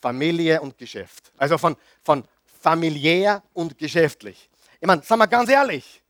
Familie 0.00 0.60
und 0.60 0.78
Geschäft. 0.78 1.32
Also 1.36 1.58
von, 1.58 1.76
von 2.02 2.24
familiär 2.60 3.42
und 3.52 3.76
geschäftlich. 3.78 4.48
Ich 4.80 4.86
meine, 4.86 5.02
sagen 5.02 5.20
wir 5.20 5.26
ganz 5.26 5.50
ehrlich, 5.50 6.02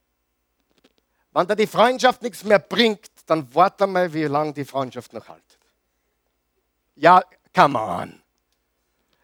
wenn 1.32 1.46
da 1.46 1.54
die 1.54 1.66
Freundschaft 1.66 2.22
nichts 2.22 2.44
mehr 2.44 2.58
bringt, 2.58 3.10
dann 3.26 3.54
warte 3.54 3.86
mal, 3.86 4.12
wie 4.14 4.24
lange 4.24 4.52
die 4.52 4.64
Freundschaft 4.64 5.12
noch 5.12 5.28
haltet. 5.28 5.58
Ja, 6.94 7.22
come 7.54 7.78
on. 7.78 8.22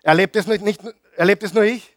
Erlebt 0.03 0.37
es, 0.37 0.47
nicht, 0.47 0.63
nicht, 0.63 0.83
erlebt 1.17 1.43
es 1.43 1.53
nur 1.53 1.65
ich? 1.65 1.97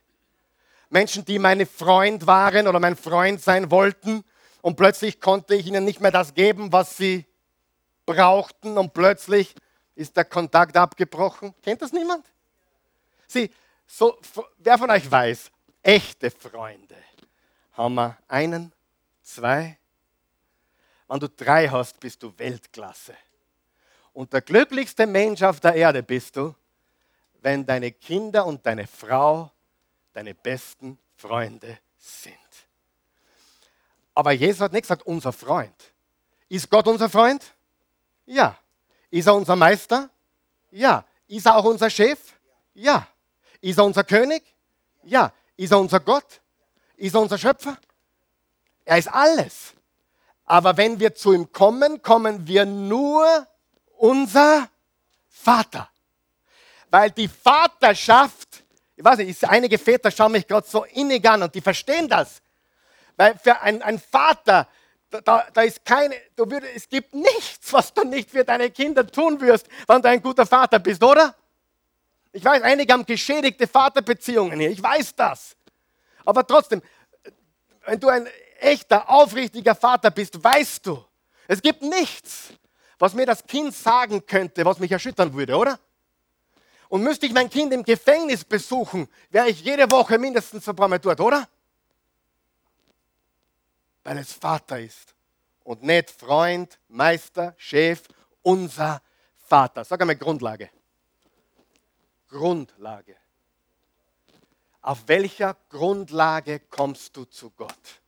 Menschen, 0.89 1.25
die 1.25 1.39
meine 1.39 1.65
Freund 1.65 2.27
waren 2.27 2.67
oder 2.67 2.79
mein 2.79 2.95
Freund 2.95 3.41
sein 3.41 3.71
wollten 3.71 4.23
und 4.61 4.75
plötzlich 4.75 5.19
konnte 5.19 5.55
ich 5.55 5.67
ihnen 5.67 5.83
nicht 5.83 6.01
mehr 6.01 6.11
das 6.11 6.33
geben, 6.33 6.71
was 6.71 6.97
sie 6.97 7.25
brauchten 8.05 8.77
und 8.77 8.93
plötzlich 8.93 9.55
ist 9.95 10.15
der 10.15 10.25
Kontakt 10.25 10.77
abgebrochen. 10.77 11.53
Kennt 11.61 11.81
das 11.81 11.91
niemand? 11.91 12.25
Sie, 13.27 13.51
so, 13.87 14.19
wer 14.59 14.77
von 14.77 14.89
euch 14.91 15.09
weiß, 15.09 15.51
echte 15.81 16.31
Freunde 16.31 16.95
haben 17.73 17.95
wir 17.95 18.17
einen, 18.27 18.71
zwei, 19.21 19.77
wenn 21.07 21.19
du 21.19 21.29
drei 21.29 21.67
hast, 21.67 21.99
bist 21.99 22.23
du 22.23 22.33
Weltklasse. 22.37 23.15
Und 24.13 24.31
der 24.33 24.41
glücklichste 24.41 25.05
Mensch 25.05 25.43
auf 25.43 25.59
der 25.59 25.75
Erde 25.75 26.01
bist 26.01 26.37
du, 26.37 26.55
wenn 27.45 27.63
deine 27.63 27.91
Kinder 27.91 28.47
und 28.47 28.65
deine 28.65 28.87
Frau 28.87 29.51
deine 30.13 30.33
besten 30.33 30.97
Freunde 31.15 31.77
sind. 31.99 32.33
Aber 34.15 34.31
Jesus 34.31 34.61
hat 34.61 34.73
nicht 34.73 34.81
gesagt, 34.81 35.05
unser 35.05 35.31
Freund. 35.31 35.93
Ist 36.49 36.71
Gott 36.71 36.87
unser 36.87 37.07
Freund? 37.07 37.45
Ja. 38.25 38.57
Ist 39.11 39.27
er 39.27 39.35
unser 39.35 39.55
Meister? 39.55 40.09
Ja. 40.71 41.05
Ist 41.27 41.45
er 41.45 41.57
auch 41.57 41.65
unser 41.65 41.91
Chef? 41.91 42.17
Ja. 42.73 43.07
Ist 43.61 43.77
er 43.77 43.85
unser 43.85 44.03
König? 44.03 44.41
Ja. 45.03 45.31
Ist 45.55 45.71
er 45.71 45.79
unser 45.79 45.99
Gott? 45.99 46.41
Ist 46.97 47.13
er 47.13 47.21
unser 47.21 47.37
Schöpfer? 47.37 47.77
Er 48.85 48.97
ist 48.97 49.07
alles. 49.07 49.75
Aber 50.45 50.77
wenn 50.77 50.99
wir 50.99 51.13
zu 51.13 51.31
ihm 51.31 51.51
kommen, 51.51 52.01
kommen 52.01 52.47
wir 52.47 52.65
nur 52.65 53.47
unser 53.97 54.67
Vater. 55.29 55.91
Weil 56.95 57.11
die 57.11 57.27
Vaterschaft, 57.27 58.63
ich 58.95 59.03
weiß 59.03 59.17
nicht, 59.17 59.43
einige 59.49 59.77
Väter 59.77 60.09
schauen 60.09 60.31
mich 60.31 60.47
gerade 60.47 60.65
so 60.65 60.85
innig 60.85 61.29
an 61.29 61.43
und 61.43 61.53
die 61.53 61.59
verstehen 61.59 62.07
das. 62.07 62.41
Weil 63.17 63.37
für 63.37 63.59
einen 63.59 63.99
Vater, 63.99 64.65
da, 65.09 65.45
da, 65.53 65.61
ist 65.63 65.83
keine, 65.83 66.15
du 66.37 66.49
würd, 66.49 66.63
es 66.73 66.87
gibt 66.87 67.13
nichts, 67.13 67.73
was 67.73 67.93
du 67.93 68.05
nicht 68.05 68.31
für 68.31 68.45
deine 68.45 68.71
Kinder 68.71 69.05
tun 69.05 69.41
wirst, 69.41 69.67
wenn 69.87 70.01
du 70.01 70.07
ein 70.07 70.21
guter 70.21 70.45
Vater 70.45 70.79
bist, 70.79 71.03
oder? 71.03 71.35
Ich 72.31 72.45
weiß, 72.45 72.61
einige 72.61 72.93
haben 72.93 73.05
geschädigte 73.05 73.67
Vaterbeziehungen 73.67 74.57
hier, 74.57 74.69
ich 74.69 74.81
weiß 74.81 75.15
das. 75.15 75.57
Aber 76.23 76.47
trotzdem, 76.47 76.81
wenn 77.85 77.99
du 77.99 78.07
ein 78.07 78.25
echter, 78.61 79.09
aufrichtiger 79.09 79.75
Vater 79.75 80.11
bist, 80.11 80.41
weißt 80.41 80.85
du, 80.87 81.03
es 81.49 81.61
gibt 81.61 81.81
nichts, 81.81 82.53
was 82.97 83.13
mir 83.13 83.25
das 83.25 83.45
Kind 83.45 83.75
sagen 83.75 84.25
könnte, 84.25 84.63
was 84.63 84.79
mich 84.79 84.93
erschüttern 84.93 85.33
würde, 85.33 85.57
oder? 85.57 85.77
Und 86.89 87.03
müsste 87.03 87.25
ich 87.25 87.33
mein 87.33 87.49
Kind 87.49 87.73
im 87.73 87.83
Gefängnis 87.83 88.43
besuchen, 88.43 89.07
wäre 89.29 89.49
ich 89.49 89.61
jede 89.61 89.89
Woche 89.89 90.17
mindestens 90.17 90.67
ein 90.69 90.75
paar 90.75 90.87
Mal 90.87 90.99
dort, 90.99 91.19
oder? 91.19 91.47
Weil 94.03 94.19
es 94.19 94.33
Vater 94.33 94.79
ist 94.79 95.15
und 95.63 95.83
nicht 95.83 96.11
Freund, 96.11 96.79
Meister, 96.87 97.55
Chef, 97.57 98.03
unser 98.43 99.01
Vater. 99.47 99.83
Sag 99.83 99.99
einmal 100.01 100.15
Grundlage. 100.15 100.69
Grundlage. 102.29 103.15
Auf 104.81 105.07
welcher 105.07 105.57
Grundlage 105.69 106.59
kommst 106.59 107.17
du 107.17 107.25
zu 107.25 107.49
Gott? 107.51 108.01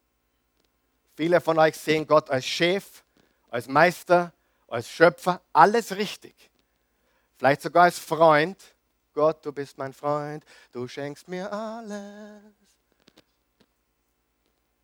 Viele 1.15 1.41
von 1.41 1.57
euch 1.57 1.75
sehen 1.75 2.05
Gott 2.05 2.30
als 2.30 2.45
Chef, 2.45 3.03
als 3.49 3.67
Meister, 3.67 4.32
als 4.67 4.88
Schöpfer, 4.88 5.41
alles 5.53 5.95
richtig. 5.95 6.36
Vielleicht 7.38 7.61
sogar 7.61 7.83
als 7.83 7.99
Freund. 7.99 8.57
Gott, 9.13 9.45
du 9.45 9.51
bist 9.51 9.77
mein 9.77 9.93
Freund, 9.93 10.45
du 10.71 10.88
schenkst 10.88 11.27
mir 11.27 11.51
alles. 11.51 12.43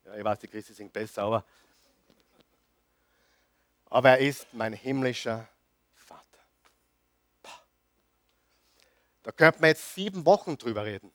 Ja, 0.04 0.16
ich 0.16 0.24
weiß, 0.24 0.38
die 0.40 0.48
Christi 0.48 0.72
singt 0.72 0.92
besser, 0.92 1.22
aber, 1.22 1.44
aber 3.90 4.10
er 4.10 4.18
ist 4.18 4.52
mein 4.52 4.72
himmlischer 4.72 5.48
Vater. 5.94 6.40
Da 9.22 9.30
könnte 9.30 9.60
man 9.60 9.68
jetzt 9.68 9.94
sieben 9.94 10.26
Wochen 10.26 10.58
drüber 10.58 10.84
reden 10.84 11.12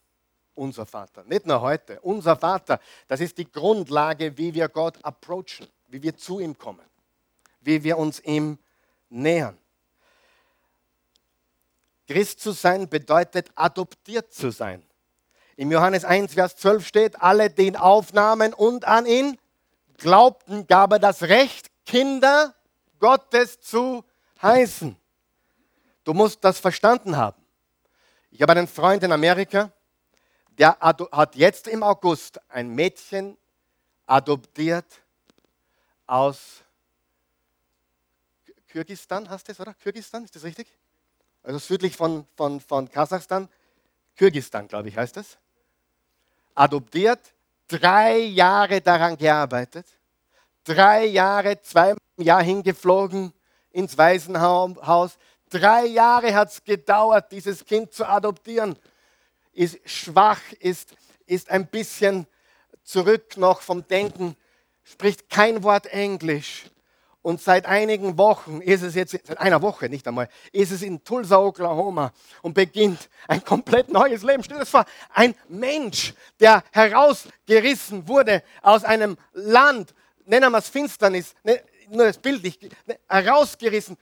unser 0.59 0.85
Vater. 0.85 1.23
Nicht 1.23 1.45
nur 1.45 1.61
heute, 1.61 1.99
unser 2.01 2.35
Vater. 2.35 2.79
Das 3.07 3.21
ist 3.21 3.37
die 3.37 3.49
Grundlage, 3.49 4.37
wie 4.37 4.53
wir 4.53 4.67
Gott 4.67 5.03
approachen, 5.03 5.67
wie 5.87 6.03
wir 6.03 6.15
zu 6.15 6.39
ihm 6.39 6.57
kommen, 6.57 6.85
wie 7.61 7.83
wir 7.83 7.97
uns 7.97 8.19
ihm 8.19 8.59
nähern. 9.09 9.57
Christ 12.10 12.39
zu 12.39 12.53
sein 12.53 12.89
bedeutet 12.89 13.51
adoptiert 13.53 14.34
zu 14.34 14.49
sein. 14.49 14.84
Im 15.57 15.72
Johannes 15.72 16.03
1, 16.03 16.34
Vers 16.34 16.55
12 16.55 16.88
steht, 16.88 17.22
alle, 17.22 17.51
die 17.51 17.68
ihn 17.68 17.76
aufnahmen 17.76 18.55
und 18.55 18.86
an 18.86 19.05
ihn 19.05 19.38
glaubten, 19.97 20.66
gab 20.66 20.91
er 20.93 20.97
das 20.97 21.22
Recht, 21.22 21.70
Kinder 21.86 22.55
Gottes 22.99 23.62
zu 23.62 24.03
heißen. 24.41 24.95
Du 26.03 26.16
musst 26.16 26.43
das 26.43 26.57
verstanden 26.57 27.16
haben. 27.16 27.39
Ich 28.32 28.41
habe 28.41 28.53
einen 28.53 28.68
Freund 28.68 29.03
in 29.03 29.12
Amerika, 29.12 29.72
der 30.57 30.80
hat 30.80 31.36
jetzt 31.36 31.68
im 31.68 31.84
August 31.84 32.39
ein 32.49 32.70
Mädchen 32.70 33.38
adoptiert 34.07 34.99
aus 36.07 36.64
Kyrgyzstan, 38.70 39.30
du 39.30 39.51
es, 39.51 39.60
oder? 39.60 39.76
Kyrgyzstan, 39.76 40.24
ist 40.24 40.36
das 40.36 40.43
richtig? 40.43 40.78
Also 41.50 41.58
südlich 41.58 41.95
von, 41.95 42.28
von, 42.38 42.60
von 42.60 42.91
Kasachstan. 42.91 43.50
Kyrgyzstan, 44.16 44.68
glaube 44.68 44.89
ich, 44.89 44.95
heißt 44.95 45.18
es. 45.18 45.39
Adoptiert, 46.54 47.20
drei 47.68 48.18
Jahre 48.20 48.82
daran 48.82 49.18
gearbeitet, 49.18 49.88
drei 50.64 51.06
Jahre, 51.06 51.60
zweimal 51.64 51.97
im 52.18 52.24
Jahr 52.24 52.43
hingeflogen 52.43 53.34
ins 53.72 53.97
Waisenhaus. 53.97 55.18
Drei 55.50 55.88
Jahre 55.88 56.36
hat 56.36 56.52
es 56.52 56.64
gedauert, 56.64 57.32
dieses 57.32 57.66
Kind 57.66 57.93
zu 57.93 58.08
adoptieren 58.08 58.78
ist 59.52 59.80
schwach, 59.89 60.41
ist, 60.60 60.93
ist 61.26 61.50
ein 61.50 61.66
bisschen 61.66 62.28
zurück 62.84 63.38
noch 63.38 63.62
vom 63.62 63.88
Denken, 63.88 64.36
spricht 64.84 65.32
kein 65.32 65.64
Wort 65.64 65.88
Englisch. 65.88 66.66
Und 67.22 67.41
seit 67.41 67.65
einigen 67.65 68.17
Wochen 68.17 68.61
ist 68.61 68.82
es 68.82 68.95
jetzt, 68.95 69.11
seit 69.11 69.38
einer 69.39 69.61
Woche 69.61 69.89
nicht 69.89 70.07
einmal, 70.07 70.30
ist 70.53 70.72
es 70.72 70.82
in 70.82 71.03
Tulsa, 71.03 71.38
Oklahoma 71.38 72.13
und 72.41 72.53
beginnt 72.53 73.09
ein 73.28 73.43
komplett 73.43 73.89
neues 73.89 74.24
Leben. 74.24 74.41
Stell 74.41 74.55
dir 74.55 74.61
das 74.61 74.70
vor, 74.70 74.86
ein 75.09 75.36
Mensch, 75.49 76.13
der 76.39 76.63
herausgerissen 76.72 78.07
wurde 78.07 78.41
aus 78.61 78.86
einem 78.86 79.17
Land, 79.34 79.93
nennen 80.26 80.51
wir 80.51 80.59
es 80.59 80.70
Finsternis, 80.70 81.36
ne, 81.43 81.61
nur 81.89 82.05
das 82.05 82.17
Bild 82.17 82.41
nicht, 82.41 82.61
ne, 82.88 82.97
herausgerissen. 83.09 83.97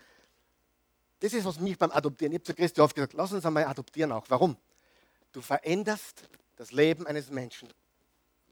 Das 1.19 1.33
ist, 1.33 1.45
was 1.45 1.59
mich 1.59 1.77
beim 1.77 1.91
Adoptieren, 1.91 2.33
ich 2.33 2.37
habe 2.37 2.43
zu 2.43 2.53
Christi 2.53 2.81
oft 2.81 2.93
gesagt, 2.93 3.13
lass 3.13 3.33
uns 3.33 3.43
einmal 3.43 3.65
adoptieren 3.65 4.11
auch. 4.11 4.25
Warum? 4.29 4.55
Du 5.31 5.41
veränderst 5.41 6.29
das 6.55 6.71
Leben 6.71 7.07
eines 7.07 7.31
Menschen. 7.31 7.67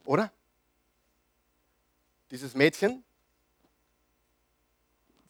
Oder? 0.05 0.31
Dieses 2.31 2.55
Mädchen 2.55 3.03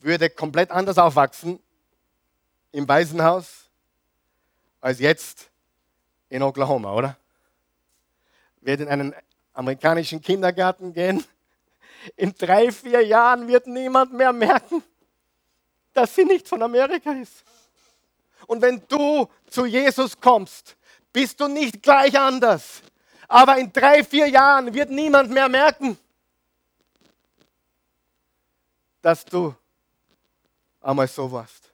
würde 0.06 0.30
komplett 0.30 0.72
anders 0.72 0.98
aufwachsen 0.98 1.60
im 2.72 2.88
Waisenhaus 2.88 3.70
als 4.80 5.00
jetzt 5.00 5.50
in 6.30 6.44
Oklahoma, 6.44 6.94
oder? 6.94 7.18
Wird 8.62 8.82
in 8.82 8.88
einen 8.88 9.16
amerikanischen 9.54 10.22
Kindergarten 10.22 10.94
gehen. 10.94 11.26
In 12.16 12.36
drei, 12.36 12.72
vier 12.72 13.04
Jahren 13.04 13.48
wird 13.48 13.66
niemand 13.66 14.14
mehr 14.14 14.32
merken, 14.32 14.84
dass 15.94 16.14
sie 16.14 16.24
nicht 16.24 16.48
von 16.48 16.62
Amerika 16.62 17.12
ist. 17.14 17.44
Und 18.46 18.62
wenn 18.62 18.84
du 18.88 19.28
zu 19.50 19.66
Jesus 19.66 20.20
kommst, 20.20 20.78
bist 21.12 21.40
du 21.40 21.48
nicht 21.48 21.82
gleich 21.82 22.20
anders. 22.20 22.84
Aber 23.28 23.58
in 23.58 23.74
drei, 23.74 24.04
vier 24.04 24.28
Jahren 24.28 24.72
wird 24.72 24.92
niemand 24.92 25.32
mehr 25.32 25.50
merken, 25.50 25.98
dass 29.02 29.26
du 29.26 29.56
einmal 30.86 31.08
so 31.08 31.32
warst. 31.32 31.72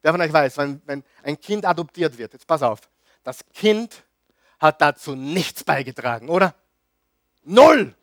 Wer 0.00 0.12
von 0.12 0.20
euch 0.20 0.32
weiß, 0.32 0.56
wenn, 0.58 0.82
wenn 0.86 1.04
ein 1.22 1.40
Kind 1.40 1.64
adoptiert 1.64 2.16
wird, 2.18 2.32
jetzt 2.32 2.46
pass 2.46 2.62
auf, 2.62 2.80
das 3.22 3.44
Kind 3.52 4.02
hat 4.58 4.80
dazu 4.80 5.14
nichts 5.14 5.62
beigetragen, 5.62 6.28
oder? 6.28 6.54
Null! 7.44 7.94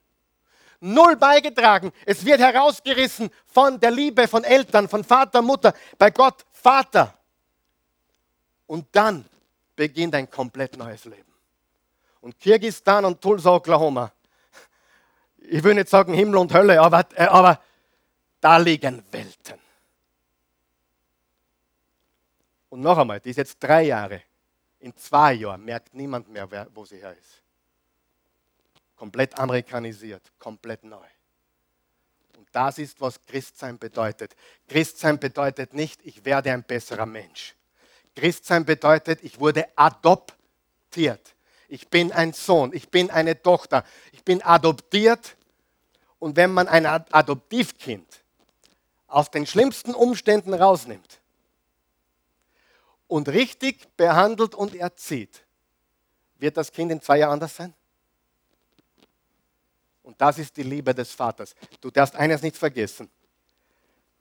Null 0.82 1.18
beigetragen. 1.18 1.92
Es 2.06 2.24
wird 2.24 2.40
herausgerissen 2.40 3.30
von 3.46 3.80
der 3.80 3.92
Liebe 3.92 4.30
von 4.30 4.46
Eltern, 4.46 4.88
von 4.88 5.04
Vater, 5.04 5.42
Mutter, 5.42 5.74
bei 5.98 6.10
Gott 6.10 6.46
Vater. 6.54 7.14
Und 8.66 8.88
dann 8.94 9.26
beginnt 9.76 10.16
ein 10.16 10.30
komplett 10.30 10.78
neues 10.78 11.04
Leben. 11.04 11.34
Und 12.22 12.40
Kirgistan 12.40 13.04
und 13.04 13.20
Tulsa, 13.20 13.56
Oklahoma. 13.56 14.12
Ich 15.38 15.64
will 15.64 15.74
nicht 15.74 15.90
sagen 15.90 16.14
Himmel 16.14 16.38
und 16.38 16.54
Hölle, 16.54 16.80
aber, 16.80 17.06
äh, 17.16 17.26
aber 17.26 17.60
da 18.40 18.58
liegen 18.58 19.04
Welten. 19.12 19.60
Und 22.70 22.82
noch 22.82 22.98
einmal, 22.98 23.20
die 23.20 23.32
ist 23.32 23.38
jetzt 23.38 23.58
drei 23.60 23.84
Jahre. 23.84 24.22
In 24.80 24.96
zwei 24.96 25.34
Jahren 25.34 25.66
merkt 25.66 25.94
niemand 25.94 26.30
mehr, 26.30 26.50
wer, 26.50 26.68
wo 26.74 26.86
sie 26.86 26.98
her 26.98 27.16
ist. 27.18 27.42
Komplett 28.96 29.38
amerikanisiert, 29.38 30.22
komplett 30.38 30.84
neu. 30.84 31.06
Und 32.38 32.48
das 32.52 32.78
ist, 32.78 33.02
was 33.02 33.20
Christsein 33.26 33.78
bedeutet. 33.78 34.36
Christsein 34.68 35.20
bedeutet 35.20 35.74
nicht, 35.74 36.00
ich 36.06 36.24
werde 36.24 36.52
ein 36.52 36.64
besserer 36.64 37.06
Mensch. 37.06 37.56
Christsein 38.16 38.66
bedeutet, 38.66 39.24
ich 39.24 39.40
wurde 39.40 39.68
adoptiert. 39.76 41.36
Ich 41.68 41.88
bin 41.88 42.12
ein 42.12 42.34
Sohn, 42.34 42.74
ich 42.74 42.90
bin 42.90 43.12
eine 43.12 43.42
Tochter, 43.42 43.84
ich 44.12 44.24
bin 44.24 44.42
adoptiert. 44.42 45.38
Und 46.18 46.36
wenn 46.36 46.52
man 46.52 46.68
ein 46.68 46.86
Adoptivkind 46.86 48.22
aus 49.08 49.32
den 49.32 49.46
schlimmsten 49.46 49.94
Umständen 49.94 50.54
rausnimmt, 50.54 51.19
und 53.10 53.28
richtig 53.28 53.98
behandelt 53.98 54.56
und 54.56 54.76
erzieht, 54.76 55.44
wird 56.36 56.56
das 56.56 56.72
Kind 56.72 56.92
in 56.94 57.02
zwei 57.02 57.18
Jahren 57.18 57.34
anders 57.34 57.58
sein? 57.58 57.74
Und 60.04 60.22
das 60.22 60.38
ist 60.38 60.56
die 60.56 60.64
Liebe 60.64 60.96
des 60.96 61.12
Vaters. 61.12 61.54
Du 61.82 61.92
darfst 61.92 62.16
eines 62.16 62.42
nicht 62.42 62.56
vergessen. 62.56 63.10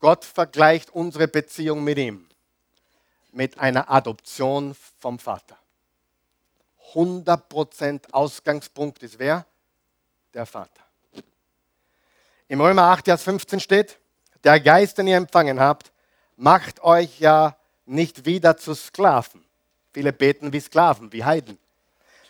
Gott 0.00 0.24
vergleicht 0.24 0.90
unsere 0.90 1.28
Beziehung 1.28 1.84
mit 1.84 1.98
ihm 1.98 2.28
mit 3.30 3.58
einer 3.58 3.90
Adoption 3.90 4.74
vom 4.98 5.18
Vater. 5.18 5.58
100% 6.94 8.12
Ausgangspunkt 8.12 9.02
ist 9.02 9.18
wer? 9.18 9.44
Der 10.32 10.46
Vater. 10.46 10.82
Im 12.48 12.60
Römer 12.60 12.84
8, 12.84 13.04
Vers 13.04 13.22
15 13.22 13.60
steht, 13.60 13.98
der 14.44 14.58
Geist, 14.60 14.96
den 14.96 15.06
ihr 15.06 15.16
empfangen 15.16 15.60
habt, 15.60 15.92
macht 16.36 16.80
euch 16.80 17.20
ja 17.20 17.57
nicht 17.88 18.24
wieder 18.24 18.56
zu 18.56 18.74
Sklaven. 18.74 19.44
Viele 19.92 20.12
beten 20.12 20.52
wie 20.52 20.60
Sklaven, 20.60 21.12
wie 21.12 21.24
Heiden. 21.24 21.58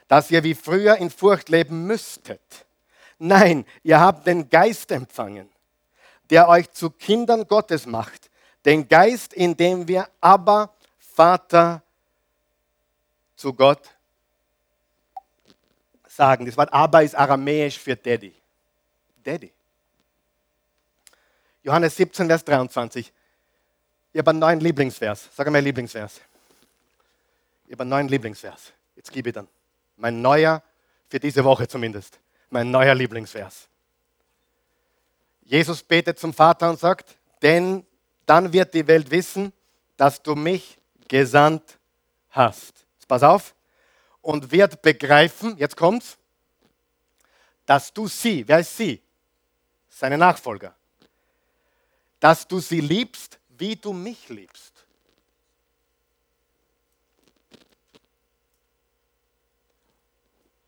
Dass 0.07 0.31
ihr 0.31 0.43
wie 0.45 0.55
früher 0.55 0.97
in 0.97 1.11
Furcht 1.11 1.49
leben 1.49 1.87
müsstet. 1.87 2.67
Nein, 3.19 3.67
ihr 3.83 4.01
habt 4.01 4.27
den 4.27 4.49
Geist 4.49 4.91
empfangen, 4.91 5.49
der 6.31 6.49
euch 6.49 6.71
zu 6.71 6.91
Kindern 6.91 7.47
Gottes 7.47 7.85
macht. 7.87 8.31
Den 8.65 8.89
Geist, 8.89 9.35
in 9.35 9.57
dem 9.57 9.87
wir 9.89 10.09
aber 10.21 10.75
Vater 10.99 11.83
zu 13.37 13.53
Gott 13.53 13.83
sagen. 16.07 16.47
Das 16.47 16.57
Wort 16.57 16.73
aber 16.73 17.03
ist 17.03 17.15
aramäisch 17.15 17.79
für 17.79 17.97
Daddy. 17.97 18.35
Daddy. 19.23 19.53
Johannes 21.63 21.97
17, 21.97 22.27
Vers 22.27 22.45
23. 22.45 23.13
Ich 24.13 24.19
habe 24.19 24.31
einen 24.31 24.39
neuen 24.39 24.61
Lieblingsvers. 24.61 25.29
Sag 25.35 25.51
mal 25.51 25.61
Lieblingsvers. 25.61 26.21
Ich 27.67 27.73
habe 27.73 27.83
einen 27.83 27.91
neuen 27.91 28.09
Lieblingsvers. 28.09 28.73
Jetzt 28.97 29.13
gebe 29.13 29.29
ich 29.29 29.35
dann. 29.35 29.49
Mein 29.97 30.23
neuer, 30.23 30.63
für 31.09 31.21
diese 31.21 31.45
Woche 31.45 31.69
zumindest, 31.69 32.19
mein 32.51 32.71
neuer 32.71 32.95
Lieblingsvers. 32.95 33.69
Jesus 35.43 35.83
betet 35.83 36.19
zum 36.19 36.33
Vater 36.33 36.71
und 36.71 36.79
sagt, 36.79 37.17
denn 37.43 37.85
dann 38.27 38.53
wird 38.53 38.75
die 38.75 38.87
Welt 38.87 39.11
wissen, 39.11 39.53
dass 39.97 40.23
du 40.23 40.35
mich 40.35 40.79
gesandt 41.09 41.79
hast. 42.31 42.85
Jetzt 42.97 43.09
pass 43.09 43.23
auf. 43.23 43.55
Und 44.21 44.51
wird 44.51 44.83
begreifen, 44.83 45.57
jetzt 45.57 45.77
kommt's, 45.77 46.19
dass 47.65 47.93
du 47.93 48.07
sie, 48.09 48.47
wer 48.47 48.61
ist 48.61 48.77
sie? 48.77 49.01
Seine 49.89 50.19
Nachfolger. 50.19 50.75
Dass 52.21 52.47
du 52.47 52.61
sie 52.61 52.81
liebst, 52.81 53.38
wie 53.59 53.77
du 53.77 53.93
mich 53.93 54.29
liebst. 54.29 54.73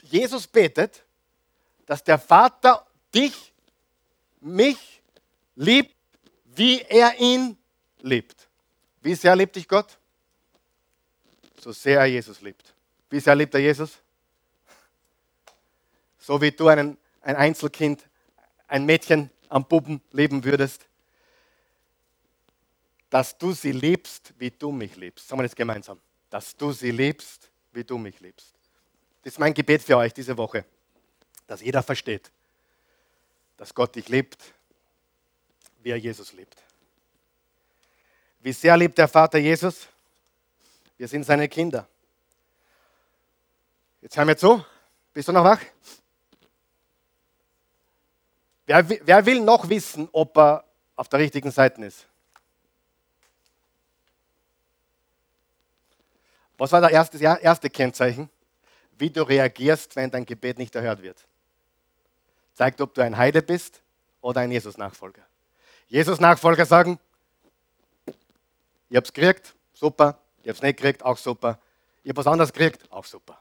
Jesus 0.02 0.46
betet, 0.46 1.04
dass 1.86 2.02
der 2.02 2.18
Vater 2.18 2.84
dich, 3.14 3.52
mich 4.40 5.02
liebt, 5.54 5.94
wie 6.46 6.80
er 6.82 7.18
ihn 7.20 7.56
liebt. 8.00 8.48
Wie 9.02 9.14
sehr 9.14 9.36
liebt 9.36 9.54
dich 9.54 9.68
Gott? 9.68 9.98
So 11.60 11.72
sehr 11.72 12.00
er 12.00 12.06
Jesus 12.06 12.40
liebt. 12.40 12.74
Wie 13.08 13.20
sehr 13.20 13.36
liebt 13.36 13.54
er 13.54 13.60
Jesus? 13.60 13.98
So 16.18 16.40
wie 16.40 16.50
du 16.50 16.68
einen, 16.68 16.98
ein 17.20 17.36
Einzelkind, 17.36 18.04
ein 18.66 18.84
Mädchen 18.84 19.30
am 19.48 19.64
Puppen 19.66 20.00
leben 20.12 20.42
würdest 20.44 20.89
dass 23.10 23.36
du 23.36 23.52
sie 23.52 23.72
liebst, 23.72 24.32
wie 24.38 24.50
du 24.50 24.70
mich 24.70 24.96
liebst. 24.96 25.26
Sagen 25.26 25.40
wir 25.40 25.48
das 25.48 25.56
gemeinsam. 25.56 26.00
Dass 26.30 26.56
du 26.56 26.72
sie 26.72 26.92
liebst, 26.92 27.50
wie 27.72 27.82
du 27.82 27.98
mich 27.98 28.20
liebst. 28.20 28.54
Das 29.22 29.34
ist 29.34 29.38
mein 29.38 29.52
Gebet 29.52 29.82
für 29.82 29.96
euch 29.96 30.14
diese 30.14 30.36
Woche, 30.36 30.64
dass 31.46 31.60
jeder 31.60 31.82
versteht, 31.82 32.30
dass 33.56 33.74
Gott 33.74 33.94
dich 33.96 34.08
liebt, 34.08 34.54
wie 35.82 35.90
er 35.90 35.96
Jesus 35.96 36.32
liebt. 36.32 36.56
Wie 38.40 38.52
sehr 38.52 38.76
liebt 38.76 38.96
der 38.96 39.08
Vater 39.08 39.38
Jesus? 39.38 39.86
Wir 40.96 41.08
sind 41.08 41.24
seine 41.24 41.48
Kinder. 41.48 41.86
Jetzt 44.00 44.16
hör 44.16 44.24
mir 44.24 44.36
zu. 44.36 44.64
Bist 45.12 45.28
du 45.28 45.32
noch 45.32 45.44
wach? 45.44 45.60
Wer, 48.64 48.88
wer 48.88 49.26
will 49.26 49.40
noch 49.40 49.68
wissen, 49.68 50.08
ob 50.12 50.38
er 50.38 50.64
auf 50.96 51.08
der 51.08 51.18
richtigen 51.18 51.50
Seite 51.50 51.84
ist? 51.84 52.06
Was 56.60 56.72
war 56.72 56.82
das 56.82 56.90
erste 56.92 57.70
Kennzeichen? 57.70 58.28
Wie 58.98 59.08
du 59.08 59.22
reagierst, 59.22 59.96
wenn 59.96 60.10
dein 60.10 60.26
Gebet 60.26 60.58
nicht 60.58 60.74
erhört 60.74 61.00
wird. 61.00 61.26
Zeigt, 62.52 62.82
ob 62.82 62.92
du 62.92 63.00
ein 63.00 63.16
Heide 63.16 63.40
bist 63.40 63.80
oder 64.20 64.42
ein 64.42 64.50
Jesus-Nachfolger. 64.50 65.22
Jesus-Nachfolger 65.88 66.66
sagen, 66.66 67.00
ich 68.90 68.96
hab's 68.98 69.10
gekriegt, 69.10 69.54
super. 69.72 70.18
Ich 70.42 70.50
hab's 70.50 70.60
nicht 70.60 70.76
gekriegt, 70.76 71.02
auch 71.02 71.16
super. 71.16 71.58
Ich 72.04 72.10
hab 72.10 72.18
was 72.18 72.26
anderes 72.26 72.52
gekriegt, 72.52 72.92
auch 72.92 73.06
super. 73.06 73.40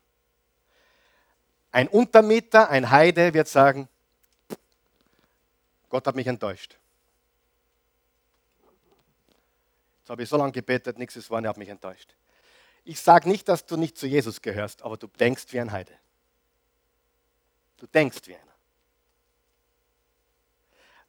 Ein 1.73 1.89
Untermieter, 1.89 2.69
ein 2.69 2.89
Heide 2.89 3.33
wird 3.33 3.49
sagen, 3.49 3.89
Gott 5.89 6.07
hat 6.07 6.15
mich 6.15 6.27
enttäuscht. 6.27 6.77
Jetzt 9.99 10.09
habe 10.09 10.23
ich 10.23 10.29
so 10.29 10.37
lange 10.37 10.53
gebetet, 10.53 10.97
nichts 10.97 11.17
ist 11.17 11.29
wahr, 11.29 11.41
ich 11.41 11.47
habe 11.47 11.59
mich 11.59 11.67
enttäuscht. 11.67 12.15
Ich 12.89 13.01
sage 13.01 13.29
nicht, 13.29 13.47
dass 13.47 13.67
du 13.67 13.77
nicht 13.77 13.99
zu 13.99 14.07
Jesus 14.07 14.41
gehörst, 14.41 14.81
aber 14.81 14.97
du 14.97 15.05
denkst 15.05 15.45
wie 15.49 15.59
ein 15.59 15.71
Heide. 15.71 15.93
Du 17.77 17.85
denkst 17.85 18.21
wie 18.25 18.33
einer. 18.33 18.55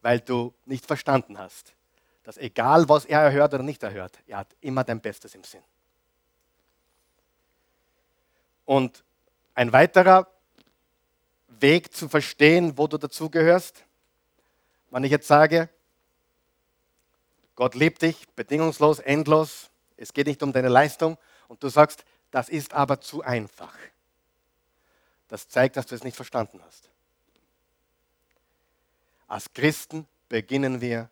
Weil 0.03 0.21
du 0.21 0.53
nicht 0.67 0.85
verstanden 0.85 1.39
hast, 1.39 1.73
dass 2.23 2.37
egal 2.37 2.87
was 2.91 3.07
er 3.07 3.23
erhört 3.23 3.55
oder 3.55 3.63
nicht 3.63 3.83
erhört, 3.83 4.19
er 4.27 4.37
hat 4.37 4.55
immer 4.61 4.85
dein 4.85 5.01
Bestes 5.01 5.35
im 5.35 5.43
Sinn. 5.43 5.63
Und 8.67 9.03
ein 9.55 9.73
weiterer 9.73 10.31
Weg 11.49 11.95
zu 11.95 12.11
verstehen, 12.11 12.77
wo 12.77 12.89
du 12.89 12.99
dazugehörst, 12.99 13.87
wenn 14.91 15.05
ich 15.05 15.11
jetzt 15.11 15.29
sage, 15.29 15.71
Gott 17.55 17.75
liebt 17.75 18.03
dich 18.03 18.29
bedingungslos, 18.37 18.99
endlos, 18.99 19.71
es 19.97 20.13
geht 20.13 20.27
nicht 20.27 20.43
um 20.43 20.53
deine 20.53 20.69
Leistung 20.69 21.17
und 21.51 21.61
du 21.65 21.69
sagst, 21.69 22.05
das 22.31 22.49
ist 22.49 22.73
aber 22.73 23.01
zu 23.01 23.23
einfach. 23.23 23.75
Das 25.27 25.49
zeigt, 25.49 25.77
dass 25.77 25.87
du 25.87 25.97
es 25.97 26.05
nicht 26.05 26.15
verstanden 26.15 26.61
hast. 26.65 26.89
Als 29.27 29.53
Christen 29.53 30.07
beginnen 30.29 30.81
wir 30.81 31.11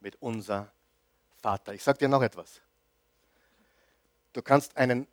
mit 0.00 0.20
unser 0.20 0.70
Vater. 1.40 1.72
Ich 1.72 1.82
sage 1.82 2.00
dir 2.00 2.08
noch 2.08 2.20
etwas. 2.20 2.60
Du 4.34 4.42
kannst 4.42 4.76
einen 4.76 5.06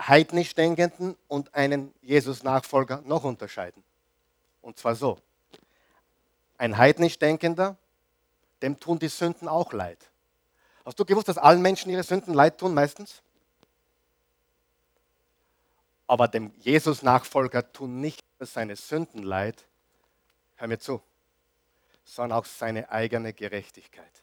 heidnisch 0.00 0.54
Denkenden 0.54 1.14
und 1.28 1.54
einen 1.54 1.92
Jesus-Nachfolger 2.00 3.02
noch 3.04 3.24
unterscheiden. 3.24 3.84
Und 4.62 4.78
zwar 4.78 4.94
so. 4.94 5.18
Ein 6.56 6.78
heidnisch 6.78 7.18
Denkender, 7.18 7.76
dem 8.62 8.80
tun 8.80 8.98
die 8.98 9.08
Sünden 9.08 9.46
auch 9.46 9.74
leid. 9.74 9.98
Hast 10.86 10.98
du 10.98 11.04
gewusst, 11.04 11.28
dass 11.28 11.36
allen 11.36 11.60
Menschen 11.60 11.90
ihre 11.90 12.02
Sünden 12.02 12.32
leid 12.32 12.56
tun 12.56 12.72
meistens? 12.72 13.22
Aber 16.12 16.28
dem 16.28 16.52
Jesus-Nachfolger 16.58 17.72
tun 17.72 18.02
nicht 18.02 18.22
seine 18.38 18.76
Sünden 18.76 19.22
leid, 19.22 19.64
hör 20.56 20.68
mir 20.68 20.78
zu, 20.78 21.00
sondern 22.04 22.38
auch 22.38 22.44
seine 22.44 22.90
eigene 22.90 23.32
Gerechtigkeit. 23.32 24.22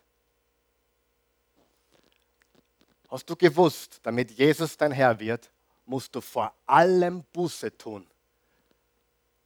Hast 3.09 3.27
du 3.27 3.35
gewusst, 3.35 4.01
damit 4.03 4.29
Jesus 4.29 4.77
dein 4.77 4.91
Herr 4.91 5.19
wird, 5.19 5.49
musst 5.87 6.13
du 6.13 6.21
vor 6.21 6.53
allem 6.67 7.23
Buße 7.33 7.75
tun 7.75 8.05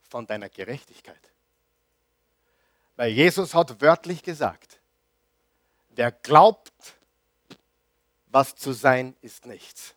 von 0.09 0.27
deiner 0.27 0.49
Gerechtigkeit. 0.49 1.31
Weil 2.97 3.13
Jesus 3.13 3.53
hat 3.53 3.79
wörtlich 3.79 4.21
gesagt, 4.21 4.81
wer 5.91 6.11
glaubt, 6.11 6.73
was 8.27 8.53
zu 8.53 8.73
sein 8.73 9.15
ist 9.21 9.45
nichts. 9.45 9.95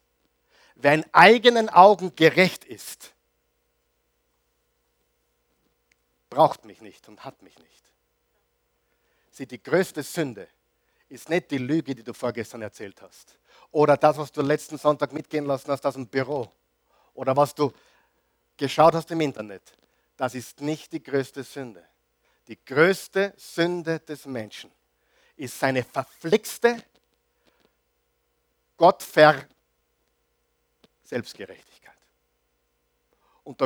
Wer 0.77 0.95
in 0.95 1.07
eigenen 1.13 1.69
Augen 1.69 2.15
gerecht 2.15 2.65
ist, 2.65 3.15
braucht 6.29 6.65
mich 6.67 6.81
nicht 6.83 7.09
und 7.09 7.25
hat 7.25 7.43
mich 7.43 7.59
nicht. 7.59 7.85
Sieh, 9.31 9.47
die 9.47 9.63
größte 9.63 10.03
Sünde 10.03 10.49
ist 11.09 11.29
nicht 11.29 11.51
die 11.51 11.59
Lüge, 11.59 11.95
die 11.95 12.03
du 12.03 12.13
vorgestern 12.13 12.63
erzählt 12.63 13.01
hast. 13.01 13.39
Oder 13.71 13.97
das, 13.97 14.19
was 14.19 14.31
du 14.31 14.43
letzten 14.43 14.77
Sonntag 14.77 15.13
mitgehen 15.13 15.47
lassen 15.47 15.71
hast 15.71 15.85
aus 15.87 15.95
dem 15.95 16.07
Büro. 16.07 16.51
Oder 17.15 17.37
was 17.37 17.55
du 17.55 17.73
geschaut 18.57 18.95
hast 18.95 19.11
im 19.11 19.21
Internet. 19.23 19.63
Das 20.17 20.35
ist 20.35 20.61
nicht 20.61 20.93
die 20.93 21.03
größte 21.03 21.43
Sünde. 21.43 21.85
Die 22.49 22.63
größte 22.65 23.35
Sünde 23.37 24.01
des 24.01 24.27
Menschen 24.27 24.71
ist 25.37 25.59
seine 25.59 25.83
verflixte, 25.83 26.83
Gottver 28.77 29.47
Selbstgerechtigkeit. 31.07 31.95
Und 33.45 33.61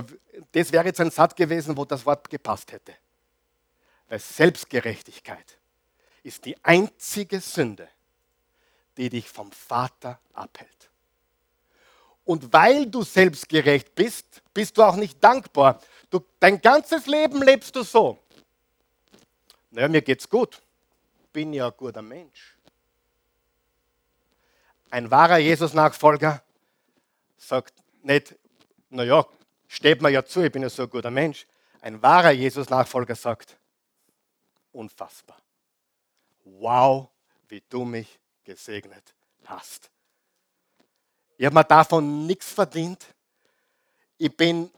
das 0.52 0.72
wäre 0.72 0.84
jetzt 0.84 1.00
ein 1.00 1.10
Satz 1.10 1.34
gewesen, 1.34 1.76
wo 1.76 1.84
das 1.84 2.04
Wort 2.04 2.28
gepasst 2.28 2.70
hätte. 2.70 2.94
Weil 4.08 4.18
Selbstgerechtigkeit 4.18 5.58
ist 6.22 6.44
die 6.44 6.56
einzige 6.62 7.40
Sünde, 7.40 7.88
die 8.96 9.08
dich 9.08 9.28
vom 9.28 9.50
Vater 9.52 10.20
abhält. 10.34 10.90
Und 12.24 12.52
weil 12.52 12.86
du 12.86 13.02
selbstgerecht 13.02 13.94
bist, 13.94 14.42
bist 14.52 14.76
du 14.76 14.82
auch 14.82 14.96
nicht 14.96 15.22
dankbar. 15.24 15.80
Du, 16.10 16.20
dein 16.38 16.60
ganzes 16.60 17.06
Leben 17.06 17.42
lebst 17.42 17.74
du 17.74 17.82
so. 17.82 18.18
Naja, 19.70 19.88
mir 19.88 20.02
geht's 20.02 20.28
gut. 20.28 20.60
Bin 21.32 21.52
ja 21.52 21.68
ein 21.68 21.76
guter 21.76 22.02
Mensch. 22.02 22.56
Ein 24.90 25.10
wahrer 25.10 25.38
Jesus-Nachfolger 25.38 26.42
sagt 27.40 27.74
nicht, 28.02 28.38
naja, 28.90 29.26
steht 29.66 30.02
mir 30.02 30.10
ja 30.10 30.24
zu, 30.24 30.44
ich 30.44 30.52
bin 30.52 30.62
ja 30.62 30.70
so 30.70 30.82
ein 30.82 30.90
guter 30.90 31.10
Mensch. 31.10 31.46
Ein 31.80 32.02
wahrer 32.02 32.30
Jesus-Nachfolger 32.30 33.14
sagt, 33.14 33.58
unfassbar. 34.72 35.40
Wow, 36.44 37.08
wie 37.48 37.62
du 37.68 37.84
mich 37.84 38.18
gesegnet 38.44 39.14
hast. 39.44 39.90
Ich 41.38 41.46
habe 41.46 41.54
mir 41.54 41.64
davon 41.64 42.26
nichts 42.26 42.52
verdient. 42.52 43.06
Ich 44.18 44.36
bin 44.36 44.70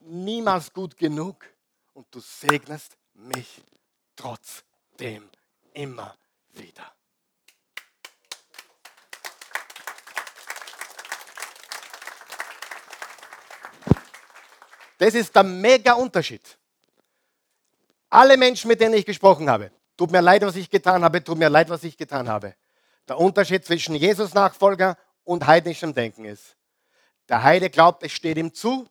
niemals 0.00 0.72
gut 0.72 0.96
genug 0.96 1.44
und 1.92 2.06
du 2.10 2.20
segnest 2.20 2.96
mich 3.12 3.62
trotzdem 4.16 5.28
immer 5.74 6.16
wieder. 6.52 6.90
Das 15.00 15.14
ist 15.14 15.34
der 15.34 15.44
mega 15.44 15.94
Unterschied. 15.94 16.58
Alle 18.10 18.36
Menschen, 18.36 18.68
mit 18.68 18.82
denen 18.82 18.92
ich 18.92 19.06
gesprochen 19.06 19.48
habe, 19.48 19.72
tut 19.96 20.10
mir 20.10 20.20
leid, 20.20 20.42
was 20.42 20.56
ich 20.56 20.68
getan 20.68 21.02
habe, 21.02 21.24
tut 21.24 21.38
mir 21.38 21.48
leid, 21.48 21.70
was 21.70 21.84
ich 21.84 21.96
getan 21.96 22.28
habe. 22.28 22.54
Der 23.08 23.18
Unterschied 23.18 23.64
zwischen 23.64 23.94
Jesus-Nachfolger 23.94 24.98
und 25.24 25.46
heidnischem 25.46 25.94
Denken 25.94 26.26
ist, 26.26 26.54
der 27.30 27.42
Heide 27.42 27.70
glaubt, 27.70 28.02
es 28.02 28.12
steht 28.12 28.36
ihm 28.36 28.52
zu, 28.52 28.86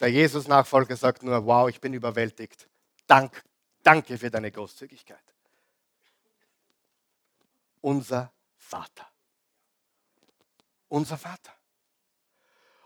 der 0.00 0.08
Jesus-Nachfolger 0.08 0.96
sagt 0.96 1.22
nur, 1.22 1.44
wow, 1.44 1.68
ich 1.68 1.78
bin 1.78 1.92
überwältigt. 1.92 2.66
Dank, 3.06 3.44
danke 3.82 4.16
für 4.16 4.30
deine 4.30 4.50
Großzügigkeit. 4.50 5.18
Unser 7.82 8.32
Vater. 8.56 9.06
Unser 10.88 11.18
Vater. 11.18 11.57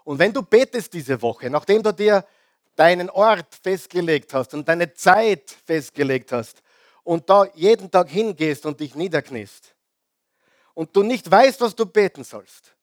Und 0.05 0.19
wenn 0.19 0.33
du 0.33 0.43
betest 0.43 0.93
diese 0.93 1.21
Woche, 1.21 1.49
nachdem 1.51 1.83
du 1.83 1.93
dir 1.93 2.27
deinen 2.77 3.11
Ort 3.11 3.55
festgelegt 3.55 4.33
hast 4.35 4.55
und 4.55 4.67
deine 4.67 4.93
Zeit 4.95 5.51
festgelegt 5.65 6.33
hast 6.33 6.63
und 7.05 7.29
da 7.29 7.45
jeden 7.55 7.91
Tag 7.91 8.09
hingehst 8.09 8.67
und 8.67 8.81
dich 8.81 8.95
niederkniest 8.95 9.75
und 10.75 10.95
du 10.97 11.03
nicht 11.03 11.31
weißt, 11.31 11.61
was 11.61 11.75
du 11.75 11.87
beten 11.87 12.25
sollst, 12.25 12.75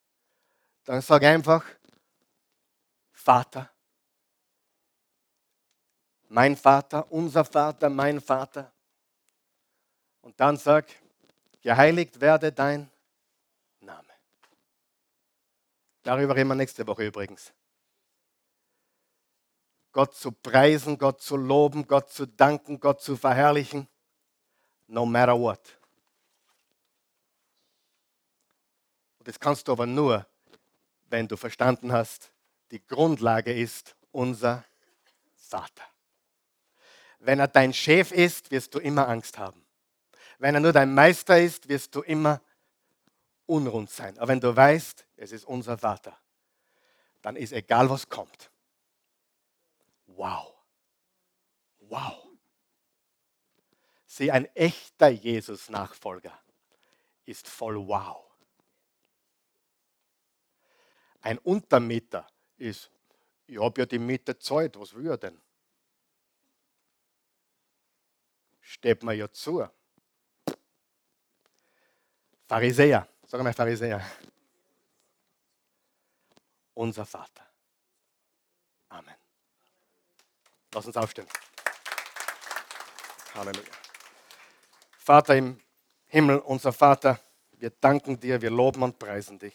dann 0.85 1.01
sag 1.01 1.23
einfach, 1.23 1.65
Vater, 3.11 3.69
mein 6.29 6.55
Vater, 6.55 7.11
unser 7.11 7.43
Vater, 7.43 7.89
mein 7.89 8.21
Vater. 8.21 8.71
Und 10.21 10.39
dann 10.39 10.57
sag, 10.57 10.85
geheiligt 11.61 12.21
werde 12.21 12.51
dein 12.51 12.89
Darüber 16.09 16.35
reden 16.35 16.47
wir 16.47 16.55
nächste 16.55 16.87
Woche 16.87 17.05
übrigens. 17.05 17.53
Gott 19.91 20.15
zu 20.15 20.31
preisen, 20.31 20.97
Gott 20.97 21.21
zu 21.21 21.37
loben, 21.37 21.85
Gott 21.85 22.09
zu 22.09 22.25
danken, 22.25 22.79
Gott 22.79 22.99
zu 22.99 23.15
verherrlichen, 23.15 23.87
no 24.87 25.05
matter 25.05 25.39
what. 25.39 25.77
Und 29.19 29.27
das 29.27 29.39
kannst 29.39 29.67
du 29.67 29.71
aber 29.71 29.85
nur, 29.85 30.25
wenn 31.11 31.27
du 31.27 31.37
verstanden 31.37 31.91
hast, 31.91 32.31
die 32.71 32.83
Grundlage 32.83 33.53
ist 33.53 33.95
unser 34.09 34.65
Vater. 35.35 35.83
Wenn 37.19 37.39
er 37.39 37.47
dein 37.47 37.71
Chef 37.71 38.11
ist, 38.11 38.49
wirst 38.49 38.73
du 38.73 38.79
immer 38.79 39.07
Angst 39.07 39.37
haben. 39.37 39.63
Wenn 40.39 40.55
er 40.55 40.61
nur 40.61 40.73
dein 40.73 40.91
Meister 40.91 41.39
ist, 41.39 41.69
wirst 41.69 41.93
du 41.93 42.01
immer 42.01 42.41
unrund 43.49 43.89
sein. 43.89 44.17
Aber 44.17 44.29
wenn 44.29 44.39
du 44.39 44.55
weißt, 44.55 45.05
es 45.17 45.31
ist 45.31 45.45
unser 45.45 45.77
Vater, 45.77 46.17
dann 47.21 47.35
ist 47.35 47.51
egal, 47.51 47.89
was 47.89 48.07
kommt. 48.07 48.51
Wow. 50.05 50.53
Wow. 51.79 52.27
Sieh, 54.05 54.31
ein 54.31 54.45
echter 54.55 55.09
Jesus-Nachfolger 55.09 56.37
ist 57.25 57.47
voll 57.47 57.77
Wow. 57.87 58.25
Ein 61.21 61.37
Untermieter 61.39 62.27
ist, 62.57 62.91
ich 63.45 63.59
habe 63.59 63.81
ja 63.81 63.85
die 63.85 63.99
Miete 63.99 64.37
Zeit, 64.39 64.79
was 64.79 64.93
will 64.93 65.07
er 65.07 65.17
denn? 65.17 65.39
Steht 68.61 69.03
mir 69.03 69.13
ja 69.13 69.29
zu. 69.31 69.67
Pharisäer, 72.47 73.07
sag 73.29 73.43
mal 73.43 73.53
Pharisäer. 73.53 74.01
Unser 76.73 77.05
Vater. 77.05 77.45
Amen. 78.89 79.15
Lass 80.73 80.85
uns 80.87 80.97
aufstehen. 80.97 81.27
Halleluja. 83.35 83.71
Vater 84.97 85.35
im 85.35 85.59
Himmel, 86.07 86.39
unser 86.39 86.73
Vater, 86.73 87.19
wir 87.51 87.69
danken 87.69 88.19
dir, 88.19 88.41
wir 88.41 88.49
loben 88.49 88.81
und 88.81 88.97
preisen 88.97 89.37
dich. 89.37 89.53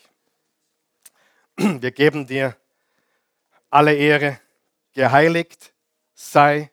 Wir 1.56 1.90
geben 1.90 2.26
dir 2.26 2.56
alle 3.70 3.94
Ehre, 3.94 4.40
geheiligt 4.92 5.72
sei 6.14 6.70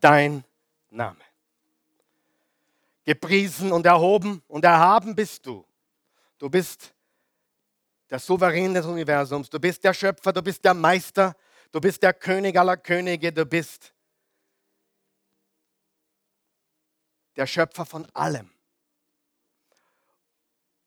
dein 0.00 0.44
Name. 0.90 1.24
Gepriesen 3.04 3.72
und 3.72 3.84
erhoben 3.86 4.42
und 4.46 4.64
erhaben 4.64 5.16
bist 5.16 5.44
du. 5.46 5.65
Du 6.38 6.50
bist 6.50 6.94
der 8.10 8.18
Souverän 8.18 8.74
des 8.74 8.86
Universums, 8.86 9.50
du 9.50 9.58
bist 9.58 9.82
der 9.84 9.94
Schöpfer, 9.94 10.32
du 10.32 10.42
bist 10.42 10.64
der 10.64 10.74
Meister, 10.74 11.34
du 11.72 11.80
bist 11.80 12.02
der 12.02 12.14
König 12.14 12.56
aller 12.56 12.76
Könige, 12.76 13.32
du 13.32 13.44
bist 13.44 13.94
der 17.36 17.46
Schöpfer 17.46 17.84
von 17.84 18.06
allem. 18.14 18.50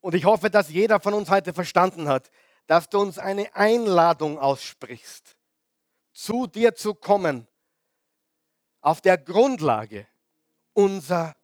Und 0.02 0.16
ich 0.16 0.26
hoffe, 0.26 0.50
dass 0.50 0.70
jeder 0.70 1.00
von 1.00 1.14
uns 1.14 1.30
heute 1.30 1.54
verstanden 1.54 2.08
hat, 2.08 2.32
dass 2.68 2.89
du 2.89 3.00
uns 3.00 3.18
eine 3.18 3.54
Einladung 3.56 4.39
aussprichst, 4.39 5.36
zu 6.14 6.47
dir 6.47 6.76
zu 6.76 6.93
kommen, 6.93 7.47
auf 8.82 9.02
der 9.02 9.18
Grundlage 9.18 10.08
unser 10.74 11.36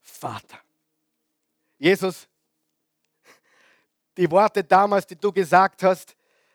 Vater. 0.00 0.58
Jesus, 1.78 2.28
die 4.16 4.30
Worte 4.30 4.62
damals, 4.62 5.06
die 5.06 5.16
du 5.16 5.32
gesagt 5.32 5.82
hast, 5.82 6.14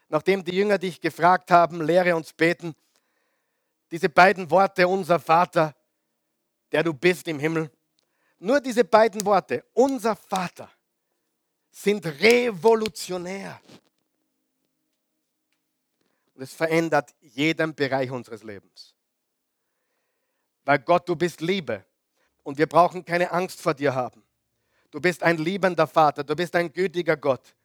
nachdem 0.09 0.43
die 0.43 0.55
Jünger 0.55 0.77
dich 0.77 1.01
gefragt 1.01 1.51
haben, 1.51 1.81
lehre 1.81 2.15
uns 2.15 2.33
beten, 2.33 2.75
diese 3.91 4.09
beiden 4.09 4.49
Worte, 4.51 4.87
unser 4.87 5.19
Vater, 5.19 5.75
der 6.71 6.83
du 6.83 6.93
bist 6.93 7.27
im 7.27 7.39
Himmel, 7.39 7.71
nur 8.39 8.59
diese 8.59 8.83
beiden 8.83 9.25
Worte, 9.25 9.63
unser 9.73 10.15
Vater, 10.15 10.69
sind 11.71 12.05
revolutionär. 12.05 13.59
Und 16.33 16.43
es 16.43 16.53
verändert 16.53 17.15
jeden 17.21 17.73
Bereich 17.73 18.11
unseres 18.11 18.43
Lebens. 18.43 18.93
Weil 20.65 20.79
Gott, 20.79 21.07
du 21.07 21.15
bist 21.15 21.41
Liebe. 21.41 21.83
Und 22.43 22.57
wir 22.57 22.67
brauchen 22.67 23.03
keine 23.03 23.31
Angst 23.31 23.61
vor 23.61 23.73
dir 23.73 23.95
haben. 23.95 24.23
Du 24.91 25.01
bist 25.01 25.21
ein 25.23 25.37
liebender 25.37 25.87
Vater, 25.87 26.23
du 26.23 26.35
bist 26.35 26.55
ein 26.55 26.71
gütiger 26.71 27.17
Gott. 27.17 27.55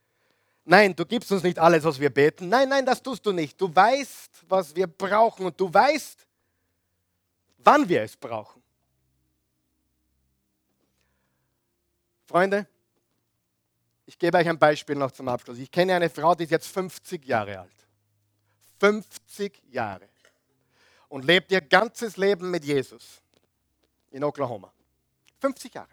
Nein, 0.65 0.95
du 0.95 1.05
gibst 1.05 1.31
uns 1.33 1.43
nicht 1.43 1.59
alles, 1.59 1.83
was 1.85 1.99
wir 1.99 2.11
beten. 2.11 2.49
Nein, 2.49 2.69
nein, 2.69 2.87
das 2.87 3.03
tust 3.03 3.25
du 3.27 3.33
nicht. 3.33 3.61
Du 3.61 3.75
weißt, 3.75 4.45
was 4.49 4.75
wir 4.75 4.87
brauchen 4.87 5.47
und 5.47 5.61
du 5.61 5.73
weißt, 5.73 6.27
wann 7.59 7.89
wir 7.89 8.03
es 8.03 8.17
brauchen. 8.17 8.63
Freunde, 12.27 12.67
ich 14.07 14.19
gebe 14.19 14.39
euch 14.39 14.49
ein 14.49 14.59
Beispiel 14.59 14.97
noch 14.97 15.11
zum 15.11 15.29
Abschluss. 15.29 15.59
Ich 15.59 15.71
kenne 15.71 15.95
eine 15.95 16.11
Frau, 16.11 16.35
die 16.35 16.45
ist 16.45 16.51
jetzt 16.51 16.69
50 16.69 17.25
Jahre 17.25 17.61
alt. 17.61 17.87
50 18.79 19.63
Jahre. 19.71 20.09
Und 21.09 21.25
lebt 21.25 21.53
ihr 21.53 21.61
ganzes 21.61 22.17
Leben 22.17 22.51
mit 22.51 22.65
Jesus 22.65 23.21
in 24.11 24.25
Oklahoma. 24.25 24.73
50 25.41 25.75
Jahre. 25.75 25.89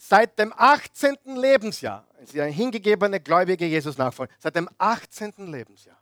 Seit 0.00 0.38
dem 0.38 0.54
18. 0.56 1.16
Lebensjahr, 1.36 2.06
sie 2.18 2.24
ist 2.24 2.38
eine 2.38 2.52
hingegebene, 2.52 3.20
gläubige 3.20 3.66
Jesus-Nachfolger, 3.66 4.32
seit 4.38 4.54
dem 4.54 4.70
18. 4.78 5.32
Lebensjahr 5.50 6.00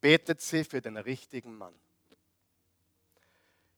betet 0.00 0.40
sie 0.40 0.64
für 0.64 0.80
den 0.80 0.96
richtigen 0.96 1.56
Mann. 1.56 1.74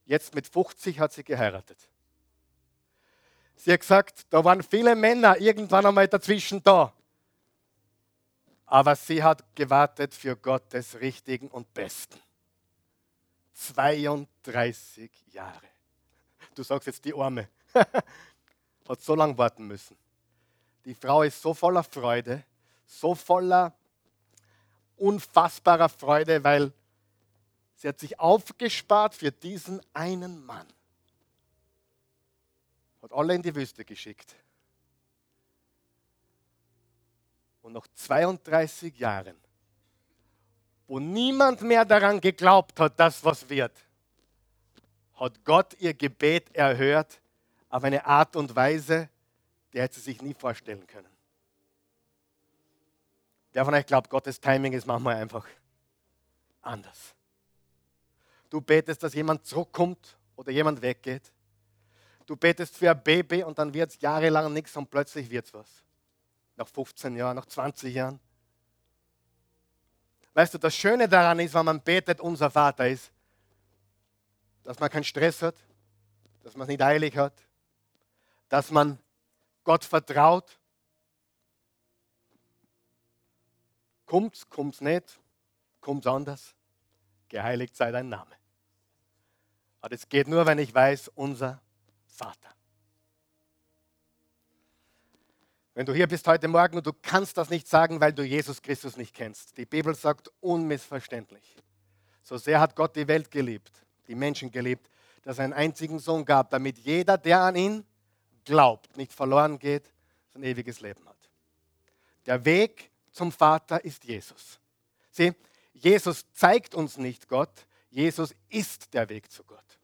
Jetzt 0.04 0.34
mit 0.34 0.46
50 0.46 0.98
hat 1.00 1.12
sie 1.12 1.22
geheiratet. 1.22 1.78
Sie 3.56 3.72
hat 3.72 3.80
gesagt, 3.80 4.26
da 4.30 4.44
waren 4.44 4.62
viele 4.62 4.94
Männer 4.94 5.38
irgendwann 5.38 5.84
einmal 5.84 6.08
dazwischen 6.08 6.62
da. 6.62 6.92
Aber 8.66 8.96
sie 8.96 9.22
hat 9.22 9.44
gewartet 9.54 10.14
für 10.14 10.36
Gottes 10.36 11.00
Richtigen 11.00 11.48
und 11.48 11.72
Besten. 11.74 12.20
32 13.54 15.10
Jahre. 15.32 15.68
Du 16.54 16.62
sagst 16.62 16.86
jetzt 16.86 17.04
die 17.04 17.14
Arme. 17.14 17.48
hat 18.88 19.00
so 19.02 19.14
lange 19.14 19.36
warten 19.36 19.66
müssen. 19.66 19.96
Die 20.84 20.94
Frau 20.94 21.22
ist 21.22 21.40
so 21.40 21.54
voller 21.54 21.84
Freude, 21.84 22.42
so 22.86 23.14
voller 23.14 23.74
unfassbarer 24.96 25.88
Freude, 25.88 26.42
weil 26.42 26.72
sie 27.76 27.88
hat 27.88 28.00
sich 28.00 28.18
aufgespart 28.18 29.14
für 29.14 29.30
diesen 29.30 29.80
einen 29.92 30.44
Mann 30.44 30.66
hat 33.02 33.12
alle 33.12 33.34
in 33.34 33.42
die 33.42 33.54
Wüste 33.54 33.84
geschickt. 33.84 34.34
Und 37.62 37.72
nach 37.72 37.86
32 37.94 38.98
Jahren, 38.98 39.36
wo 40.86 40.98
niemand 40.98 41.60
mehr 41.62 41.84
daran 41.84 42.20
geglaubt 42.20 42.80
hat, 42.80 42.98
dass 42.98 43.24
was 43.24 43.48
wird, 43.48 43.72
hat 45.16 45.44
Gott 45.44 45.74
ihr 45.80 45.94
Gebet 45.94 46.54
erhört 46.54 47.20
auf 47.68 47.84
eine 47.84 48.04
Art 48.04 48.36
und 48.36 48.54
Weise, 48.54 49.08
die 49.72 49.80
hätte 49.80 49.96
sie 49.96 50.12
sich 50.12 50.22
nie 50.22 50.34
vorstellen 50.34 50.86
können. 50.86 51.08
Wer 53.52 53.64
von 53.64 53.74
euch 53.74 53.86
glaubt, 53.86 54.10
Gottes 54.10 54.40
Timing 54.40 54.72
ist 54.72 54.86
manchmal 54.86 55.16
einfach 55.16 55.46
anders. 56.62 57.14
Du 58.50 58.60
betest, 58.60 59.02
dass 59.02 59.14
jemand 59.14 59.44
zurückkommt 59.44 60.16
oder 60.36 60.50
jemand 60.50 60.80
weggeht. 60.80 61.32
Du 62.26 62.36
betest 62.36 62.76
für 62.76 62.90
ein 62.90 63.02
Baby 63.02 63.42
und 63.42 63.58
dann 63.58 63.72
wird 63.72 63.90
es 63.90 64.00
jahrelang 64.00 64.52
nichts 64.52 64.76
und 64.76 64.90
plötzlich 64.90 65.30
wird 65.30 65.46
es 65.46 65.54
was. 65.54 65.82
Nach 66.56 66.68
15 66.68 67.16
Jahren, 67.16 67.36
nach 67.36 67.46
20 67.46 67.94
Jahren. 67.94 68.20
Weißt 70.34 70.54
du, 70.54 70.58
das 70.58 70.74
Schöne 70.74 71.08
daran 71.08 71.40
ist, 71.40 71.54
wenn 71.54 71.64
man 71.64 71.80
betet, 71.80 72.20
unser 72.20 72.50
Vater 72.50 72.88
ist, 72.88 73.10
dass 74.62 74.78
man 74.78 74.90
keinen 74.90 75.04
Stress 75.04 75.42
hat, 75.42 75.56
dass 76.42 76.54
man 76.54 76.66
es 76.66 76.68
nicht 76.68 76.82
eilig 76.82 77.16
hat, 77.16 77.34
dass 78.48 78.70
man 78.70 78.98
Gott 79.64 79.84
vertraut. 79.84 80.58
Kommt's, 84.06 84.48
kommt's 84.48 84.80
nicht, 84.80 85.20
kommt's 85.80 86.06
anders. 86.06 86.54
Geheiligt 87.28 87.76
sei 87.76 87.90
dein 87.90 88.08
Name. 88.08 88.34
Aber 89.80 89.90
das 89.90 90.08
geht 90.08 90.28
nur, 90.28 90.46
wenn 90.46 90.58
ich 90.58 90.74
weiß, 90.74 91.08
unser 91.14 91.60
Vater. 92.06 92.48
Wenn 95.74 95.86
du 95.86 95.92
hier 95.92 96.08
bist 96.08 96.26
heute 96.26 96.48
Morgen 96.48 96.78
und 96.78 96.86
du 96.86 96.92
kannst 96.92 97.36
das 97.36 97.50
nicht 97.50 97.68
sagen, 97.68 98.00
weil 98.00 98.12
du 98.12 98.24
Jesus 98.24 98.60
Christus 98.62 98.96
nicht 98.96 99.14
kennst. 99.14 99.56
Die 99.56 99.66
Bibel 99.66 99.94
sagt 99.94 100.32
unmissverständlich. 100.40 101.56
So 102.24 102.36
sehr 102.36 102.60
hat 102.60 102.74
Gott 102.74 102.96
die 102.96 103.06
Welt 103.06 103.30
geliebt, 103.30 103.70
die 104.08 104.16
Menschen 104.16 104.50
geliebt, 104.50 104.90
dass 105.22 105.38
er 105.38 105.44
einen 105.44 105.52
einzigen 105.52 106.00
Sohn 106.00 106.24
gab, 106.24 106.50
damit 106.50 106.78
jeder, 106.78 107.16
der 107.16 107.42
an 107.42 107.54
ihn 107.54 107.84
glaubt, 108.48 108.96
nicht 108.96 109.12
verloren 109.12 109.58
geht, 109.58 109.92
sein 110.32 110.42
ewiges 110.42 110.80
Leben 110.80 111.06
hat. 111.06 111.16
Der 112.24 112.42
Weg 112.44 112.90
zum 113.12 113.30
Vater 113.30 113.84
ist 113.84 114.04
Jesus. 114.04 114.58
Sieh, 115.10 115.34
Jesus 115.74 116.24
zeigt 116.32 116.74
uns 116.74 116.96
nicht 116.96 117.28
Gott, 117.28 117.66
Jesus 117.90 118.34
ist 118.48 118.92
der 118.94 119.08
Weg 119.10 119.30
zu 119.30 119.44
Gott. 119.44 119.78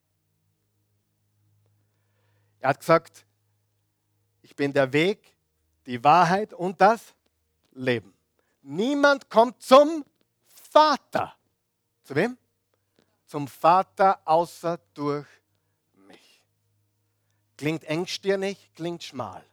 Er 2.61 2.71
hat 2.71 2.81
gesagt, 2.81 3.27
ich 4.41 4.57
bin 4.57 4.73
der 4.73 4.93
Weg, 4.93 5.37
die 5.85 6.03
Wahrheit 6.03 6.55
und 6.55 6.81
das 6.81 7.15
Leben. 7.73 8.15
Niemand 8.63 9.29
kommt 9.29 9.63
zum 9.63 10.05
Vater. 10.71 11.37
Zu 12.03 12.15
wem? 12.15 12.39
Zum 13.27 13.47
Vater 13.47 14.21
außer 14.25 14.81
durch 14.95 15.27
mich. 15.27 15.44
Klingt 17.57 17.85
engstirnig, 17.85 18.71
klingt 18.75 19.05
schmal, 19.05 19.45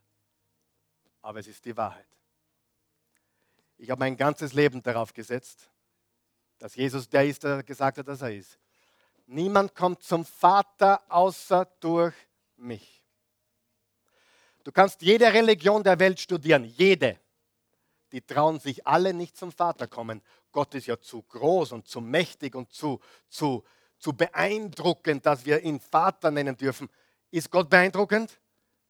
aber 1.21 1.39
es 1.39 1.47
ist 1.47 1.65
die 1.65 1.77
Wahrheit. 1.77 2.07
Ich 3.77 3.89
habe 3.89 3.99
mein 3.99 4.17
ganzes 4.17 4.53
Leben 4.53 4.81
darauf 4.81 5.13
gesetzt, 5.13 5.69
dass 6.59 6.75
Jesus 6.75 7.09
der 7.09 7.25
ist, 7.25 7.43
der 7.43 7.63
gesagt 7.63 7.97
hat, 7.97 8.07
dass 8.07 8.21
er 8.21 8.33
ist. 8.33 8.59
Niemand 9.25 9.75
kommt 9.75 10.03
zum 10.03 10.25
Vater 10.25 11.01
außer 11.09 11.65
durch 11.79 12.13
mich. 12.57 13.01
Du 14.63 14.71
kannst 14.71 15.01
jede 15.01 15.33
Religion 15.33 15.83
der 15.83 15.97
Welt 15.99 16.19
studieren, 16.19 16.65
jede. 16.65 17.19
Die 18.11 18.21
trauen 18.21 18.59
sich 18.59 18.85
alle 18.85 19.13
nicht 19.13 19.37
zum 19.37 19.51
Vater 19.51 19.87
kommen. 19.87 20.21
Gott 20.51 20.75
ist 20.75 20.87
ja 20.87 20.99
zu 20.99 21.23
groß 21.23 21.71
und 21.71 21.87
zu 21.87 22.01
mächtig 22.01 22.55
und 22.55 22.71
zu, 22.71 22.99
zu, 23.29 23.63
zu 23.97 24.13
beeindruckend, 24.13 25.25
dass 25.25 25.45
wir 25.45 25.61
ihn 25.61 25.79
Vater 25.79 26.29
nennen 26.29 26.57
dürfen. 26.57 26.89
Ist 27.31 27.49
Gott 27.49 27.69
beeindruckend? 27.69 28.39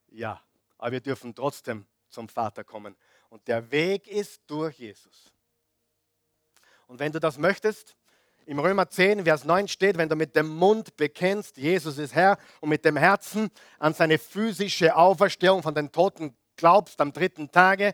Ja, 0.10 0.42
aber 0.78 0.94
wir 0.94 1.02
dürfen 1.02 1.34
trotzdem 1.34 1.86
zum 2.10 2.28
Vater 2.28 2.64
kommen. 2.64 2.96
Und 3.30 3.48
der 3.48 3.72
Weg 3.72 4.08
ist 4.08 4.42
durch 4.48 4.78
Jesus. 4.80 5.32
Und 6.88 7.00
wenn 7.00 7.12
du 7.12 7.20
das 7.20 7.38
möchtest, 7.38 7.96
im 8.46 8.60
Römer 8.60 8.90
10, 8.90 9.24
Vers 9.24 9.46
9 9.46 9.68
steht, 9.68 9.98
wenn 9.98 10.10
du 10.10 10.16
mit 10.16 10.36
dem 10.36 10.48
Mund 10.48 10.98
bekennst, 10.98 11.58
Jesus 11.58 11.98
ist 11.98 12.16
Herr, 12.16 12.38
und 12.60 12.70
mit 12.70 12.84
dem 12.84 12.98
Herzen 12.98 13.50
an 13.80 13.94
seine 13.94 14.18
physische 14.18 14.96
Auferstehung 14.96 15.64
von 15.64 15.76
den 15.76 15.92
Toten 15.92 16.36
glaubst 16.56 17.00
am 17.00 17.14
dritten 17.14 17.52
Tage 17.52 17.94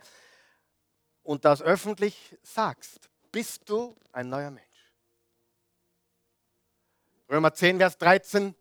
und 1.23 1.45
das 1.45 1.61
öffentlich 1.61 2.35
sagst, 2.41 3.09
bist 3.31 3.69
du 3.69 3.95
ein 4.13 4.29
neuer 4.29 4.49
Mensch. 4.49 4.65
Römer 7.29 7.53
10, 7.53 7.77
Vers 7.77 7.97
13, 7.97 8.55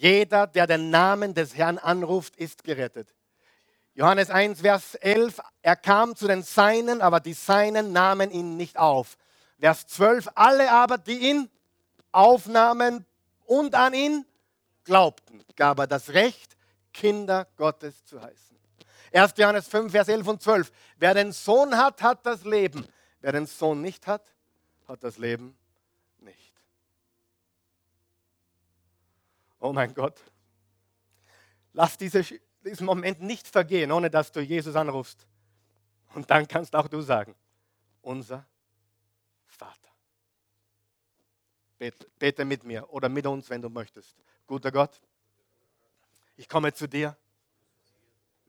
jeder, 0.00 0.46
der 0.46 0.66
den 0.66 0.90
Namen 0.90 1.34
des 1.34 1.56
Herrn 1.56 1.78
anruft, 1.78 2.36
ist 2.36 2.64
gerettet. 2.64 3.14
Johannes 3.94 4.28
1, 4.28 4.60
Vers 4.60 4.94
11, 4.96 5.40
er 5.62 5.76
kam 5.76 6.14
zu 6.16 6.26
den 6.26 6.42
Seinen, 6.42 7.00
aber 7.00 7.18
die 7.18 7.32
Seinen 7.32 7.92
nahmen 7.92 8.30
ihn 8.30 8.56
nicht 8.56 8.78
auf. 8.78 9.16
Vers 9.58 9.86
12, 9.86 10.28
alle 10.34 10.70
aber, 10.70 10.98
die 10.98 11.30
ihn 11.30 11.50
aufnahmen 12.12 13.06
und 13.46 13.74
an 13.74 13.94
ihn 13.94 14.26
glaubten, 14.84 15.42
gab 15.56 15.78
er 15.78 15.86
das 15.86 16.10
Recht, 16.10 16.56
Kinder 16.92 17.46
Gottes 17.56 18.04
zu 18.04 18.20
heißen. 18.20 18.56
1. 19.12 19.32
Johannes 19.38 19.68
5, 19.68 19.92
Vers 19.92 20.08
11 20.08 20.26
und 20.28 20.42
12, 20.42 20.72
wer 20.98 21.14
den 21.14 21.32
Sohn 21.32 21.76
hat, 21.76 22.02
hat 22.02 22.26
das 22.26 22.44
Leben. 22.44 22.86
Wer 23.22 23.32
den 23.32 23.46
Sohn 23.46 23.80
nicht 23.80 24.06
hat, 24.06 24.22
hat 24.86 25.02
das 25.02 25.16
Leben 25.16 25.56
nicht. 26.18 26.52
Oh 29.66 29.72
mein 29.72 29.92
Gott, 29.92 30.22
lass 31.72 31.98
diese, 31.98 32.24
diesen 32.64 32.86
Moment 32.86 33.20
nicht 33.20 33.48
vergehen, 33.48 33.90
ohne 33.90 34.08
dass 34.08 34.30
du 34.30 34.40
Jesus 34.40 34.76
anrufst. 34.76 35.26
Und 36.14 36.30
dann 36.30 36.46
kannst 36.46 36.76
auch 36.76 36.86
du 36.86 37.00
sagen, 37.00 37.34
unser 38.00 38.46
Vater. 39.46 39.90
Bete, 41.78 42.06
bete 42.16 42.44
mit 42.44 42.62
mir 42.62 42.88
oder 42.92 43.08
mit 43.08 43.26
uns, 43.26 43.50
wenn 43.50 43.60
du 43.60 43.68
möchtest. 43.68 44.14
Guter 44.46 44.70
Gott, 44.70 45.00
ich 46.36 46.48
komme 46.48 46.72
zu 46.72 46.88
dir, 46.88 47.16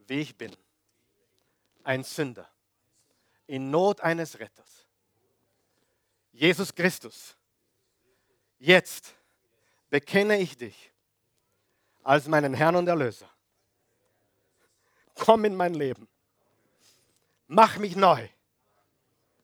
wie 0.06 0.20
ich 0.20 0.36
bin. 0.36 0.56
Ein 1.82 2.04
Sünder 2.04 2.48
in 3.48 3.70
Not 3.70 4.00
eines 4.02 4.38
Retters. 4.38 4.86
Jesus 6.30 6.72
Christus, 6.72 7.36
jetzt 8.60 9.14
bekenne 9.90 10.38
ich 10.38 10.56
dich 10.56 10.92
als 12.08 12.26
meinen 12.26 12.54
Herrn 12.54 12.74
und 12.74 12.88
Erlöser. 12.88 13.28
Komm 15.14 15.44
in 15.44 15.54
mein 15.54 15.74
Leben. 15.74 16.08
Mach 17.48 17.76
mich 17.76 17.96
neu. 17.96 18.26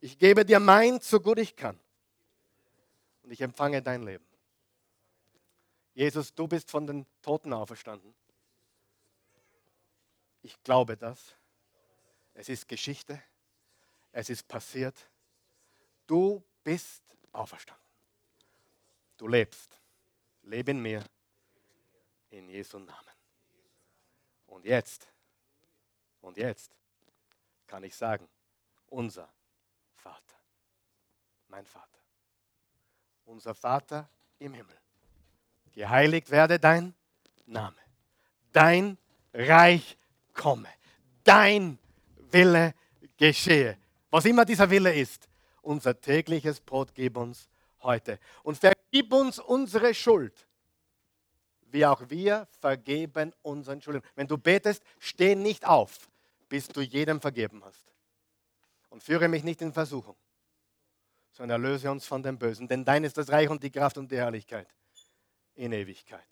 Ich 0.01 0.19
gebe 0.19 0.47
dir 0.47 0.61
mein, 0.61 0.99
so 1.01 1.21
gut 1.21 1.39
ich 1.39 1.55
kann. 1.55 1.79
Und 3.23 3.33
ich 3.33 3.43
empfange 3.43 3.83
dein 3.83 4.03
Leben. 4.03 4.25
Jesus, 5.93 6.35
du 6.35 6.49
bist 6.49 6.71
von 6.71 6.87
den 6.87 7.07
Toten 7.21 7.53
auferstanden. 7.53 8.15
Ich 10.41 10.62
glaube 10.62 10.97
das. 10.97 11.35
Es 12.33 12.49
ist 12.49 12.67
Geschichte. 12.67 13.23
Es 14.11 14.31
ist 14.31 14.49
passiert. 14.49 14.97
Du 16.07 16.43
bist 16.62 17.03
auferstanden. 17.31 17.85
Du 19.19 19.29
lebst. 19.29 19.79
Lebe 20.45 20.71
in 20.71 20.81
mir. 20.81 21.05
In 22.35 22.49
Jesu 22.49 22.80
Namen. 22.80 23.14
Und 24.49 24.64
jetzt, 24.64 25.07
und 26.20 26.37
jetzt 26.37 26.74
kann 27.64 27.85
ich 27.85 27.95
sagen, 27.95 28.28
unser 28.89 29.32
Vater, 29.95 30.35
mein 31.47 31.64
Vater, 31.64 32.01
unser 33.24 33.55
Vater 33.55 34.11
im 34.41 34.53
Himmel. 34.53 34.76
Geheiligt 35.70 36.28
werde 36.32 36.59
dein 36.59 36.97
Name, 37.47 37.78
dein 38.51 38.99
Reich 39.32 39.97
komme, 40.32 40.68
dein 41.22 41.78
Wille 42.16 42.74
geschehe. 43.16 43.78
Was 44.11 44.24
immer 44.24 44.45
dieser 44.45 44.68
Wille 44.70 44.93
ist, 44.93 45.28
unser 45.62 46.01
tägliches 46.01 46.61
Brot 46.61 46.97
gib 46.97 47.16
uns 47.16 47.49
heute. 47.78 48.18
Und 48.43 48.59
vergib 48.59 49.12
uns 49.12 49.39
unsere 49.39 49.95
Schuld, 49.95 50.44
wie 51.75 51.85
auch 51.85 52.09
wir 52.09 52.47
vergeben 52.61 53.35
unseren 53.43 53.83
Schulden. 53.83 54.01
Wenn 54.14 54.29
du 54.29 54.39
betest, 54.39 54.83
steh 54.99 55.35
nicht 55.35 55.66
auf, 55.66 56.09
bis 56.49 56.68
du 56.68 56.81
jedem 56.81 57.20
vergeben 57.20 57.62
hast 57.64 57.85
und 58.89 59.03
führe 59.03 59.29
mich 59.29 59.43
nicht 59.43 59.61
in 59.61 59.72
Versuchung, 59.72 60.16
sondern 61.33 61.62
erlöse 61.62 61.91
uns 61.91 62.07
von 62.07 62.22
dem 62.22 62.39
Bösen. 62.39 62.68
Denn 62.68 62.85
dein 62.85 63.03
ist 63.03 63.18
das 63.18 63.29
Reich 63.31 63.51
und 63.51 63.62
die 63.62 63.70
Kraft 63.70 63.99
und 63.99 64.11
die 64.11 64.16
Herrlichkeit 64.16 64.68
in 65.57 65.72
Ewigkeit. 65.72 66.22